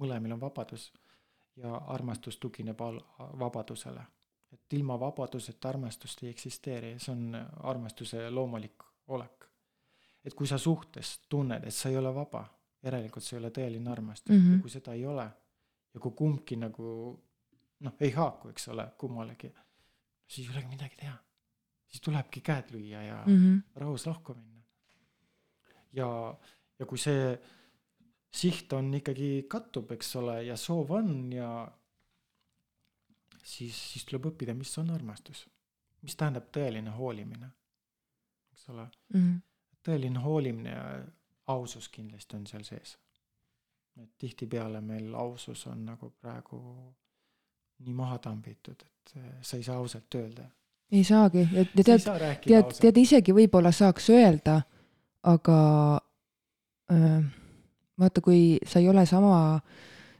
mõlemil 0.00 0.32
on 0.32 0.40
vabadus 0.40 0.92
ja 1.56 1.74
armastus 1.74 2.36
tugineb 2.38 2.80
al-, 2.80 3.02
vabadusele. 3.38 4.04
et 4.52 4.72
ilma 4.72 5.00
vabaduseta 5.00 5.68
armastust 5.68 6.22
ei 6.22 6.28
eksisteeri, 6.30 6.94
see 6.98 7.12
on 7.12 7.46
armastuse 7.62 8.30
loomulik 8.30 8.82
olek 9.08 9.44
et 10.24 10.34
kui 10.34 10.48
sa 10.48 10.58
suhtes 10.58 11.18
tunned, 11.28 11.64
et 11.64 11.74
sa 11.74 11.90
ei 11.92 11.98
ole 12.00 12.14
vaba, 12.14 12.44
järelikult 12.84 13.24
see 13.24 13.36
ei 13.36 13.42
ole 13.42 13.50
tõeline 13.50 13.90
armastus 13.90 14.34
mm, 14.34 14.40
-hmm. 14.40 14.56
ja 14.56 14.62
kui 14.62 14.70
seda 14.70 14.94
ei 14.94 15.06
ole 15.06 15.26
ja 15.94 16.00
kui 16.00 16.12
kumbki 16.16 16.56
nagu 16.56 16.86
noh, 17.80 17.94
ei 18.00 18.10
haaku, 18.10 18.48
eks 18.48 18.68
ole, 18.68 18.86
kummalegi, 18.98 19.52
siis 20.26 20.48
ei 20.48 20.54
olegi 20.54 20.68
midagi 20.68 20.96
teha. 20.96 21.16
Siis 21.94 22.02
tulebki 22.02 22.42
käed 22.42 22.72
lüüa 22.74 23.02
ja 23.06 23.20
mm 23.26 23.36
-hmm. 23.36 23.62
rahus 23.80 24.06
lahku 24.06 24.34
minna. 24.34 24.62
ja, 25.92 26.08
ja 26.78 26.86
kui 26.86 26.98
see 26.98 27.38
siht 28.34 28.72
on 28.72 28.94
ikkagi 28.94 29.46
kattub, 29.48 29.92
eks 29.92 30.16
ole, 30.16 30.42
ja 30.44 30.56
soov 30.56 30.90
on 30.90 31.32
ja 31.32 31.50
siis, 33.44 33.92
siis 33.92 34.04
tuleb 34.04 34.26
õppida, 34.32 34.54
mis 34.54 34.78
on 34.78 34.90
armastus. 34.90 35.48
mis 36.02 36.16
tähendab 36.16 36.50
tõeline 36.52 36.90
hoolimine, 36.90 37.50
eks 38.52 38.68
ole 38.68 38.84
mm. 39.14 39.20
-hmm 39.20 39.42
tõeline 39.84 40.20
hoolimine 40.24 40.70
ja 40.70 40.84
ausus 41.52 41.88
kindlasti 41.92 42.38
on 42.38 42.46
seal 42.48 42.64
sees. 42.64 42.98
et 44.02 44.10
tihtipeale 44.18 44.80
meil 44.80 45.12
ausus 45.14 45.66
on 45.70 45.84
nagu 45.86 46.08
praegu 46.18 46.58
nii 47.86 47.92
maha 47.94 48.18
tambitud, 48.18 48.80
et 48.82 49.12
eh, 49.16 49.36
sa 49.42 49.56
ei 49.56 49.62
saa 49.62 49.76
ausalt 49.78 50.14
öelda. 50.18 50.48
Ei 50.92 51.04
saagi, 51.04 51.48
ja 51.52 51.64
tead, 51.74 52.04
tead, 52.44 52.74
tead 52.80 52.98
isegi 53.00 53.34
võib-olla 53.34 53.72
saaks 53.74 54.10
öelda, 54.12 54.60
aga 55.24 55.58
äh, 56.92 57.22
vaata, 58.00 58.20
kui 58.24 58.58
sa 58.66 58.82
ei 58.82 58.88
ole 58.88 59.06
sama, 59.06 59.60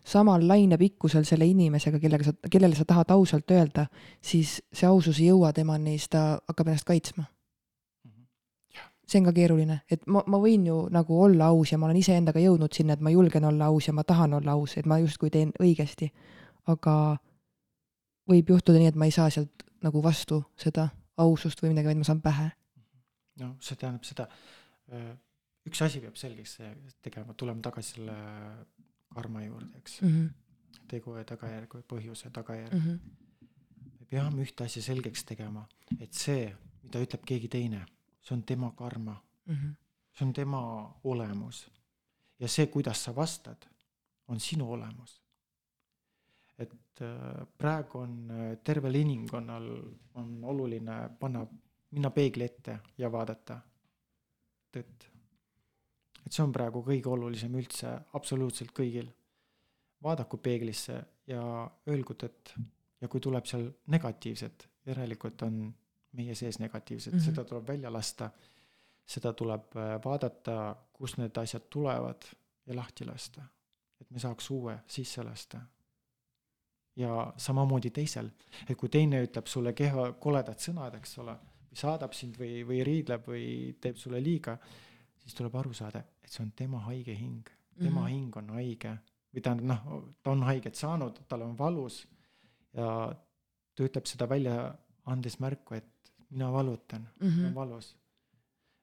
samal 0.04 0.46
lainepikkusel 0.48 1.26
selle 1.28 1.46
inimesega, 1.50 2.00
kellega 2.00 2.30
sa, 2.30 2.34
kellele 2.50 2.76
sa 2.76 2.86
tahad 2.88 3.12
ausalt 3.14 3.50
öelda, 3.50 3.86
siis 4.22 4.58
see 4.72 4.88
ausus 4.88 5.20
ei 5.20 5.30
jõua 5.30 5.52
temani, 5.56 5.98
siis 5.98 6.12
ta 6.16 6.26
hakkab 6.48 6.72
ennast 6.72 6.88
kaitsma. 6.88 7.28
See 9.04 9.20
on 9.20 9.26
ka 9.28 9.34
keeruline, 9.36 9.82
et 9.92 10.06
ma, 10.08 10.22
ma 10.32 10.38
võin 10.40 10.62
ju 10.64 10.78
nagu 10.92 11.18
olla 11.26 11.50
aus 11.52 11.74
ja 11.74 11.76
ma 11.76 11.90
olen 11.90 11.98
iseendaga 12.00 12.40
jõudnud 12.40 12.72
sinna, 12.72 12.94
et 12.96 13.02
ma 13.04 13.12
julgen 13.12 13.44
olla 13.44 13.66
aus 13.68 13.90
ja 13.90 13.92
ma 13.92 14.00
tahan 14.00 14.32
olla 14.38 14.54
aus, 14.56 14.78
et 14.80 14.88
ma 14.88 14.96
justkui 15.02 15.28
teen 15.30 15.52
õigesti. 15.60 16.08
aga 16.72 17.18
võib 18.32 18.48
juhtuda 18.48 18.80
nii, 18.80 18.88
et 18.94 18.96
ma 18.96 19.04
ei 19.04 19.12
saa 19.12 19.28
sealt 19.28 19.63
nagu 19.84 20.02
vastu 20.02 20.40
seda 20.60 20.88
ausust 21.20 21.62
või 21.62 21.72
midagi, 21.72 21.92
vaid 21.92 22.00
ma 22.00 22.08
saan 22.08 22.22
pähe. 22.24 22.50
no 23.40 23.54
see 23.60 23.78
tähendab 23.78 24.06
seda, 24.08 24.28
üks 25.68 25.82
asi 25.86 26.02
peab 26.02 26.16
selgeks 26.18 26.58
tegema, 27.02 27.34
tuleme 27.34 27.62
tagasi 27.62 27.96
selle 27.96 28.16
karma 29.14 29.44
juurde, 29.44 29.78
eks 29.78 30.00
mm. 30.02 30.14
-hmm. 30.14 30.86
tegu 30.90 31.16
ja 31.16 31.24
tagajärg 31.24 31.78
või 31.78 31.88
põhjuse 31.94 32.30
tagajärg 32.30 32.74
mm. 32.74 32.80
-hmm. 32.80 33.90
me 34.00 34.06
peame 34.10 34.42
ühte 34.42 34.64
asja 34.64 34.82
selgeks 34.82 35.24
tegema, 35.24 35.66
et 36.00 36.12
see, 36.12 36.48
mida 36.82 37.02
ütleb 37.02 37.24
keegi 37.26 37.48
teine 37.48 37.84
see 38.24 38.34
on 38.34 38.42
tema 38.42 38.72
karma 38.72 39.22
mm. 39.46 39.54
-hmm. 39.54 39.74
see 40.18 40.26
on 40.26 40.32
tema 40.32 40.94
olemus. 41.04 41.70
ja 42.38 42.48
see, 42.48 42.66
kuidas 42.66 43.04
sa 43.04 43.16
vastad, 43.16 43.56
on 44.28 44.40
sinu 44.40 44.72
olemus. 44.72 45.22
Et 46.58 47.02
äh, 47.02 47.46
praegu 47.58 47.98
on 47.98 48.30
äh, 48.30 48.58
tervel 48.64 48.94
inimkonnal 48.94 49.68
on 50.20 50.44
oluline 50.44 50.98
panna, 51.20 51.46
minna 51.90 52.10
peegli 52.10 52.44
ette 52.44 52.78
ja 52.98 53.10
vaadata 53.12 53.58
tõtt. 54.74 55.08
et 56.24 56.32
see 56.32 56.44
on 56.44 56.52
praegu 56.52 56.82
kõige 56.86 57.10
olulisem 57.10 57.54
üldse 57.54 57.90
absoluutselt 58.14 58.72
kõigil. 58.76 59.10
vaadaku 60.02 60.36
peeglisse 60.36 61.00
ja 61.26 61.42
öelgu 61.88 62.14
tõtt 62.14 62.54
ja 63.00 63.08
kui 63.08 63.20
tuleb 63.20 63.46
seal 63.48 63.68
negatiivset, 63.92 64.68
järelikult 64.86 65.42
on 65.46 65.58
meie 66.14 66.34
sees 66.34 66.58
negatiivset 66.58 67.12
mm, 67.12 67.18
-hmm. 67.18 67.24
seda 67.24 67.44
tuleb 67.44 67.68
välja 67.68 67.92
lasta. 67.92 68.30
seda 69.06 69.32
tuleb 69.32 69.76
äh, 69.76 69.98
vaadata, 70.04 70.76
kust 70.92 71.18
need 71.18 71.36
asjad 71.36 71.62
tulevad 71.70 72.22
ja 72.66 72.76
lahti 72.76 73.04
lasta. 73.04 73.42
et 74.00 74.10
me 74.10 74.18
saaks 74.18 74.50
uue 74.50 74.78
sisse 74.86 75.22
lasta. 75.22 75.60
Ja 76.96 77.32
samamoodi 77.36 77.90
teisel, 77.90 78.30
et 78.68 78.76
kui 78.78 78.88
teine 78.88 79.22
ütleb 79.24 79.48
sulle 79.50 79.72
kehva, 79.74 80.12
koledad 80.12 80.60
sõnad, 80.62 80.94
eks 81.00 81.18
ole, 81.18 81.34
või 81.70 81.80
saadab 81.80 82.14
sind 82.14 82.38
või, 82.38 82.62
või 82.66 82.84
riidleb 82.86 83.26
või 83.26 83.46
teeb 83.80 83.98
sulle 83.98 84.20
liiga, 84.22 84.56
siis 85.18 85.34
tuleb 85.34 85.56
aru 85.58 85.74
saada, 85.74 86.04
et 86.22 86.30
see 86.30 86.44
on 86.44 86.52
tema 86.56 86.84
haige 86.86 87.16
hing, 87.18 87.50
tema 87.78 87.90
mm 87.90 88.06
-hmm. 88.06 88.12
hing 88.14 88.36
on 88.36 88.50
haige 88.58 88.96
või 89.34 89.42
tähendab 89.42 89.66
noh, 89.66 90.04
ta 90.22 90.30
on 90.30 90.42
haiget 90.46 90.78
saanud, 90.78 91.18
tal 91.28 91.42
on 91.42 91.58
valus 91.58 92.04
ja 92.74 92.88
ta 93.74 93.88
ütleb 93.88 94.06
seda 94.06 94.28
välja 94.30 94.74
andes 95.10 95.40
märku, 95.42 95.74
et 95.74 96.12
mina 96.30 96.52
valutan 96.52 97.08
mm, 97.20 97.28
-hmm. 97.28 97.46
on 97.46 97.54
valus. 97.54 97.96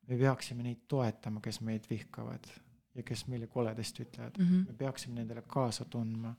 me 0.07 0.17
peaksime 0.17 0.63
neid 0.63 0.79
toetama, 0.87 1.41
kes 1.41 1.61
meid 1.61 1.83
vihkavad 1.89 2.47
ja 2.95 3.03
kes 3.03 3.27
meile 3.27 3.47
koledasti 3.47 4.03
ütlevad 4.03 4.37
mm, 4.37 4.45
-hmm. 4.45 4.67
me 4.67 4.73
peaksime 4.73 5.15
nendele 5.15 5.41
kaasa 5.47 5.85
tundma 5.85 6.35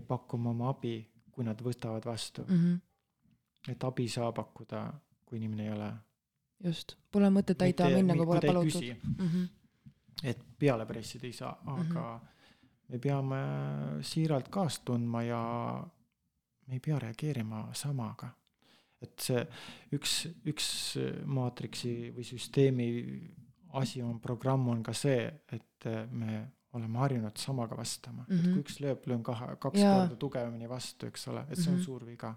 ja 0.00 0.06
pakkuma 0.06 0.50
oma 0.54 0.72
abi, 0.72 0.96
kui 1.30 1.46
nad 1.46 1.60
võtavad 1.62 2.06
vastu 2.08 2.44
mm. 2.48 2.56
-hmm. 2.56 3.72
et 3.72 3.84
abi 3.84 4.08
saab 4.08 4.34
pakkuda, 4.40 4.82
kui 5.24 5.38
inimene 5.38 5.68
ei 5.68 5.72
ole. 5.76 5.92
just, 6.64 6.96
pole 7.10 7.30
mõtet 7.30 7.62
aita 7.62 7.88
minna, 7.92 8.16
kui 8.16 8.26
pole 8.26 8.40
palutud. 8.46 8.90
Mm 9.04 9.28
-hmm. 9.28 9.48
et 10.24 10.44
peale 10.58 10.86
pressida 10.86 11.26
ei 11.26 11.32
saa, 11.32 11.54
aga 11.66 11.84
mm 11.84 11.94
-hmm. 11.94 12.20
me 12.88 12.98
peame 12.98 13.40
siiralt 14.02 14.48
kaasa 14.48 14.82
tundma 14.84 15.22
ja 15.22 15.42
me 16.66 16.74
ei 16.74 16.80
pea 16.80 16.98
reageerima 16.98 17.68
samaga 17.72 18.30
et 19.00 19.20
see 19.24 19.44
üks, 19.96 20.14
üks 20.44 20.66
maatriksi 21.24 22.12
või 22.14 22.24
süsteemi 22.24 22.88
asi 23.80 24.02
on, 24.02 24.18
programm 24.20 24.68
on 24.68 24.82
ka 24.82 24.92
see, 24.92 25.24
et 25.52 25.88
me 26.10 26.40
oleme 26.72 26.98
harjunud 26.98 27.36
samaga 27.36 27.76
vastama 27.76 28.22
mm, 28.22 28.26
-hmm. 28.28 28.38
et 28.38 28.44
mhm. 28.44 28.52
kui 28.52 28.62
üks 28.62 28.78
lööb, 28.80 29.06
löön 29.06 29.22
kahe, 29.22 29.56
kaks 29.58 29.80
ja. 29.80 29.94
korda 29.94 30.16
tugevamini 30.16 30.68
vastu, 30.68 31.06
eks 31.06 31.28
ole, 31.28 31.44
et 31.48 31.58
see 31.58 31.70
on 31.70 31.74
mm 31.74 31.80
-hmm. 31.80 31.84
suur 31.84 32.06
viga 32.06 32.34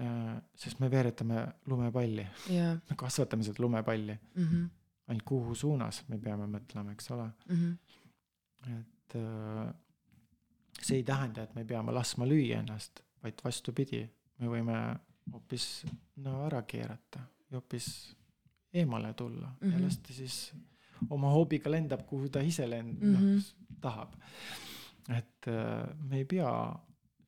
äh,. 0.00 0.42
sest 0.54 0.80
me 0.80 0.90
veeretame 0.90 1.46
lumepalli 1.66 2.26
yeah., 2.50 2.78
me 2.90 2.96
kasvatame 2.96 3.42
seda 3.44 3.62
lumepalli 3.62 4.18
mm. 4.34 4.44
-hmm. 4.44 4.68
ainult 5.08 5.22
kuhu 5.24 5.54
suunas 5.54 6.04
me 6.08 6.18
peame 6.18 6.46
mõtlema, 6.46 6.92
eks 6.92 7.10
ole 7.10 7.30
mm. 7.48 7.56
-hmm. 7.56 8.80
et 8.80 9.16
äh, 9.16 9.74
see 10.82 10.96
ei 10.96 11.04
tähenda, 11.04 11.42
et 11.42 11.54
me 11.54 11.64
peame 11.64 11.92
laskma 11.92 12.26
lüüa 12.26 12.58
ennast, 12.58 13.00
vaid 13.22 13.40
vastupidi, 13.44 14.10
me 14.38 14.48
võime 14.48 14.76
hoopis 15.32 15.86
no 16.16 16.44
ära 16.46 16.62
keerata 16.62 17.20
ja 17.50 17.58
hoopis 17.58 18.16
eemale 18.72 19.14
tulla 19.14 19.48
mm 19.48 19.68
-hmm. 19.68 19.72
ja 19.72 19.84
lasta 19.84 20.12
siis 20.12 20.52
oma 21.10 21.30
hoobiga 21.30 21.70
lendab, 21.70 22.06
kuhu 22.06 22.28
ta 22.28 22.40
ise 22.40 22.66
lend- 22.66 23.00
mm, 23.00 23.14
-hmm. 23.14 23.34
noh, 23.34 23.78
tahab. 23.80 24.14
et 25.08 25.48
äh, 25.48 25.96
me 26.08 26.16
ei 26.16 26.24
pea 26.24 26.50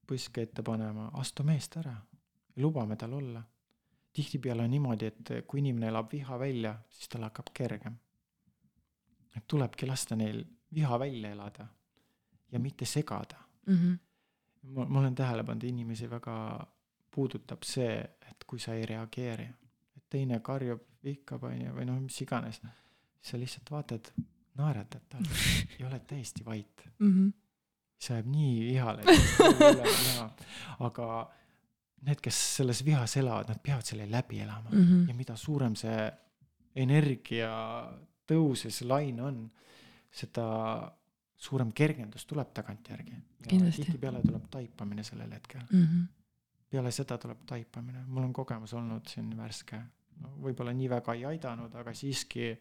põske 0.07 0.43
ette 0.43 0.63
panema, 0.63 1.11
astume 1.15 1.55
eest 1.55 1.77
ära 1.77 1.97
ja 2.57 2.63
lubame 2.63 2.97
tal 2.97 3.13
olla. 3.13 3.43
tihtipeale 4.13 4.63
on 4.63 4.71
niimoodi, 4.71 5.07
et 5.07 5.31
kui 5.47 5.61
inimene 5.61 5.87
elab 5.89 6.11
viha 6.13 6.39
välja, 6.39 6.75
siis 6.91 7.09
tal 7.09 7.23
hakkab 7.23 7.47
kergem. 7.55 7.97
et 9.37 9.45
tulebki 9.47 9.87
lasta 9.87 10.17
neil 10.17 10.45
viha 10.75 10.99
välja 10.99 11.31
elada 11.31 11.67
ja 12.53 12.59
mitte 12.59 12.85
segada 12.85 13.37
mm. 13.67 13.75
-hmm. 13.75 13.99
ma, 14.63 14.85
ma 14.85 14.99
olen 15.01 15.15
tähele 15.15 15.45
pannud, 15.45 15.63
inimesi 15.63 16.11
väga 16.11 16.67
puudutab 17.11 17.63
see, 17.63 17.99
et 18.31 18.45
kui 18.47 18.59
sa 18.59 18.75
ei 18.75 18.87
reageeri, 18.87 19.49
et 19.97 20.05
teine 20.11 20.41
karjub, 20.41 20.81
vihkab, 21.05 21.43
on 21.43 21.61
ju, 21.61 21.75
või 21.77 21.87
noh, 21.89 22.01
mis 22.01 22.21
iganes 22.25 22.63
sa 23.23 23.39
lihtsalt 23.39 23.71
vaatad, 23.71 24.11
naeratad 24.59 25.07
talle 25.09 25.29
ja 25.79 25.87
oled 25.89 26.07
täiesti 26.09 26.45
vait 26.45 26.85
mm. 26.99 27.13
-hmm. 27.13 27.33
see 27.99 28.17
ajab 28.17 28.31
nii 28.35 28.55
vihale, 28.67 29.03
aga 30.89 31.09
need, 32.03 32.21
kes 32.23 32.41
selles 32.57 32.85
vihas 32.85 33.17
elavad, 33.17 33.49
nad 33.49 33.61
peavad 33.63 33.87
selle 33.87 34.11
läbi 34.11 34.41
elama 34.41 34.71
mm 34.71 34.85
-hmm. 34.85 35.09
ja 35.09 35.15
mida 35.15 35.37
suurem 35.37 35.77
see 35.77 36.13
energia 36.77 37.53
tõus 38.33 38.65
ja 38.65 38.71
see 38.71 38.89
laine 38.89 39.23
on, 39.23 39.45
seda 40.11 40.47
suurem 41.37 41.73
kergendus 41.73 42.27
tuleb 42.27 42.53
tagantjärgi. 42.55 43.15
tihtipeale 43.77 44.21
tuleb 44.23 44.51
taipamine 44.51 45.05
sellel 45.05 45.33
hetkel 45.33 45.61
mm. 45.71 45.83
-hmm. 45.85 46.07
peale 46.71 46.91
seda 46.91 47.19
tuleb 47.19 47.39
taipamine, 47.47 48.05
mul 48.07 48.25
on 48.25 48.33
kogemus 48.33 48.73
olnud 48.73 49.07
siin 49.09 49.37
värske, 49.37 49.83
no 50.21 50.29
võib-olla 50.43 50.73
nii 50.73 50.91
väga 50.91 51.15
ei 51.15 51.25
aidanud, 51.25 51.75
aga 51.75 51.95
siiski 51.95 52.51
äh, 52.51 52.59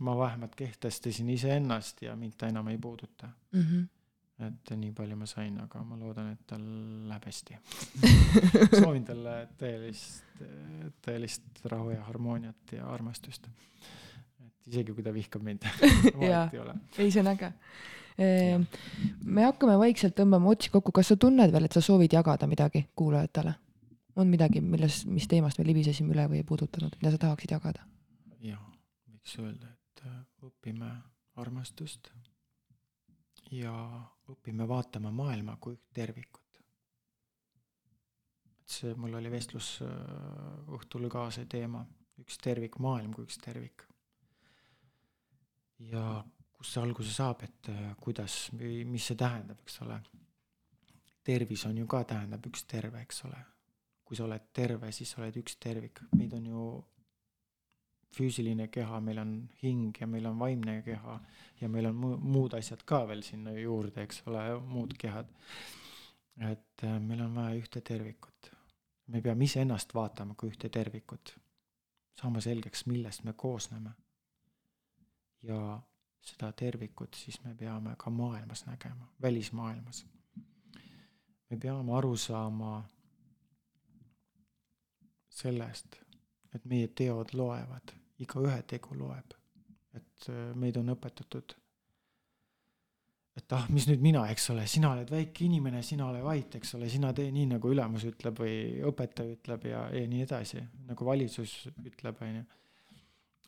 ma 0.00 0.16
vähemalt 0.18 0.54
kehtestasin 0.56 1.28
iseennast 1.30 2.02
ja 2.02 2.16
mind 2.16 2.36
ta 2.38 2.48
enam 2.52 2.68
ei 2.68 2.78
puuduta 2.78 3.28
mm. 3.52 3.62
-hmm 3.62 3.86
et 4.36 4.70
nii 4.76 4.92
palju 4.92 5.16
ma 5.16 5.26
sain, 5.28 5.54
aga 5.62 5.80
ma 5.84 5.96
loodan, 5.96 6.32
et 6.34 6.42
tal 6.46 6.64
läheb 7.08 7.24
hästi 7.24 7.56
soovin 8.82 9.04
talle 9.08 9.36
tõelist, 9.60 10.42
tõelist 11.04 11.62
rahu 11.72 11.94
ja 11.94 12.02
harmooniat 12.04 12.74
ja 12.76 12.88
armastust. 12.92 13.48
et 14.44 14.72
isegi 14.72 14.92
kui 14.92 15.04
ta 15.06 15.14
vihkab 15.14 15.44
mind 15.46 15.64
vahet 16.20 16.52
ei 16.52 16.60
ole. 16.60 16.74
ei, 16.98 17.10
see 17.10 17.22
on 17.22 17.32
äge. 17.32 17.52
Ehm, 18.16 18.66
me 19.24 19.44
hakkame 19.44 19.78
vaikselt 19.80 20.16
tõmbama 20.16 20.52
otsi 20.52 20.72
kokku, 20.72 20.92
kas 20.92 21.12
sa 21.12 21.16
tunned 21.20 21.52
veel, 21.52 21.68
et 21.68 21.76
sa 21.76 21.84
soovid 21.84 22.12
jagada 22.12 22.48
midagi 22.48 22.86
kuulajatele? 22.96 23.54
on 24.16 24.30
midagi, 24.32 24.62
milles, 24.64 25.02
mis 25.04 25.26
teemast 25.28 25.58
me 25.60 25.66
libisesime 25.68 26.14
üle 26.14 26.24
või 26.30 26.38
ei 26.40 26.46
puudutanud, 26.48 26.94
mida 27.02 27.12
sa 27.12 27.20
tahaksid 27.24 27.52
jagada? 27.52 27.84
jaa, 28.44 28.62
võiks 29.12 29.36
öelda, 29.40 29.75
õpime 30.46 30.90
armastust 31.42 32.10
ja 33.52 33.72
õpime 34.32 34.66
vaatama 34.68 35.12
maailma 35.14 35.56
kui 35.60 35.76
üht 35.76 35.84
tervikut. 35.94 36.42
et 38.46 38.74
see 38.78 38.94
mul 38.98 39.14
oli 39.14 39.30
vestlus 39.30 39.76
äh, 39.84 39.90
õhtul 40.76 41.08
ka 41.12 41.28
see 41.30 41.46
teema, 41.46 41.84
üks 42.22 42.38
tervik, 42.42 42.78
maailm 42.82 43.12
kui 43.14 43.26
üks 43.28 43.38
tervik. 43.38 43.86
ja 45.78 46.24
kust 46.56 46.72
see 46.72 46.82
alguse 46.82 47.12
saab, 47.12 47.42
et 47.44 47.70
äh, 47.70 47.92
kuidas 48.00 48.48
mis 48.56 49.06
see 49.06 49.16
tähendab, 49.16 49.60
eks 49.62 49.80
ole. 49.84 50.00
tervis 51.22 51.66
on 51.66 51.76
ju 51.76 51.86
ka, 51.86 52.02
tähendab 52.04 52.46
üks 52.46 52.64
terve, 52.66 53.02
eks 53.02 53.24
ole. 53.28 53.44
kui 54.04 54.16
sa 54.16 54.24
oled 54.24 54.52
terve, 54.52 54.92
siis 54.92 55.10
sa 55.10 55.22
oled 55.22 55.36
üks 55.36 55.56
tervik, 55.62 56.02
meid 56.14 56.34
on 56.34 56.46
ju 56.46 56.66
füüsiline 58.14 58.68
keha, 58.72 59.00
meil 59.00 59.18
on 59.18 59.32
hing 59.62 59.96
ja 60.00 60.06
meil 60.06 60.26
on 60.26 60.38
vaimne 60.38 60.80
keha 60.82 61.18
ja 61.60 61.68
meil 61.68 61.90
on 61.90 62.20
muud 62.22 62.54
asjad 62.58 62.84
ka 62.84 63.02
veel 63.08 63.22
sinna 63.26 63.52
juurde, 63.58 64.02
eks 64.02 64.22
ole, 64.26 64.44
muud 64.60 64.94
kehad. 64.98 65.28
et 66.50 66.84
äh, 66.84 67.00
meil 67.00 67.20
on 67.24 67.34
vaja 67.34 67.56
ühte 67.56 67.80
tervikut. 67.80 68.50
me 69.06 69.22
peame 69.22 69.44
iseennast 69.44 69.94
vaatama 69.94 70.34
kui 70.34 70.50
ühte 70.50 70.68
tervikut, 70.68 71.36
saama 72.20 72.40
selgeks, 72.40 72.86
millest 72.86 73.24
me 73.24 73.32
koosneme. 73.32 73.90
ja 75.42 75.80
seda 76.20 76.52
tervikut 76.52 77.14
siis 77.14 77.42
me 77.44 77.54
peame 77.54 77.94
ka 77.98 78.10
maailmas 78.10 78.66
nägema, 78.66 79.12
välismaailmas. 79.22 80.06
me 81.50 81.56
peame 81.56 81.92
aru 81.96 82.16
saama 82.16 82.84
sellest, 85.28 86.05
et 86.54 86.64
meie 86.64 86.88
teod 86.88 87.34
loevad 87.34 87.94
igaühe 88.22 88.62
tegu 88.68 88.96
loeb. 88.96 89.36
et 89.96 90.28
äh, 90.28 90.50
meid 90.60 90.76
on 90.76 90.92
õpetatud, 90.92 91.54
et 93.36 93.52
ah, 93.56 93.64
mis 93.72 93.86
nüüd 93.88 94.02
mina, 94.04 94.26
eks 94.32 94.50
ole, 94.52 94.66
sina 94.68 94.90
oled 94.92 95.08
väike 95.12 95.44
inimene, 95.46 95.80
sina 95.84 96.08
ole 96.10 96.20
vait, 96.24 96.56
eks 96.58 96.74
ole, 96.76 96.88
sina 96.92 97.12
tee 97.16 97.30
nii, 97.32 97.46
nagu 97.54 97.70
ülemus 97.72 98.04
ütleb 98.08 98.40
või 98.40 98.56
õpetaja 98.90 99.36
ütleb 99.38 99.64
ja, 99.70 99.86
ja 99.92 100.08
nii 100.08 100.24
edasi, 100.24 100.60
nagu 100.88 101.08
valitsus 101.08 101.54
ütleb, 101.84 102.20
on 102.24 102.38
ju. 102.40 102.44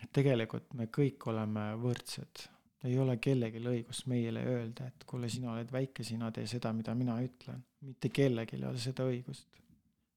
et 0.05 0.13
tegelikult 0.21 0.73
me 0.79 0.89
kõik 0.93 1.29
oleme 1.33 1.67
võrdsed, 1.83 2.45
ei 2.89 2.97
ole 3.01 3.19
kellelgi 3.21 3.61
õigust 3.61 4.09
meile 4.09 4.45
öelda, 4.49 4.89
et 4.89 5.05
kuule, 5.09 5.29
sina 5.33 5.53
oled 5.53 5.73
väike, 5.73 6.05
sina 6.07 6.31
tee 6.33 6.47
seda, 6.49 6.73
mida 6.73 6.95
mina 6.97 7.19
ütlen. 7.25 7.61
mitte 7.85 8.09
kellelgi 8.09 8.57
ei 8.57 8.65
ole 8.69 8.81
seda 8.81 9.09
õigust. 9.09 9.49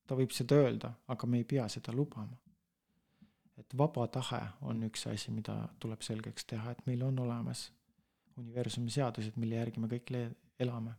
ta 0.07 0.15
võib 0.19 0.31
seda 0.35 0.63
öelda, 0.63 0.95
aga 1.11 1.27
me 1.27 1.43
ei 1.43 1.47
pea 1.47 1.67
seda 1.71 1.95
lubama 1.95 2.39
et 3.61 3.77
vaba 3.77 4.07
tahe 4.07 4.41
on 4.67 4.81
üks 4.87 5.05
asi, 5.11 5.31
mida 5.31 5.55
tuleb 5.79 6.01
selgeks 6.05 6.47
teha, 6.49 6.73
et 6.73 6.81
meil 6.89 7.03
on 7.05 7.19
olemas 7.25 7.67
universumi 8.41 8.91
seadused, 8.91 9.37
mille 9.41 9.59
järgi 9.59 9.83
me 9.83 9.89
kõik 9.91 10.11
elame. 10.59 10.97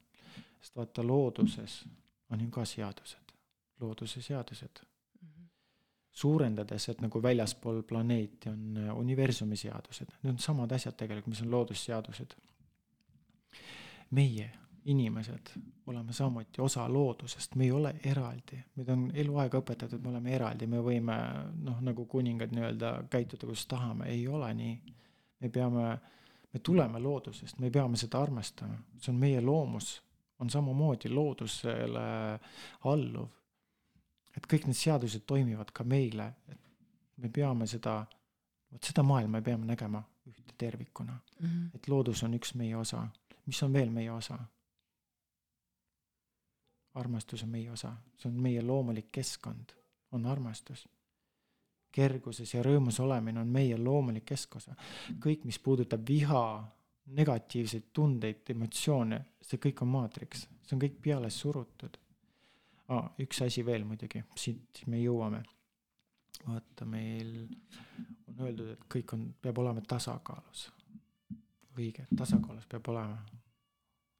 sest 0.62 0.76
vaata, 0.78 1.02
looduses 1.02 1.82
on 2.30 2.40
ju 2.40 2.50
ka 2.54 2.64
seadused, 2.64 3.34
looduse 3.80 4.22
seadused 4.22 4.82
mm. 4.82 5.28
-hmm. 5.28 5.48
suurendades, 6.12 6.88
et 6.88 7.00
nagu 7.00 7.22
väljaspool 7.22 7.82
planeeti 7.82 8.48
on 8.48 8.76
äh, 8.76 8.96
universumi 8.98 9.56
seadused, 9.56 10.14
need 10.22 10.32
on 10.32 10.38
samad 10.38 10.72
asjad 10.72 10.96
tegelikult, 10.96 11.34
mis 11.34 11.42
on 11.42 11.50
loodusseadused. 11.50 12.34
meie 14.10 14.50
inimesed. 14.84 15.46
Oleme 15.86 16.12
samuti 16.12 16.60
osa 16.60 16.92
loodusest, 16.92 17.54
me 17.54 17.64
ei 17.64 17.70
ole 17.72 17.94
eraldi, 18.04 18.58
meid 18.76 18.88
on 18.88 19.10
eluaeg 19.14 19.54
õpetatud, 19.58 20.02
me 20.02 20.10
oleme 20.12 20.34
eraldi, 20.34 20.66
me 20.66 20.80
võime 20.82 21.16
noh, 21.62 21.80
nagu 21.82 22.06
kuningad 22.10 22.54
nii-öelda 22.54 22.92
käituda, 23.10 23.46
kuidas 23.46 23.66
tahame, 23.70 24.08
ei 24.10 24.26
ole 24.28 24.52
nii. 24.54 24.94
me 25.42 25.48
peame, 25.50 25.98
me 26.52 26.60
tuleme 26.62 27.00
loodusest, 27.02 27.58
me 27.58 27.70
peame 27.70 27.98
seda 27.98 28.22
armastama, 28.22 28.78
see 28.98 29.10
on 29.12 29.18
meie 29.18 29.40
loomus, 29.40 29.96
on 30.38 30.50
samamoodi 30.50 31.10
loodusele 31.10 32.06
alluv. 32.84 33.28
et 34.36 34.46
kõik 34.46 34.66
need 34.66 34.78
seadused 34.78 35.26
toimivad 35.26 35.70
ka 35.74 35.84
meile, 35.84 36.32
et 36.48 36.60
me 37.16 37.28
peame 37.28 37.66
seda, 37.66 38.00
vot 38.70 38.84
seda 38.84 39.02
maailma 39.02 39.38
me 39.38 39.42
peame 39.42 39.66
nägema 39.66 40.02
ühte 40.26 40.54
tervikuna. 40.58 41.18
Mm. 41.40 41.46
-hmm. 41.46 41.70
et 41.74 41.88
loodus 41.88 42.22
on 42.22 42.34
üks 42.34 42.54
meie 42.54 42.76
osa, 42.76 43.08
mis 43.46 43.62
on 43.62 43.72
veel 43.72 43.90
meie 43.90 44.10
osa 44.10 44.38
armastus 46.94 47.42
on 47.42 47.48
meie 47.48 47.70
osa, 47.70 47.92
see 48.18 48.30
on 48.30 48.40
meie 48.42 48.62
loomulik 48.62 49.12
keskkond, 49.12 49.72
on 50.12 50.26
armastus. 50.26 50.88
kerguses 51.92 52.54
ja 52.54 52.62
rõõmus 52.64 52.96
olemine 53.04 53.40
on 53.40 53.48
meie 53.48 53.76
loomulik 53.76 54.24
keskosa. 54.24 54.74
kõik, 55.20 55.44
mis 55.44 55.58
puudutab 55.58 56.08
viha, 56.08 56.64
negatiivseid 57.06 57.90
tundeid, 57.92 58.48
emotsioone, 58.48 59.24
see 59.42 59.58
kõik 59.58 59.82
on 59.82 59.88
maatriks, 59.88 60.46
see 60.62 60.76
on 60.76 60.80
kõik 60.80 61.00
peale 61.02 61.30
surutud 61.30 61.98
ah,. 62.88 63.10
üks 63.20 63.42
asi 63.42 63.64
veel 63.66 63.84
muidugi, 63.84 64.24
siit 64.36 64.84
me 64.86 65.00
jõuame. 65.02 65.42
vaata, 66.46 66.84
meil 66.84 67.48
on 68.28 68.40
öeldud, 68.40 68.72
et 68.72 68.88
kõik 68.94 69.12
on, 69.14 69.28
peab 69.40 69.58
olema 69.58 69.80
tasakaalus. 69.80 70.70
õige, 71.76 72.06
tasakaalus 72.16 72.66
peab 72.66 72.88
olema 72.88 73.41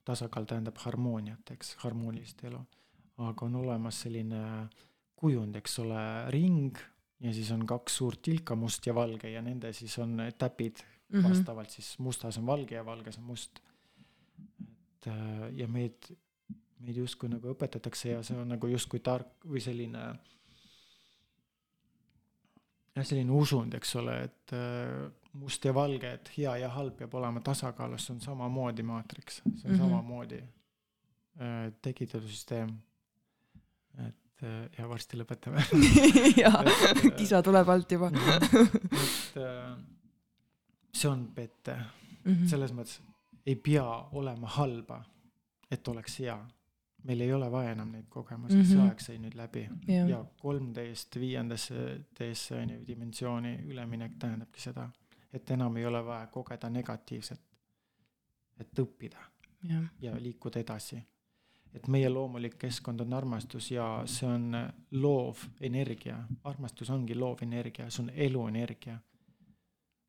tasakaal 0.05 0.46
tähendab 0.50 0.78
harmooniat, 0.82 1.53
eks, 1.55 1.76
harmoonilist 1.84 2.44
elu. 2.44 2.61
aga 3.22 3.44
on 3.46 3.57
olemas 3.57 4.00
selline 4.03 4.40
kujund, 5.16 5.57
eks 5.61 5.78
ole, 5.78 6.00
ring 6.34 6.78
ja 7.22 7.32
siis 7.34 7.50
on 7.55 7.66
kaks 7.68 7.96
suurt 8.00 8.22
tilka, 8.22 8.57
must 8.59 8.86
ja 8.86 8.94
valge 8.94 9.30
ja 9.30 9.42
nende 9.42 9.72
siis 9.72 9.98
on 10.03 10.18
täpid 10.38 10.82
mm 10.82 11.20
-hmm. 11.20 11.28
vastavalt 11.28 11.70
siis 11.70 11.98
mustas 11.98 12.38
on 12.38 12.46
valge 12.46 12.74
ja 12.74 12.84
valges 12.84 13.18
on 13.18 13.24
must. 13.24 13.61
et 14.59 15.07
äh, 15.07 15.55
ja 15.59 15.68
meid, 15.68 16.16
meid 16.78 16.96
justkui 16.96 17.28
nagu 17.28 17.55
õpetatakse 17.55 18.09
ja 18.09 18.22
see 18.22 18.38
on 18.38 18.48
nagu 18.48 18.66
justkui 18.66 19.00
tark 19.00 19.44
või 19.44 19.61
selline 19.61 20.03
jah, 22.96 23.07
selline 23.07 23.30
usund, 23.30 23.74
eks 23.74 23.96
ole, 23.96 24.22
et 24.24 24.53
äh, 24.53 25.11
must 25.33 25.64
ja 25.64 25.74
valge, 25.74 26.12
et 26.12 26.30
hea 26.37 26.57
ja 26.62 26.70
halb 26.76 26.97
peab 26.99 27.14
olema 27.14 27.41
tasakaalus, 27.45 28.07
see 28.07 28.16
on 28.16 28.20
samamoodi 28.20 28.85
maatriks, 28.87 29.41
see 29.45 29.51
on 29.51 29.55
mm 29.55 29.70
-hmm. 29.70 29.78
samamoodi 29.78 30.41
äh, 30.43 31.72
tekitatud 31.83 32.28
süsteem. 32.28 32.76
et 34.09 34.43
äh, 34.43 34.68
ja 34.78 34.89
varsti 34.89 35.16
lõpetame 35.16 35.64
jaa, 36.43 36.64
kisa 37.16 37.43
tuleb 37.43 37.68
alt 37.68 37.93
juba 37.93 38.07
et 38.09 39.37
äh, 39.37 39.78
see 40.95 41.11
on 41.11 41.28
pette 41.35 41.76
mm, 42.24 42.33
-hmm. 42.33 42.49
selles 42.49 42.72
mõttes 42.72 43.01
ei 43.47 43.57
pea 43.57 43.85
olema 44.12 44.47
halba, 44.47 45.05
et 45.70 45.89
oleks 45.89 46.18
hea 46.18 46.39
meil 47.05 47.20
ei 47.20 47.33
ole 47.33 47.51
vaja 47.51 47.72
enam 47.72 47.91
neid 47.93 48.07
kogemusi 48.09 48.57
mm, 48.57 48.62
-hmm. 48.62 48.72
see 48.72 48.89
aeg 48.89 49.01
sai 49.01 49.18
nüüd 49.18 49.37
läbi 49.37 49.68
ja 50.09 50.24
kolmteist 50.39 51.20
viiendasse 51.20 52.01
teesse 52.14 52.57
on 52.57 52.70
ju 52.70 52.87
dimensiooni 52.87 53.59
üleminek 53.66 54.12
tähendabki 54.18 54.61
seda 54.61 54.91
et 55.33 55.51
enam 55.51 55.76
ei 55.76 55.87
ole 55.87 56.05
vaja 56.05 56.26
kogeda 56.26 56.70
negatiivset, 56.70 57.41
et 58.61 58.78
õppida 58.78 59.22
ja, 59.68 59.80
ja 60.01 60.14
liikuda 60.20 60.61
edasi. 60.61 61.03
et 61.72 61.87
meie 61.89 62.09
loomulik 62.09 62.59
keskkond 62.61 63.01
on 63.01 63.12
armastus 63.16 63.70
ja 63.70 63.87
see 64.07 64.28
on 64.28 64.53
loov 65.01 65.47
energia, 65.61 66.18
armastus 66.45 66.91
ongi 66.91 67.14
loov 67.16 67.43
energia, 67.43 67.89
see 67.91 68.05
on 68.05 68.11
eluenergia. 68.14 68.99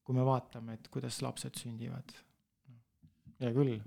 kui 0.03 0.15
me 0.15 0.25
vaatame, 0.25 0.73
et 0.73 0.87
kuidas 0.91 1.21
lapsed 1.21 1.55
sündivad, 1.55 2.09
hea 3.39 3.51
küll, 3.55 3.77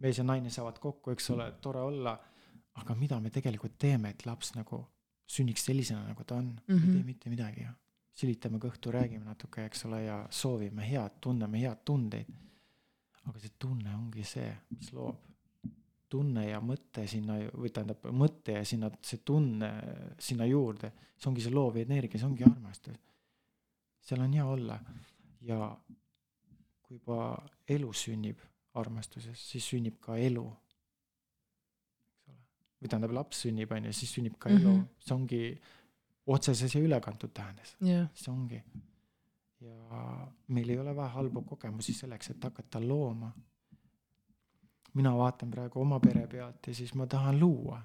mees 0.00 0.18
ja 0.18 0.24
naine 0.24 0.50
saavad 0.50 0.78
kokku, 0.80 1.12
eks 1.12 1.28
ole, 1.34 1.50
tore 1.60 1.82
olla, 1.84 2.14
aga 2.80 2.94
mida 2.96 3.20
me 3.20 3.30
tegelikult 3.30 3.76
teeme, 3.78 4.14
et 4.14 4.24
laps 4.24 4.54
nagu 4.54 4.80
sünniks 5.28 5.66
sellisena, 5.68 6.06
nagu 6.08 6.24
ta 6.24 6.40
on 6.40 6.46
mm, 6.46 6.62
-hmm. 6.66 6.74
ei 6.74 6.80
tee 6.80 6.98
mhm. 6.98 7.06
mitte 7.06 7.30
midagi 7.30 7.66
ju 7.66 7.74
sülitame 8.12 8.58
kõhtu, 8.62 8.92
räägime 8.94 9.24
natuke, 9.24 9.64
eks 9.68 9.84
ole, 9.88 10.02
ja 10.04 10.20
soovime 10.30 10.86
head, 10.86 11.20
tunneme 11.20 11.60
head 11.62 11.84
tundeid. 11.84 12.30
aga 13.28 13.38
see 13.38 13.52
tunne 13.58 13.92
ongi 13.94 14.24
see, 14.24 14.48
mis 14.70 14.92
loob. 14.92 15.26
tunne 16.10 16.48
ja 16.48 16.58
mõte 16.60 17.04
sinna 17.06 17.36
või 17.54 17.70
tähendab 17.70 18.08
mõte 18.10 18.56
ja 18.56 18.64
sinna 18.66 18.88
see 19.02 19.20
tunne 19.24 19.68
sinna 20.18 20.46
juurde, 20.46 20.90
see 21.16 21.28
ongi 21.30 21.44
see 21.44 21.54
loov 21.54 21.76
energia, 21.76 22.18
see 22.18 22.26
ongi 22.26 22.44
armastus. 22.44 22.96
seal 24.00 24.20
on 24.24 24.32
hea 24.32 24.46
olla 24.46 24.80
ja 25.46 25.76
kui 26.82 26.98
juba 26.98 27.38
elu 27.68 27.92
sünnib 27.94 28.40
armastuses, 28.74 29.38
siis 29.50 29.68
sünnib 29.72 30.00
ka 30.02 30.16
elu. 30.18 30.44
eks 32.10 32.26
ole, 32.28 32.40
või 32.80 32.90
tähendab 32.90 33.14
laps 33.14 33.44
sünnib, 33.44 33.70
on 33.72 33.86
ju, 33.88 33.92
siis 33.92 34.14
sünnib 34.16 34.38
ka 34.38 34.50
mm 34.50 34.56
-hmm. 34.56 34.60
elu, 34.60 34.88
see 34.98 35.14
ongi 35.14 35.42
otseses 36.26 36.74
ja 36.74 36.80
ülekantud 36.80 37.32
tähendes 37.34 37.76
yeah.. 37.84 38.08
see 38.14 38.32
ongi. 38.32 38.62
ja 39.60 40.26
meil 40.48 40.68
ei 40.68 40.78
ole 40.78 40.96
vaja 40.96 41.08
halbu 41.16 41.42
kogemusi 41.42 41.94
selleks, 41.94 42.30
et 42.30 42.44
hakata 42.44 42.80
looma. 42.88 43.32
mina 44.94 45.16
vaatan 45.16 45.50
praegu 45.50 45.80
oma 45.80 46.00
pere 46.00 46.26
pealt 46.26 46.66
ja 46.66 46.74
siis 46.74 46.94
ma 46.94 47.06
tahan 47.06 47.40
luua. 47.40 47.80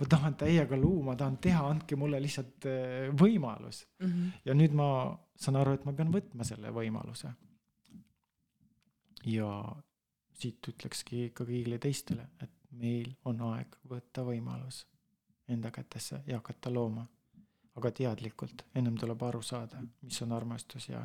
ma 0.00 0.06
tahan 0.08 0.34
täiega 0.34 0.76
luua, 0.76 1.04
ma 1.04 1.16
tahan 1.16 1.38
teha, 1.38 1.66
andke 1.68 1.96
mulle 1.96 2.22
lihtsalt 2.22 2.66
äh, 2.66 3.14
võimalus 3.22 3.86
mm. 4.00 4.06
-hmm. 4.06 4.30
ja 4.44 4.54
nüüd 4.54 4.72
ma 4.72 5.18
saan 5.36 5.56
aru, 5.56 5.72
et 5.74 5.84
ma 5.84 5.92
pean 5.92 6.12
võtma 6.12 6.44
selle 6.44 6.70
võimaluse. 6.70 7.32
ja 9.26 9.50
siit 10.34 10.68
ütlekski 10.68 11.30
ka 11.30 11.44
kõigile 11.44 11.78
teistele, 11.78 12.28
et 12.42 12.50
meil 12.70 13.14
on 13.24 13.40
aeg 13.40 13.76
võtta 13.88 14.24
võimalus 14.26 14.86
enda 15.48 15.70
kätesse 15.70 16.22
ja 16.26 16.36
hakata 16.40 16.72
looma 16.72 17.06
aga 17.74 17.90
teadlikult, 17.90 18.64
ennem 18.74 18.96
tuleb 19.00 19.22
aru 19.22 19.42
saada, 19.42 19.82
mis 20.02 20.20
on 20.22 20.32
armastus 20.32 20.88
ja 20.88 21.02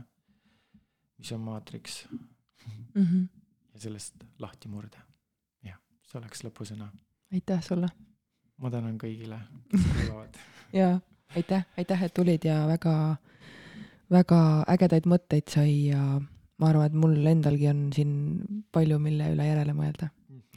mis 1.18 1.32
on 1.32 1.42
maatriks 1.42 2.08
mm. 2.12 3.04
-hmm. 3.04 3.28
ja 3.74 3.80
sellest 3.80 4.24
lahti 4.40 4.68
murda. 4.68 5.02
jah, 5.64 5.80
see 6.02 6.20
oleks 6.20 6.44
lõpusõna. 6.44 6.90
aitäh 7.34 7.64
sulle. 7.64 7.90
ma 8.58 8.72
tänan 8.72 8.98
kõigile, 8.98 9.40
kes 9.72 9.88
kuulavad 9.94 10.38
ja 10.74 11.00
aitäh, 11.36 11.66
aitäh, 11.78 12.04
et 12.04 12.14
tulid 12.14 12.46
ja 12.46 12.68
väga, 12.68 13.16
väga 14.12 14.42
ägedaid 14.68 15.08
mõtteid 15.10 15.50
sai 15.50 15.88
ja 15.90 16.22
ma 16.60 16.70
arvan, 16.70 16.86
et 16.86 16.94
mul 16.94 17.26
endalgi 17.32 17.70
on 17.72 17.90
siin 17.96 18.14
palju, 18.72 19.00
mille 19.00 19.34
üle 19.34 19.46
järele 19.48 19.74
mõelda. 19.74 20.10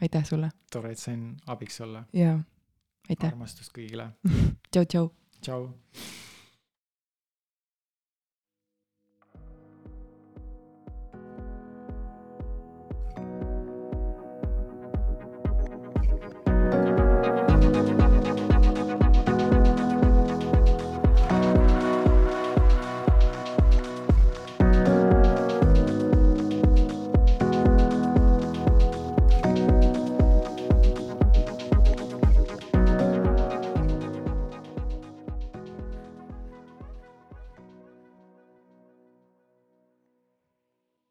aitäh 0.03 0.25
sulle. 0.27 0.51
tore, 0.73 0.93
et 0.93 0.99
sain 0.99 1.37
abiks 1.47 1.81
olla. 1.81 2.05
jaa, 2.13 2.39
aitäh. 3.09 3.29
armastust 3.29 3.73
kõigile 3.77 4.11
tšau, 4.73 5.11
tšau 5.43 5.75
Ciao. 5.93 6.32